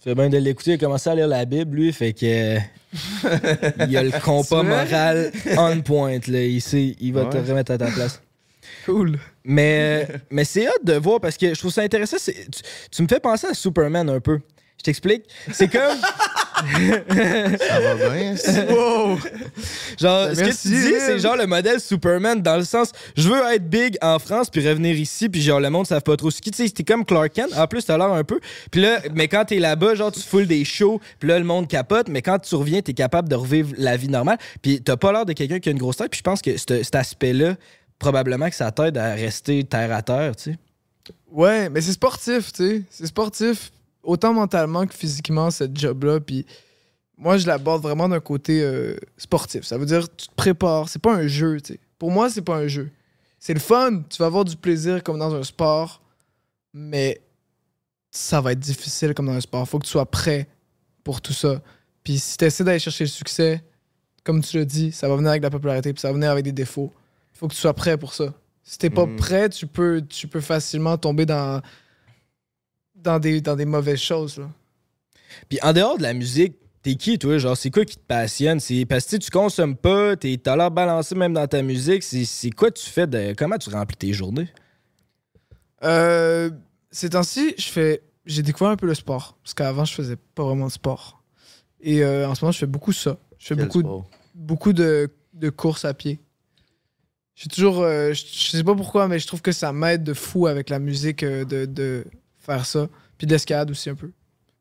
[0.00, 2.58] Tu fais bien de l'écouter, il a commencé à lire la Bible, lui, fait que.
[3.88, 6.44] il a le compas moral on point, là.
[6.44, 8.20] Il, sait, il va te remettre à ta place.
[8.86, 9.18] Cool.
[9.44, 12.16] Mais, mais c'est hâte de voir parce que je trouve ça intéressant.
[12.24, 12.32] Tu,
[12.90, 14.38] tu me fais penser à Superman un peu.
[14.78, 15.24] Je t'explique.
[15.52, 15.98] C'est comme.
[17.58, 18.64] Ça va bien, ça?
[18.66, 19.18] Wow.
[20.00, 22.92] Genre, Ben, ce que merci, tu dis, c'est genre le modèle Superman dans le sens,
[23.16, 26.16] je veux être big en France puis revenir ici puis genre le monde savent pas
[26.16, 26.50] trop ce qui.
[26.50, 27.52] Tu sais, c'était comme Clark Kent.
[27.56, 28.40] En plus, t'as l'air un peu.
[28.70, 31.68] Puis là, mais quand t'es là-bas, genre tu foules des shows puis là le monde
[31.68, 32.08] capote.
[32.08, 34.38] Mais quand tu reviens, t'es capable de revivre la vie normale.
[34.62, 36.10] Puis t'as pas l'air de quelqu'un qui a une grosse tête.
[36.10, 37.54] Puis je pense que ce- cet aspect-là,
[38.02, 40.58] probablement que ça t'aide à rester terre à terre, tu sais.
[41.30, 42.82] Ouais, mais c'est sportif, tu sais.
[42.90, 43.70] C'est sportif,
[44.02, 46.18] autant mentalement que physiquement, cette job-là.
[46.18, 46.44] Puis
[47.16, 49.64] moi, je l'aborde vraiment d'un côté euh, sportif.
[49.64, 50.88] Ça veut dire, tu te prépares.
[50.88, 51.80] C'est pas un jeu, tu sais.
[51.96, 52.90] Pour moi, c'est pas un jeu.
[53.38, 54.02] C'est le fun.
[54.10, 56.02] Tu vas avoir du plaisir comme dans un sport,
[56.74, 57.20] mais
[58.10, 59.66] ça va être difficile comme dans un sport.
[59.68, 60.48] Faut que tu sois prêt
[61.04, 61.62] pour tout ça.
[62.02, 63.62] Puis si tu essaies d'aller chercher le succès,
[64.24, 66.30] comme tu l'as dit, ça va venir avec de la popularité, puis ça va venir
[66.30, 66.92] avec des défauts.
[67.42, 68.32] Il faut que tu sois prêt pour ça.
[68.62, 69.16] Si t'es pas Mhm.
[69.16, 71.60] prêt, tu peux, tu peux facilement tomber dans,
[72.94, 74.38] dans, des, dans des mauvaises choses.
[74.38, 74.48] Là.
[75.48, 77.38] Puis en dehors de la musique, t'es qui, toi?
[77.38, 78.60] Genre, c'est quoi qui te passionne?
[78.60, 82.04] C'est parce que tu consommes pas, t'es- t'as l'air balancé même dans ta musique.
[82.04, 83.34] C'est c'est quoi tu fais de.
[83.36, 84.48] Comment tu remplis tes journées?
[85.82, 86.48] Euh,
[86.92, 89.36] ces temps-ci, je fais, j'ai découvert un peu le sport.
[89.42, 91.24] Parce qu'avant, je faisais pas vraiment de sport.
[91.80, 93.16] Et euh, en ce moment, je fais beaucoup ça.
[93.38, 94.10] Je fais Quel beaucoup, sport?
[94.32, 96.20] beaucoup de, de courses à pied.
[97.34, 97.80] J'ai toujours.
[97.82, 100.68] euh, je, je sais pas pourquoi, mais je trouve que ça m'aide de fou avec
[100.70, 102.04] la musique euh, de, de
[102.38, 102.88] faire ça.
[103.18, 104.10] Puis de l'escalade aussi un peu.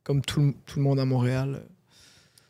[0.04, 1.62] Comme tout, le- tout le monde à Montréal.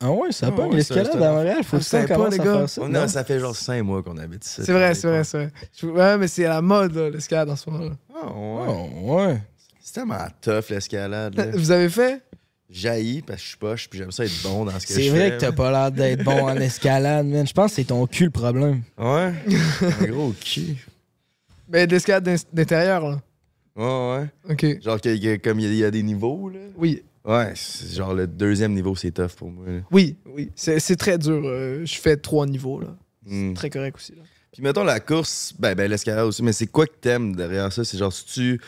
[0.03, 1.63] Ah ouais, ça Ah pas ouais, l'escalade à Montréal.
[1.63, 2.67] Faut Ah, que pas, les gars?
[2.67, 2.81] ça.
[2.81, 3.01] On non?
[3.01, 4.61] a- ça fait genre cinq mois qu'on habite ici.
[4.63, 5.51] C'est vrai, c'est vrai, c'est vrai.
[5.79, 7.93] Je- ouais, mais c'est à la mode, là, l'escalade en ce moment.
[8.15, 8.65] Ah, ouais.
[8.67, 9.41] Oh, ouais.
[9.79, 11.51] C'est tellement tough l'escalade.
[11.55, 12.21] Vous avez fait?
[12.71, 14.99] Jaillit parce que je suis poche puis j'aime ça être bon dans ce que je
[14.99, 15.17] C'est fais.
[15.17, 17.45] vrai que t'as pas l'air d'être bon en escalade, man.
[17.45, 18.81] Je pense que c'est ton cul le problème.
[18.97, 19.33] Ouais.
[20.01, 20.77] Un gros cul.
[21.69, 23.21] Mais de l'escalade d'in- d'intérieur, là.
[23.75, 24.53] Ouais, ouais.
[24.53, 24.81] Ok.
[24.83, 26.59] Genre, que- que- comme il y, a- il y a des niveaux, là.
[26.77, 29.65] Oui, Ouais, c'est genre le deuxième niveau, c'est tough pour moi.
[29.67, 29.79] là.
[29.91, 30.49] oui, oui.
[30.55, 31.39] C'est c'est très dur.
[31.45, 32.87] euh, je fais trois niveaux, là.
[33.27, 33.53] Hmm.
[33.53, 34.23] Très correct aussi, là.
[34.51, 37.83] Puis mettons la course, ben, ben l'escalade aussi, mais c'est quoi que t'aimes derrière ça?
[37.85, 38.59] C'est genre, si tu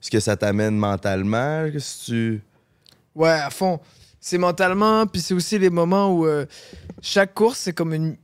[0.00, 1.70] ce que ça t'amène mentalement?
[1.72, 2.40] que Si tu.
[3.14, 3.80] Ouais, à fond.
[4.20, 6.46] C'est mentalement, puis c'est aussi les moments où euh,
[7.00, 8.16] chaque course, c'est comme une,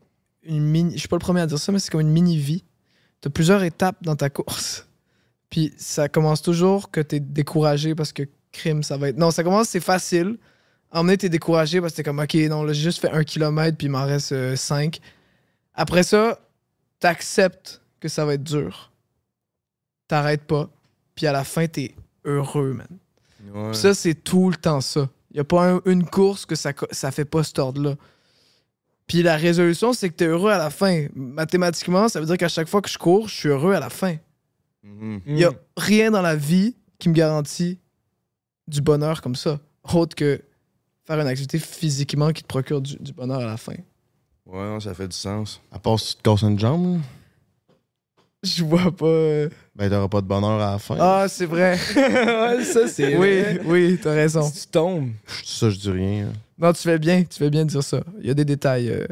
[0.44, 0.92] mini.
[0.94, 2.64] Je suis pas le premier à dire ça, mais c'est comme une mini-vie.
[3.20, 4.86] T'as plusieurs étapes dans ta course.
[5.50, 8.22] Puis ça commence toujours que t'es découragé parce que
[8.52, 9.18] crime, ça va être.
[9.18, 10.38] Non, ça commence, c'est facile.
[10.90, 13.76] Emmener, t'es découragé parce que t'es comme, ok, non, là, j'ai juste fait un kilomètre,
[13.76, 15.00] puis il m'en reste euh, cinq.
[15.74, 16.38] Après ça,
[17.00, 18.92] t'acceptes que ça va être dur.
[20.06, 20.70] T'arrêtes pas.
[21.14, 22.86] Puis à la fin, t'es heureux, man.
[23.54, 23.70] Ouais.
[23.70, 25.08] Puis ça, c'est tout le temps ça.
[25.30, 27.94] Il n'y a pas un- une course que ça, ça fait pas cet ordre-là.
[29.06, 31.06] Puis la résolution, c'est que tu es heureux à la fin.
[31.14, 33.90] Mathématiquement, ça veut dire qu'à chaque fois que je cours, je suis heureux à la
[33.90, 34.16] fin.
[34.82, 35.20] Mhm.
[35.26, 37.78] Il n'y a rien dans la vie qui me garantit
[38.66, 39.58] du bonheur comme ça,
[39.94, 40.40] autre que
[41.06, 43.72] faire une activité physiquement qui te procure du, du bonheur à la fin.
[44.44, 45.60] Ouais, non, ça fait du sens.
[45.72, 46.98] À part si tu te casses une jambe, là,
[48.44, 49.06] Je vois pas.
[49.06, 50.96] euh, ben t'auras pas de bonheur à la fin.
[51.00, 51.76] Ah, c'est vrai.
[51.96, 53.16] ouais, ça, c'est.
[53.16, 53.60] oui, vrai.
[53.64, 54.42] oui, t'as raison.
[54.42, 55.10] Si tu tombes.
[55.44, 56.26] Ça, je dis rien.
[56.26, 56.32] là.
[56.68, 58.00] Non, tu fais bien, tu fais bien de dire ça.
[58.20, 58.90] Il y a des détails.
[58.90, 59.06] euh,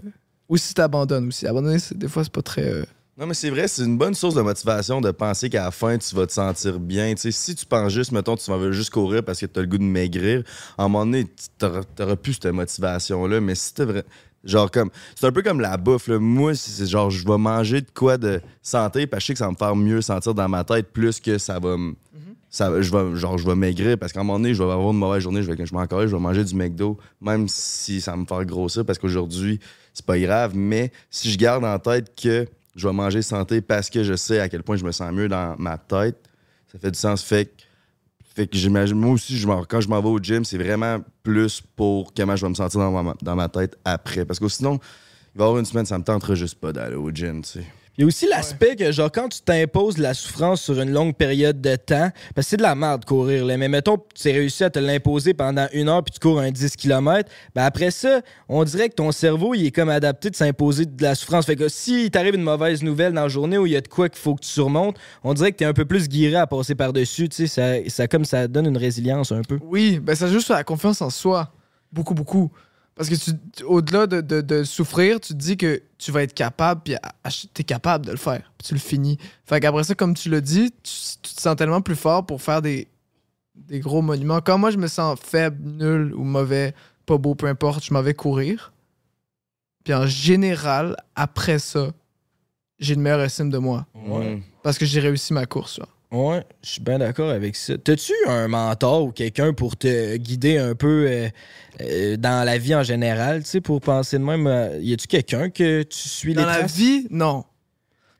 [0.48, 1.46] Ou si t'abandonnes aussi.
[1.46, 2.62] Abandonner, c'est- des fois, c'est pas très.
[2.64, 2.84] euh,
[3.18, 5.96] Non, mais c'est vrai, c'est une bonne source de motivation de penser qu'à la fin,
[5.98, 7.12] tu vas te sentir bien.
[7.14, 9.58] Tu sais, si tu penses juste, mettons, tu vas veux juste courir parce que tu
[9.58, 10.42] as le goût de maigrir,
[10.78, 13.40] à un moment donné, tu plus cette motivation-là.
[13.40, 14.04] Mais si t'es vrai.
[14.47, 14.90] Genre, comme.
[15.14, 16.18] C'est un peu comme la bouffe, là.
[16.18, 19.38] Moi, c'est genre, je vais manger de quoi de santé parce que je sais que
[19.38, 21.94] ça va me faire mieux sentir dans ma tête plus que ça va me.
[22.49, 24.92] Ça, je vais, genre, je vais maigrir parce qu'à un moment donné, je vais avoir
[24.92, 28.01] une mauvaise journée, je vais, je vais encore je vais manger du McDo, même si
[28.01, 29.59] ça va me faire grossir parce qu'aujourd'hui,
[29.92, 30.53] c'est pas grave.
[30.55, 34.38] Mais si je garde en tête que je vais manger santé parce que je sais
[34.38, 36.16] à quel point je me sens mieux dans ma tête,
[36.72, 37.22] ça fait du sens.
[37.22, 37.62] Fait que,
[38.37, 42.12] fait que j'imagine, moi aussi, quand je m'en vais au gym, c'est vraiment plus pour
[42.12, 44.26] comment je vais me sentir dans ma, dans ma tête après.
[44.26, 44.78] Parce que sinon,
[45.34, 47.61] il va y avoir une semaine, ça me tenterait juste pas d'aller au gym, tu
[47.61, 47.66] sais.
[47.99, 50.90] Il y a aussi l'aspect que, genre, quand tu t'imposes de la souffrance sur une
[50.90, 54.28] longue période de temps, parce que c'est de la merde courir, là, mais mettons, tu
[54.28, 57.64] as réussi à te l'imposer pendant une heure puis tu cours un 10 km, ben
[57.64, 58.20] après ça,
[58.51, 61.47] on dirait que ton cerveau, il est comme adapté de s'imposer de la souffrance.
[61.47, 63.88] Fait que si t'arrive une mauvaise nouvelle dans la journée où il y a de
[63.88, 66.47] quoi qu'il faut que tu surmontes, on dirait que t'es un peu plus guiré à
[66.47, 69.59] passer par-dessus, tu sais, ça, ça, comme ça donne une résilience un peu.
[69.62, 71.51] Oui, ben ça joue sur la confiance en soi.
[71.92, 72.51] Beaucoup, beaucoup.
[72.97, 76.32] Parce que tu, au-delà de, de- de souffrir, tu te dis que tu vas être
[76.34, 76.94] capable, puis
[77.55, 79.18] tu es capable de le faire, puis tu le finis.
[79.44, 80.92] Fait qu'après ça, comme tu l'as dit, tu,
[81.22, 82.88] tu te sens tellement plus fort pour faire des,
[83.55, 84.40] des gros monuments.
[84.40, 86.74] Quand moi, je me sens faible, nul ou mauvais,
[87.05, 88.72] pas beau, peu importe, je m'en vais courir.
[89.84, 91.90] Puis en général, après ça,
[92.78, 93.86] j'ai une meilleure estime de moi.
[94.62, 95.80] Parce que j'ai réussi ma course.
[96.16, 97.76] Ouais, je suis bien d'accord avec ça.
[97.76, 101.28] T'as-tu un mentor ou quelqu'un pour te guider un peu euh,
[101.82, 104.46] euh, dans la vie en général, tu sais, pour penser de même?
[104.46, 106.74] euh, y a-tu quelqu'un que tu suis Dans les la traces?
[106.76, 107.44] vie, non.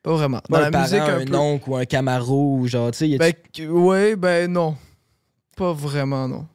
[0.03, 0.41] Pas vraiment.
[0.51, 1.37] Dans un la parent, musique, un, un, peu.
[1.37, 4.77] oncle ou un camaro, ou genre, tu sais, y a-tu- Ben, ouais, ben non.
[5.57, 6.47] Pas vraiment, non.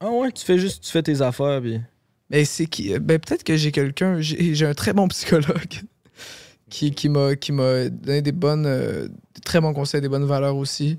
[0.00, 1.80] Ah ouais, tu fais juste, tu fais tes affaires, puis...
[2.30, 2.98] Mais c'est qui?
[2.98, 4.20] Ben peut-être que j'ai quelqu'un.
[4.20, 5.80] J'ai un très bon psychologue
[6.70, 8.64] qui, qui m'a qui m'a donné des bonnes.
[8.66, 10.98] euh, des très bons conseils, des bonnes valeurs aussi.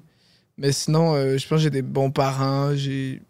[0.58, 2.76] Mais sinon, euh, je pense que j'ai des bons parents.
[2.76, 3.22] J'ai.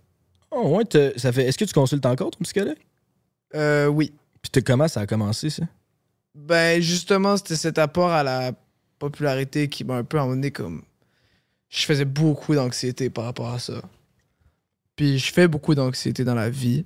[0.51, 0.83] Ah ouais,
[1.15, 1.45] ça fait...
[1.45, 2.77] Est-ce que tu consultes encore ton psychologue?
[3.55, 4.11] Euh, oui.
[4.41, 5.63] Puis comment ça a commencé, ça?
[6.35, 8.51] Ben justement, c'était cet apport à la
[8.99, 10.83] popularité qui m'a un peu emmené comme.
[11.69, 13.81] Je faisais beaucoup d'anxiété par rapport à ça.
[14.97, 16.85] Puis je fais beaucoup d'anxiété dans la vie.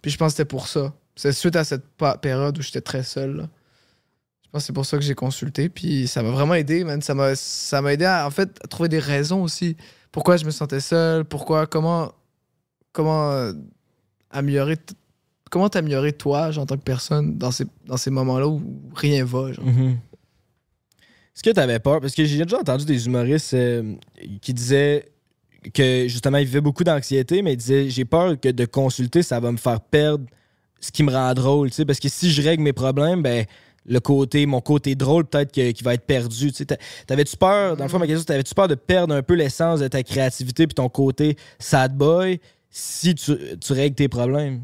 [0.00, 0.94] Puis je pense que c'était pour ça.
[1.16, 1.84] C'est suite à cette
[2.22, 3.36] période où j'étais très seul.
[3.36, 3.48] là.
[4.54, 5.68] Que c'est pour ça que j'ai consulté.
[5.68, 7.02] Puis ça m'a vraiment aidé, man.
[7.02, 9.76] Ça m'a, aidé à, en fait, trouver des raisons aussi.
[10.12, 12.12] Pourquoi je me sentais seul, pourquoi, comment,
[12.92, 13.52] comment euh,
[14.30, 14.76] améliorer,
[15.50, 18.62] comment t'améliorer toi, genre, en tant que personne, dans ces, dans ces moments-là où
[18.94, 19.64] rien va, genre.
[19.66, 22.00] Est-ce que tu avais peur?
[22.00, 23.96] Parce que j'ai déjà entendu des humoristes euh,
[24.40, 25.08] qui disaient
[25.72, 29.40] que justement, ils vivaient beaucoup d'anxiété, mais ils disaient J'ai peur que de consulter, ça
[29.40, 30.26] va me faire perdre
[30.78, 31.70] ce qui me rend drôle.
[31.88, 33.46] Parce que si je règle mes problèmes, ben.
[33.86, 36.50] Le côté, mon côté drôle, peut-être qu'il va être perdu.
[36.52, 36.64] tu sais.
[36.64, 39.80] T'a- T'avais-tu peur, dans le fond, ma question, t'avais-tu peur de perdre un peu l'essence
[39.80, 44.62] de ta créativité puis ton côté sad boy si tu, tu règles tes problèmes?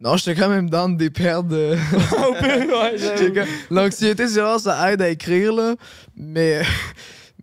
[0.00, 1.54] Non, j'étais quand même down des perdre.
[1.56, 1.76] euh,
[2.96, 5.74] J'étais comme- L'anxiété, c'est ça aide à écrire, là.
[6.16, 6.62] Mais,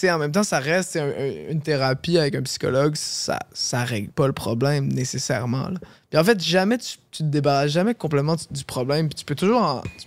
[0.00, 2.94] sais, en même temps, ça reste c'est un- un- une thérapie avec un psychologue.
[2.96, 5.68] Ça, ça règle pas le problème nécessairement.
[5.68, 5.78] là.
[6.10, 9.08] Puis en fait, jamais tu, tu te débarrasses jamais complètement du, problème.
[9.08, 10.06] Puis tu peux toujours en, tu,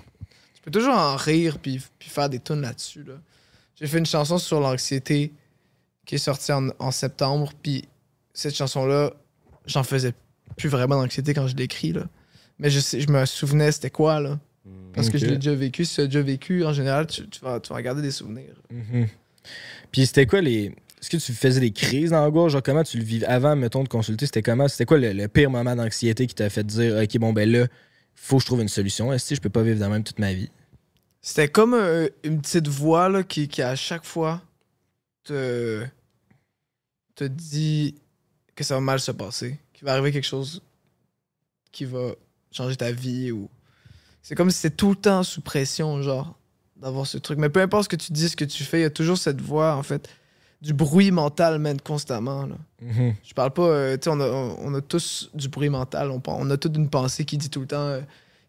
[0.53, 3.03] tu peux toujours en rire puis, puis faire des tunes là-dessus.
[3.03, 3.15] Là.
[3.75, 5.33] J'ai fait une chanson sur l'anxiété
[6.05, 7.51] qui est sorti en, en septembre.
[7.61, 7.87] Puis
[8.33, 9.13] cette chanson-là,
[9.65, 10.13] j'en faisais
[10.57, 12.03] plus vraiment d'anxiété quand je l'écris, là.
[12.57, 14.39] Mais je, sais, je me souvenais c'était quoi, là.
[14.93, 15.85] Parce que je l'ai déjà vécu.
[15.85, 18.55] Si tu l'as déjà vécu, en général, tu, tu vas, tu vas garder des souvenirs.
[18.69, 19.07] Mhm.
[19.91, 20.75] Puis c'était quoi les.
[21.01, 22.51] Est-ce que tu faisais des crises d'angoisse?
[22.51, 24.25] Genre, comment tu le vivais avant, mettons, de consulter?
[24.25, 24.67] C'était comment?
[24.67, 27.67] C'était quoi le, pire moment d'anxiété qui t'a fait dire, OK, bon, ben là,
[28.15, 29.13] faut que je trouve une solution.
[29.13, 30.49] Est-ce que je peux pas vivre de même toute ma vie?
[31.21, 34.41] C'était comme euh, une petite voix là, qui, qui, à chaque fois,
[35.23, 35.85] te,
[37.15, 37.95] te dit
[38.55, 40.61] que ça va mal se passer, qu'il va arriver quelque chose
[41.71, 42.15] qui va
[42.51, 43.31] changer ta vie.
[43.31, 43.49] ou
[44.21, 46.38] C'est comme si c'était tout le temps sous pression, genre,
[46.81, 47.37] d'avoir ce truc.
[47.39, 49.17] Mais peu importe ce que tu dis, ce que tu fais, il y a toujours
[49.17, 50.09] cette voix, en fait,
[50.61, 52.45] du bruit mental, man, constamment.
[52.45, 52.55] Là.
[52.81, 53.15] Mhm.
[53.23, 56.11] Je parle pas, euh, tu sais, on a, on a tous du bruit mental.
[56.11, 58.01] On, on a toute une pensée qui dit tout le temps, euh,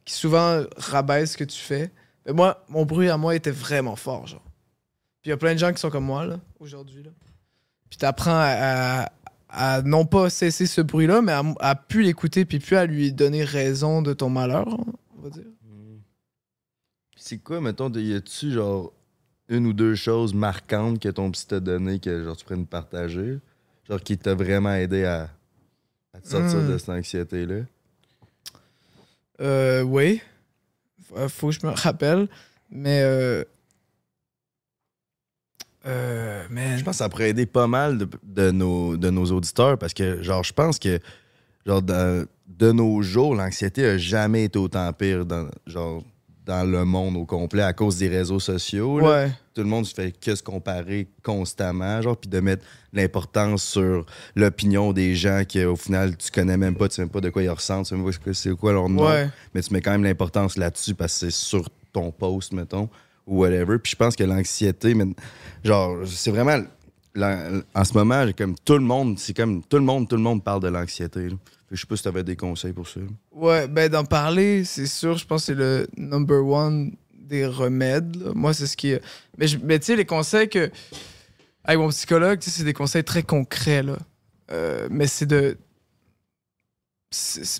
[0.05, 1.91] qui souvent rabaisse ce que tu fais.
[2.26, 4.43] Mais moi, mon bruit à moi était vraiment fort, genre.
[5.22, 7.11] Puis il y a plein de gens qui sont comme moi, là, aujourd'hui, là.
[7.91, 12.45] Puis t'apprends à, à, à non pas cesser ce bruit-là, mais à, à plus l'écouter,
[12.45, 15.45] puis plus à lui donner raison de ton malheur, on va dire.
[17.31, 18.93] C'est quoi, mettons, de- y a-tu genre
[19.49, 22.66] une ou deux choses marquantes que ton psy t'a donné que genre tu pourrais nous
[22.66, 23.39] partager?
[23.89, 25.31] Genre qui t'a vraiment aidé à,
[26.12, 26.72] à te sortir Hmm.
[26.72, 27.61] de cette anxiété-là?
[29.41, 30.20] Euh, oui.
[31.05, 32.26] Faut- Faut que je me rappelle.
[32.68, 33.01] Mais.
[33.05, 33.45] Euh,
[35.87, 36.76] euh, man.
[36.78, 39.95] Je pense que ça pourrait aider pas mal de, de nos, de nos auditeurs parce
[39.95, 40.99] que, genre, je pense que,
[41.64, 46.03] genre, dans- de nos jours, l'anxiété a jamais été autant pire dans, genre,
[46.51, 48.98] dans le monde au complet à cause des réseaux sociaux.
[48.98, 49.07] là.
[49.09, 49.32] Ouais.
[49.55, 54.05] Tout le monde se fait que se comparer constamment, genre, puis de mettre l'importance sur
[54.34, 57.42] l'opinion des gens qu'au final, tu connais même pas, tu sais même pas de quoi
[57.44, 59.28] ils ressentent, tu sais même pas c'est quoi- leur nom, Ouais.
[59.55, 62.88] mais tu mets quand même l'importance là-dessus parce que c'est sur ton post, mettons,
[63.26, 63.78] ou whatever.
[63.78, 64.94] Puis je pense que l'anxiété,
[65.62, 66.64] genre, c'est vraiment.
[67.74, 70.42] En ce moment, comme tout le monde, c'est comme tout le monde, tout le monde
[70.42, 71.28] parle de l'anxiété.
[71.71, 73.01] Je sais pas si t'avais des conseils pour ça.
[73.31, 78.16] Ouais, ben d'en parler, c'est sûr, je pense que c'est le number one des remèdes.
[78.35, 78.95] Moi, c'est ce qui.
[79.39, 80.71] Mais, tu sais, les conseils que.
[81.62, 83.99] Avec mon psychologue, tu sais, c'est des conseils très concrets, là.
[84.51, 85.57] Euh, mais c'est de.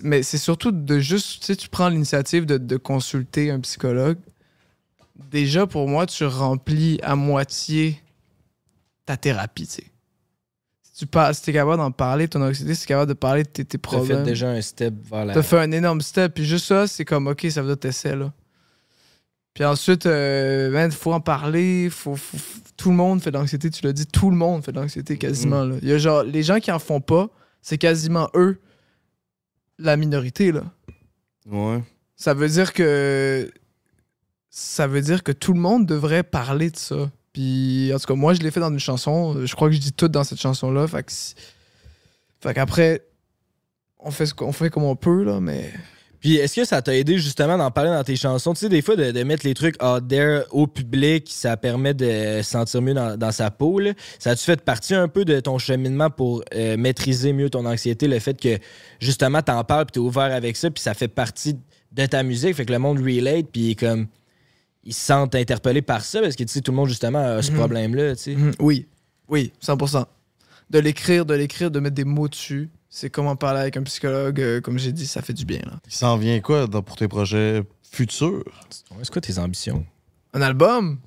[0.03, 1.39] Mais c'est surtout de juste.
[1.41, 4.17] Tu sais, tu prends l'initiative de, de consulter un psychologue.
[5.29, 8.01] Déjà, pour moi, tu remplis à moitié
[9.05, 9.90] ta thérapie, tu sais.
[11.01, 13.41] Si tu parles, si t'es capable d'en parler, ton anxiété, si t'es capable de parler
[13.41, 14.19] de tes, tes T'as problèmes.
[14.19, 15.33] fait déjà un step vers la.
[15.33, 17.79] T'as fait un énorme step, puis juste ça, c'est comme, ok, ça veut dire que
[17.87, 18.31] t'essaies, là.
[19.55, 23.37] Puis ensuite, euh, man, faut en parler, faut, faut- faut- tout le monde fait de
[23.39, 25.75] l'anxiété, tu l'as dit, tout le monde fait de l'anxiété quasiment, là.
[25.81, 27.29] Il y a genre, les gens qui en font pas,
[27.63, 28.59] c'est quasiment eux,
[29.79, 30.65] la minorité, là.
[31.49, 31.81] Ouais.
[32.15, 33.51] Ça veut dire que.
[34.51, 37.09] Ça veut dire que tout le monde devrait parler de ça.
[37.33, 39.45] Puis, en tout cas, moi, je l'ai fait dans une chanson.
[39.45, 40.87] Je crois que je dis tout dans cette chanson-là.
[40.87, 43.01] Fait qu'après,
[43.99, 45.71] on fait, ce qu'on fait comme on peut, là, mais.
[46.19, 48.53] Puis est-ce que ça t'a aidé justement d'en parler dans tes chansons?
[48.53, 52.41] Tu sais, des fois, de, mettre les trucs out there au public, ça permet de
[52.43, 53.79] se sentir mieux dans, dans sa peau.
[53.79, 53.93] là.
[54.19, 58.07] Ça a-tu fait partie un peu de ton cheminement pour euh, maîtriser mieux ton anxiété?
[58.07, 58.59] Le fait que
[58.99, 61.57] justement, t'en parles, puis t'es ouvert avec ça, puis ça fait partie
[61.91, 64.07] de ta musique, fait que le monde relate, puis comme.
[64.83, 67.41] Ils se sentent interpellés par ça parce que tu sais, tout le monde justement a
[67.41, 67.57] ce Mhm.
[67.57, 68.15] problème-là.
[68.15, 68.35] tu sais.
[68.35, 68.87] Mhm, Oui,
[69.27, 70.05] oui, 100%.
[70.69, 72.69] De l'écrire, de l'écrire, de mettre des mots dessus.
[72.89, 75.61] C'est comme en parler avec un psychologue, euh, comme j'ai dit, ça fait du bien.
[75.65, 75.79] Là.
[75.87, 78.43] Il s'en vient quoi dans- pour tes projets futurs?
[78.69, 79.85] C'est quoi tes ambitions?
[80.33, 80.97] Un album,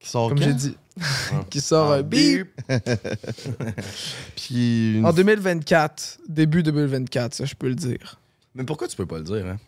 [0.00, 0.74] Qui sort comme j'ai dit,
[1.50, 2.48] qui sort euh, bip,
[4.36, 8.18] Puis une en 2024, début 2024, ça je peux le dire.
[8.54, 9.58] Mais pourquoi tu peux pas le dire, hein?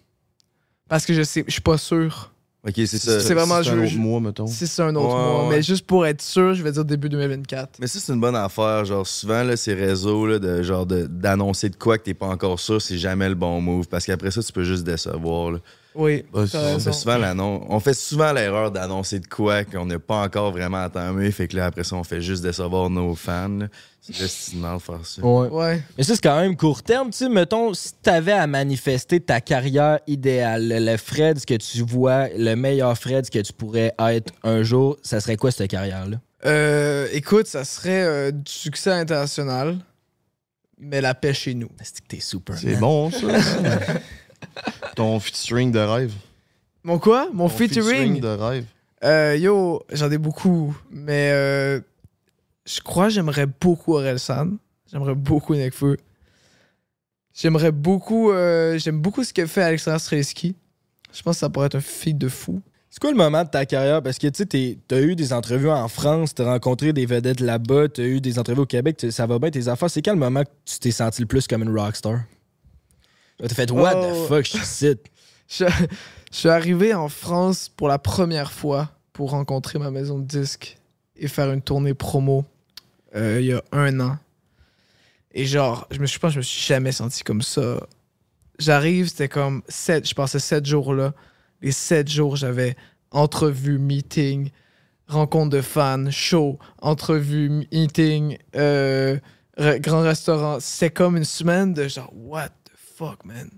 [0.88, 2.32] Parce que je sais, je suis pas sûr.
[2.66, 3.18] Ok, c'est ça.
[3.18, 4.46] C'est vraiment c'est un autre mois, mettons.
[4.46, 5.42] Si c'est un autre Ouais, mois.
[5.48, 5.56] ouais.
[5.56, 7.78] Mais juste pour être sûr, je vais dire début 2024.
[7.80, 8.84] Mais ça, c'est une bonne affaire.
[8.84, 12.28] Genre, souvent, là, ces réseaux, là, de, genre, de- d'annoncer de quoi que t'es pas
[12.28, 13.88] encore sûr, c'est jamais le bon move.
[13.88, 15.50] Parce qu'après ça, tu peux juste décevoir.
[15.50, 15.58] là.
[15.94, 19.98] Oui, c'est- On fait souvent l'annonce- on fait souvent l'erreur d'annoncer de quoi qu'on n'a
[19.98, 21.30] pas encore vraiment entamé.
[21.30, 23.58] Fait que là, après ça, on fait juste décevoir nos fans.
[24.00, 25.22] C'est destinant de faire ça.
[25.22, 25.48] Ouais.
[25.48, 25.82] Ouais.
[25.96, 27.10] Mais ça, c'est quand même court terme.
[27.10, 32.26] Tu sais, mettons, si t'avais à manifester ta carrière idéale, le, Fred que tu vois,
[32.36, 36.16] le meilleur Fred que tu pourrais être un jour, ça serait quoi cette carrière-là?
[36.44, 39.76] Euh, écoute, ça serait euh, du succès international,
[40.80, 41.68] mais la paix chez nous.
[41.80, 42.58] C'est que t'es super.
[42.58, 43.18] C'est bon, ça.
[44.96, 46.12] Ton featuring de rêve.
[46.84, 47.28] Mon quoi?
[47.32, 48.20] Mon Ton featuring?
[48.20, 48.64] de rêve.
[49.04, 51.80] Euh, yo, j'en ai beaucoup, mais euh,
[52.64, 54.58] je crois que j'aimerais beaucoup Aurel San.
[54.90, 55.96] J'aimerais beaucoup Nekfeu.
[57.34, 60.54] J'aimerais beaucoup, euh, j'aime beaucoup ce que fait Alexandre Strelski.
[61.12, 62.60] Je pense que ça pourrait être un feat de fou.
[62.90, 64.02] C'est quoi le moment de ta carrière?
[64.02, 67.88] Parce que tu sais, t'as eu des entrevues en France, t'as rencontré des vedettes là-bas,
[67.88, 69.88] t'as eu des entrevues au Québec, ça va bien tes affaires.
[69.88, 72.20] C'est quel moment que tu t'es senti le plus comme une rockstar?
[73.38, 74.24] T'as fait What Oh.
[74.24, 74.94] the fuck, je.
[75.48, 80.24] Je, je suis arrivé en France pour la première fois pour rencontrer ma maison de
[80.24, 80.78] disques
[81.14, 82.46] et faire une tournée promo
[83.14, 84.16] euh, il y a un an.
[85.32, 87.86] Et genre, je me suis, je pense je me suis jamais senti comme ça.
[88.58, 91.12] J'arrive, c'était comme sept, je passais sept jours là.
[91.60, 92.74] Les sept jours, j'avais
[93.10, 94.48] entrevue, meeting,
[95.08, 99.18] rencontre de fans, show, entrevue, meeting, euh,
[99.58, 100.58] re- grand restaurant.
[100.60, 102.48] C'est comme une semaine de genre, what
[102.96, 103.48] fuck, man.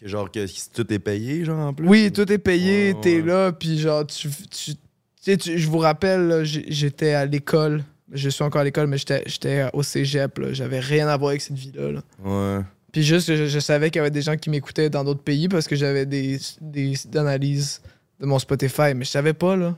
[0.00, 1.88] Que genre que tout est payé, genre en plus.
[1.88, 3.26] Oui, tout est payé, Ouais, t'es ouais.
[3.26, 4.76] là, puis genre, tu, tu, tu
[5.20, 7.82] sais, tu- je vous rappelle, j'étais à l'école,
[8.12, 11.30] je suis encore à l'école, mais j'étais j'étais au cégep, là, j'avais rien à voir
[11.30, 11.90] avec cette vie-là.
[11.92, 12.02] là.
[12.24, 12.64] Ouais.
[12.92, 15.48] Puis juste, je, je savais qu'il y avait des gens qui m'écoutaient dans d'autres pays
[15.48, 17.82] parce que j'avais des, des analyses
[18.20, 19.76] de mon Spotify, mais je savais pas, là.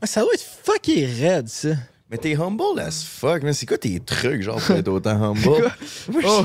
[0.00, 1.74] Ah, ça doit être fucking raide, ça.
[2.10, 3.52] Mais t'es humble as fuck, man.
[3.52, 5.70] C'est quoi tes trucs, genre, pour être autant humble?
[6.24, 6.44] Oh,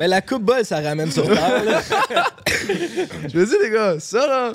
[0.00, 1.82] Mais la coupe bol, ça ramène sur terre, là.
[3.28, 4.52] je me dis, les gars, ça, là,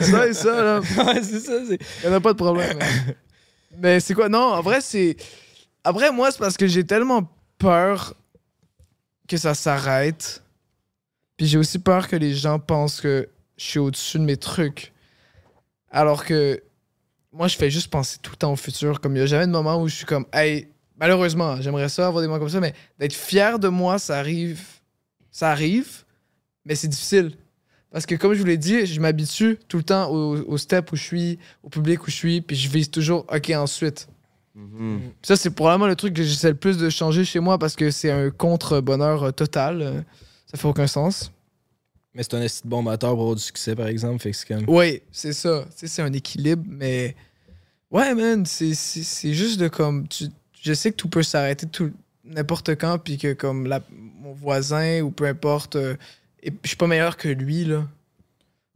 [0.00, 1.78] ça et ça, là, ouais, c'est ça, c'est.
[2.02, 2.78] Il n'y en a pas de problème.
[2.80, 3.12] hein.
[3.78, 4.28] Mais c'est quoi?
[4.28, 5.16] Non, en vrai, c'est.
[5.84, 8.14] Après, moi, c'est parce que j'ai tellement peur
[9.28, 10.42] que ça s'arrête.
[11.36, 14.92] Puis j'ai aussi peur que les gens pensent que je suis au-dessus de mes trucs.
[15.90, 16.60] Alors que
[17.34, 19.00] moi, je fais juste penser tout le temps au futur.
[19.00, 22.06] Comme il n'y a jamais de moment où je suis comme, hey, malheureusement, j'aimerais ça
[22.06, 24.60] avoir des moments comme ça, mais d'être fier de moi, ça arrive.
[25.30, 26.04] Ça arrive,
[26.64, 27.32] mais c'est difficile.
[27.90, 30.92] Parce que comme je vous l'ai dit, je m'habitue tout le temps au, au step
[30.92, 34.08] où je suis, au public où je suis, puis je vise toujours OK ensuite.
[34.54, 35.00] Mhm.
[35.00, 37.74] Puis Ça, c'est probablement le truc que j'essaie le plus de changer chez moi parce
[37.74, 39.82] que c'est un contre-bonheur euh, total.
[39.82, 40.00] Euh,
[40.46, 41.32] Ça fait aucun sens.
[42.14, 44.20] Mais c'est un esti de bon moteur pour avoir du succès, par exemple.
[44.20, 44.64] Fait que c'est comme.
[44.68, 45.64] Oui, c'est ça.
[45.70, 47.16] Tu sais, c'est un équilibre, mais.
[47.90, 50.06] Ouais, man, c'est- c'est c'est juste de comme.
[50.08, 50.26] Tu...
[50.62, 51.92] Je sais que tout peut s'arrêter tout
[52.24, 53.80] n'importe quand, puis que comme la...
[54.20, 55.94] mon voisin ou peu importe, euh,
[56.42, 57.86] et je suis pas meilleur que lui, là.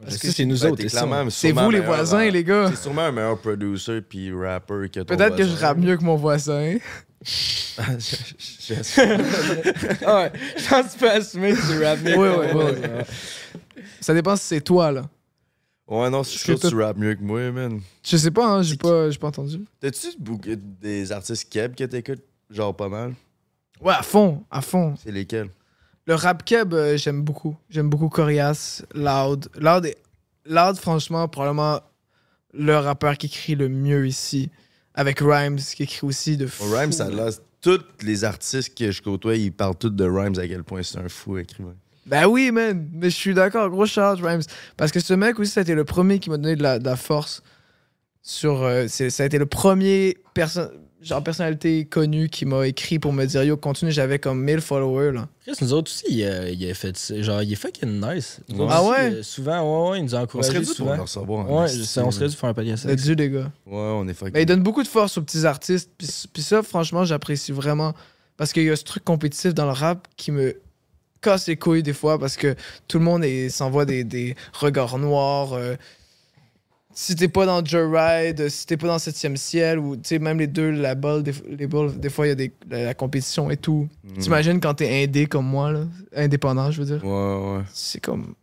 [0.03, 2.71] Parce que c'est nous Ben, autres, C'est vous, les voisins, les gars.
[2.71, 6.05] T'es sûrement un meilleur producer puis rapper que ton Peut-être que je rappe mieux que
[6.05, 6.77] mon voisin.
[7.23, 9.21] J'espère.
[10.07, 12.15] Ah ouais, je pense que tu peux assumer que tu rappes mieux.
[12.15, 12.55] Moi, ouais.
[12.55, 13.05] ouais.
[14.01, 15.09] Ça dépend si c'est toi, là.
[15.87, 17.81] Ouais, non, je suis sûr que tu rappes mieux que moi, man.
[18.05, 19.65] Je sais pas, hein, j'ai pas, j'ai pas entendu.
[19.81, 20.09] T'as-tu
[20.81, 22.23] des artistes keb que t'écoutes?
[22.51, 23.15] Genre pas mal?
[23.81, 24.95] Ouais, à fond, à fond.
[25.03, 25.49] C'est lesquels?
[26.07, 27.57] Le rap keb, euh, j'aime beaucoup.
[27.71, 29.49] J'aime beaucoup Corias, Loud.
[29.59, 29.99] Loud, est-
[30.47, 31.81] Loud, franchement, probablement
[32.55, 34.51] le rappeur qui écrit le mieux ici.
[34.99, 36.65] Avec Rhymes, qui écrit aussi de fou.
[36.75, 37.31] Rhymes, ça l'air.
[37.61, 40.99] Tous les artistes que je côtoie, ils parlent tous de Rhymes à quel point c'est
[40.99, 41.75] un fou écrivain.
[42.05, 42.89] Ben oui, man.
[42.93, 43.71] Mais je suis d'accord.
[43.71, 44.43] Gros shout Rhymes.
[44.77, 46.81] Parce que ce mec aussi, ça a été le premier qui m'a donné de la,
[46.81, 47.45] de la force.
[48.23, 50.71] Sur, euh, ça a été le premier perso-
[51.03, 53.91] genre personnalité connue qui m'a écrit pour me dire Yo, continue.
[53.93, 55.13] J'avais comme 1000 followers.
[55.13, 55.29] Là.
[55.47, 57.21] Chris, nous autres aussi, il a, il a fait ça.
[57.23, 58.41] Genre, il est fucking nice.
[58.49, 59.13] Nous Ah aussi, ouais?
[59.15, 60.97] euh, Souvent, ouais, ouais, il nous a On encouragés serait dû pour souvent.
[61.03, 61.51] recevoir.
[61.51, 62.95] en Ouais, sais, on serait dû faire un palier à ça.
[62.95, 63.51] Dû, les gars.
[63.67, 64.35] Ouais, on est fucking.
[64.35, 65.91] Mais il donne beaucoup de force aux petits artistes.
[65.97, 67.95] Puis, puis ça, franchement, j'apprécie vraiment.
[68.37, 70.55] Parce qu'il y a ce truc compétitif dans le rap qui me
[71.21, 72.55] casse les couilles des fois parce que
[72.87, 75.53] tout le monde s'envoie des, des regards noirs.
[75.55, 75.75] euh,
[76.95, 80.39] si t'es pas dans Joyride, si t'es pas dans 7 ciel, ou tu sais, même
[80.39, 83.51] les deux labels, des, les balls, des fois, il y a des, la, la compétition
[83.51, 83.89] et tout.
[84.05, 84.19] Mhm.
[84.19, 85.85] T'imagines quand t'es indé comme moi, là,
[86.17, 87.05] indépendant, je veux dire?
[87.05, 87.11] Ouais,
[87.59, 87.63] ouais.
[87.73, 88.35] C'est comme.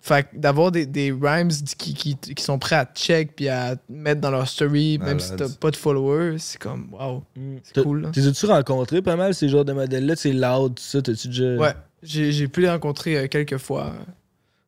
[0.00, 3.74] Fait que d'avoir des, des rhymes qui, qui, qui sont prêts à check puis à
[3.88, 7.24] mettre dans leur story, même si t'as pas de followers, c'est comme wow,
[7.64, 8.02] c'est T'as- cool.
[8.02, 8.10] là.
[8.12, 10.14] T'es as-tu rencontré pas mal ces genres de modèles-là?
[10.14, 11.56] C'est loud, tout ça, t'as-tu déjà.
[11.56, 11.72] Ouais,
[12.02, 14.04] j'ai j'ai pu les rencontrer euh, quelques fois euh,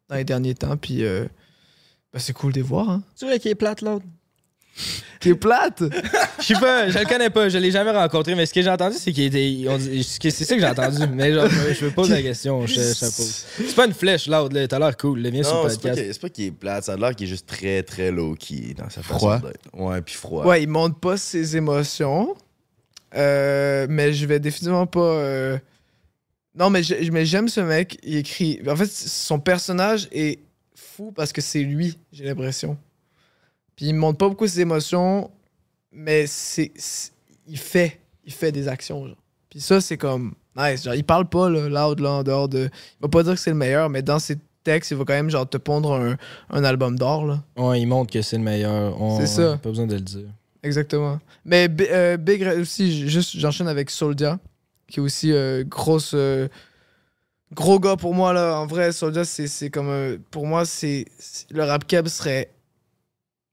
[0.08, 1.26] dans les derniers temps, puis euh,
[2.12, 2.88] ben, c'est cool de les voir.
[2.88, 3.02] Hein.
[3.18, 4.04] Tu vois qu'il est plate, l'autre?
[5.20, 5.82] Qui est plate!
[6.38, 8.70] Je sais pas, je le connais pas, je l'ai jamais rencontré, mais ce que j'ai
[8.70, 9.68] entendu, c'est qu'il était.
[9.68, 12.64] on dit- C'est ça que j'ai entendu, mais genre, je, je me pose la question,
[12.64, 13.44] je, je la pose.
[13.56, 15.76] C'est pas une flèche, l'autre, là, t'as l'air cool, là, viens sur Non, le c'est
[15.78, 16.02] pas podcast.
[16.04, 18.74] qu'il c'est pas qu'il est plate, ça a l'air qu'il est juste très très low-key
[18.78, 19.40] dans sa Froid.
[19.40, 19.60] façon d'être.
[19.74, 20.44] Ouais, puis froid.
[20.46, 22.36] Ouais, il montre pas ses émotions,
[23.16, 25.00] euh, mais je vais définitivement pas.
[25.00, 25.58] euh,
[26.56, 27.98] Non, mais j'ai- mais j'aime ce mec.
[28.04, 28.60] Il écrit.
[28.68, 30.38] En fait, son personnage est
[30.98, 32.76] fou parce que c'est lui, j'ai l'impression.
[33.76, 35.30] Puis il montre pas beaucoup ses émotions,
[35.92, 36.72] mais c'est
[37.46, 39.06] il fait, il fait des actions.
[39.06, 39.16] Genre.
[39.48, 40.82] Puis ça, c'est comme nice.
[40.84, 42.64] Genre, il parle pas là, loud là en dehors de.
[42.64, 45.12] Il va pas dire que c'est le meilleur, mais dans ses textes, il va quand
[45.14, 46.16] même genre te pondre un,
[46.50, 47.42] un album d'or là.
[47.56, 49.00] Ouais, il montre que c'est le meilleur.
[49.00, 49.56] On- C'est ça.
[49.62, 50.28] Pas besoin de le dire.
[50.64, 51.20] Exactement.
[51.44, 54.40] Mais euh, Big aussi, juste j'enchaîne avec Soldia,
[54.88, 56.10] qui est aussi euh, grosse.
[56.14, 56.48] euh,
[57.54, 58.58] gros gars pour moi là.
[58.58, 59.88] En vrai, Soldia, c'est c'est comme.
[59.88, 61.04] euh, pour moi, c'est
[61.50, 62.50] le rap keb serait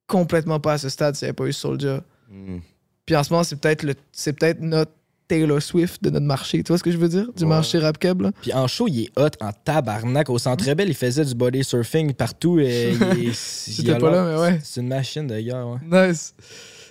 [0.08, 2.04] complètement pas à ce stade s'il n'y avait pas eu Soulja.
[2.30, 2.58] Mm.
[3.06, 4.92] Puis en ce moment, c'est peut-être le c'est peut-être notre
[5.28, 6.62] Taylor Swift de notre marché.
[6.64, 7.32] Tu vois ce que je veux dire?
[7.36, 7.50] Du Ouais.
[7.50, 8.32] marché rap keb, là.
[8.42, 10.30] Puis en show, il est hot en tabarnak.
[10.30, 12.60] Au Centre Bell, il faisait du body surfing partout.
[12.60, 14.60] Et a pas là, mais ouais.
[14.64, 15.80] C'est une machine d'ailleurs.
[15.92, 16.08] Ouais.
[16.10, 16.36] Nice.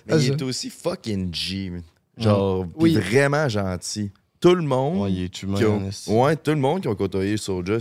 [0.05, 1.69] Mais Ah, il je- est aussi fucking G.
[1.69, 1.81] man.
[2.17, 2.95] Genre, Oui.
[2.95, 4.11] vraiment gentil.
[4.49, 5.01] Tout le monde.
[5.01, 5.57] Ouais, il est humain.
[5.57, 7.77] qui ont- ouais, tout le monde qui ont côtoyé Soulja,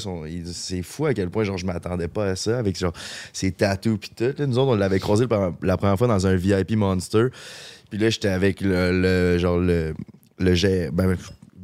[0.53, 2.93] c'est fou à quel point genre je m'attendais pas à ça avec genre
[3.33, 4.25] ses tatous pis tout.
[4.39, 4.47] là.
[4.47, 5.27] Nous autres, on l'avait croisé
[5.63, 7.27] la première fois dans un VIP Monster.
[7.91, 9.95] Puis là, j'étais avec le, le- genre le
[10.39, 10.91] le gérant.
[10.93, 11.17] Ben,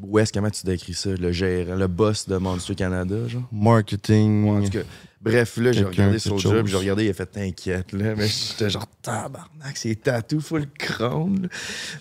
[0.03, 1.11] Wes, comment tu décris ça?
[1.11, 3.43] Le gérant, le boss de Monster Canada, genre?
[3.53, 4.49] Marketing.
[4.49, 4.79] En tout cas,
[5.21, 8.15] bref, là, j'ai regardé Soulja, puis j'ai regardé, il a fait t'inquiète, là.
[8.17, 11.49] Mais j'étais genre, tabarnak, c'est tatou, full crâne, là.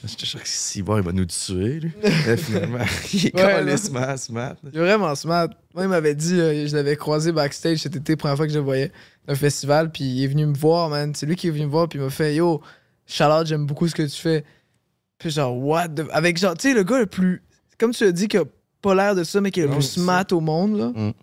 [0.06, 2.38] J'étais genre, si bon, il va nous tuer, là.
[2.38, 2.78] Finalement,
[3.14, 4.56] il est Ouais, calissement smart.
[4.64, 5.50] Il est vraiment smart.
[5.74, 8.58] Moi, il m'avait dit, euh, je l'avais croisé backstage cet été, première fois que je
[8.58, 8.92] le voyais,
[9.28, 11.14] un festival, puis il est venu me voir, man.
[11.16, 12.62] C'est lui qui est venu me voir, puis il m'a fait Yo,
[13.06, 14.44] Charlotte, j'aime beaucoup ce que tu fais.
[15.18, 15.90] Puis genre, what?
[15.90, 17.42] the- Avec genre, tu sais, le gars le plus.
[17.78, 18.44] Comme tu l'as dit, qui a
[18.82, 20.92] pas l'air de ça, mais qui est le Non, plus smart au monde, là.
[20.96, 21.14] Mm.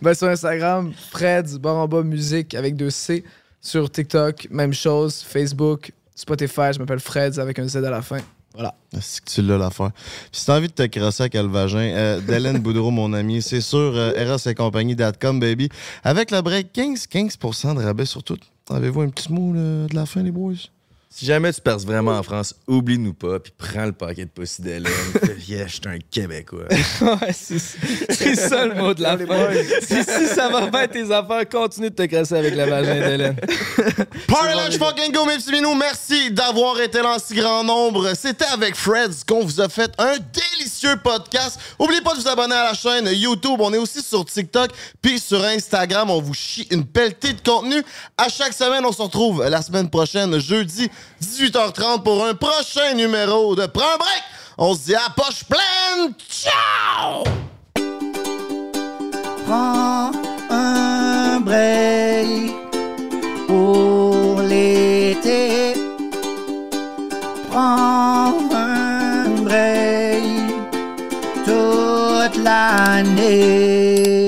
[0.02, 3.24] ben, sur Instagram, Fred, barre en bas, musique avec deux C.
[3.62, 5.24] Sur TikTok, même chose.
[5.26, 8.18] Facebook, Spotify, je m'appelle Fred avec un Z à la fin.
[8.54, 8.74] Voilà.
[9.00, 9.90] C'est que tu l'as l'affaire?
[9.92, 13.42] Puis si t'as envie de te crosser avec le vagin, euh, Délène Boudreau, mon ami,
[13.42, 15.68] c'est sur euh, eros et compagnie.com, baby.
[16.04, 18.38] Avec le break 15, 15% de rabais sur tout.
[18.70, 20.54] Avez-vous un petit mot de la fin, les boys?
[21.16, 24.62] Si jamais tu perces vraiment en France, oublie-nous pas, puis prends le paquet de Pussy
[24.62, 24.92] d'Hélène.
[25.24, 26.64] Fais, yeah, je suis un Québécois.
[26.68, 29.48] Ouais, c'est ça le mot de la fin.
[29.80, 33.36] Si, si ça va bien tes affaires, continue de te crasser avec le vagin d'Hélène.
[34.26, 35.76] Party Lunch Fucking Go, mes petits minous.
[35.76, 38.12] Merci d'avoir été là en si grand nombre.
[38.14, 41.60] C'était avec Freds qu'on vous a fait un délicieux podcast.
[41.78, 43.60] Oubliez pas de vous abonner à la chaîne YouTube.
[43.60, 46.10] On est aussi sur TikTok puis sur Instagram.
[46.10, 47.84] On vous chie une pelletée de contenu.
[48.18, 50.90] À chaque semaine, on se retrouve la semaine prochaine, jeudi,
[51.22, 54.22] 18h30 pour un prochain numéro de Prends break.
[54.58, 56.14] On se dit à poche pleine.
[56.30, 57.24] Ciao!
[59.46, 60.10] Prends
[60.50, 62.52] un break
[63.46, 65.74] pour l'été.
[67.50, 70.24] Prends un break
[71.44, 74.23] toute l'année.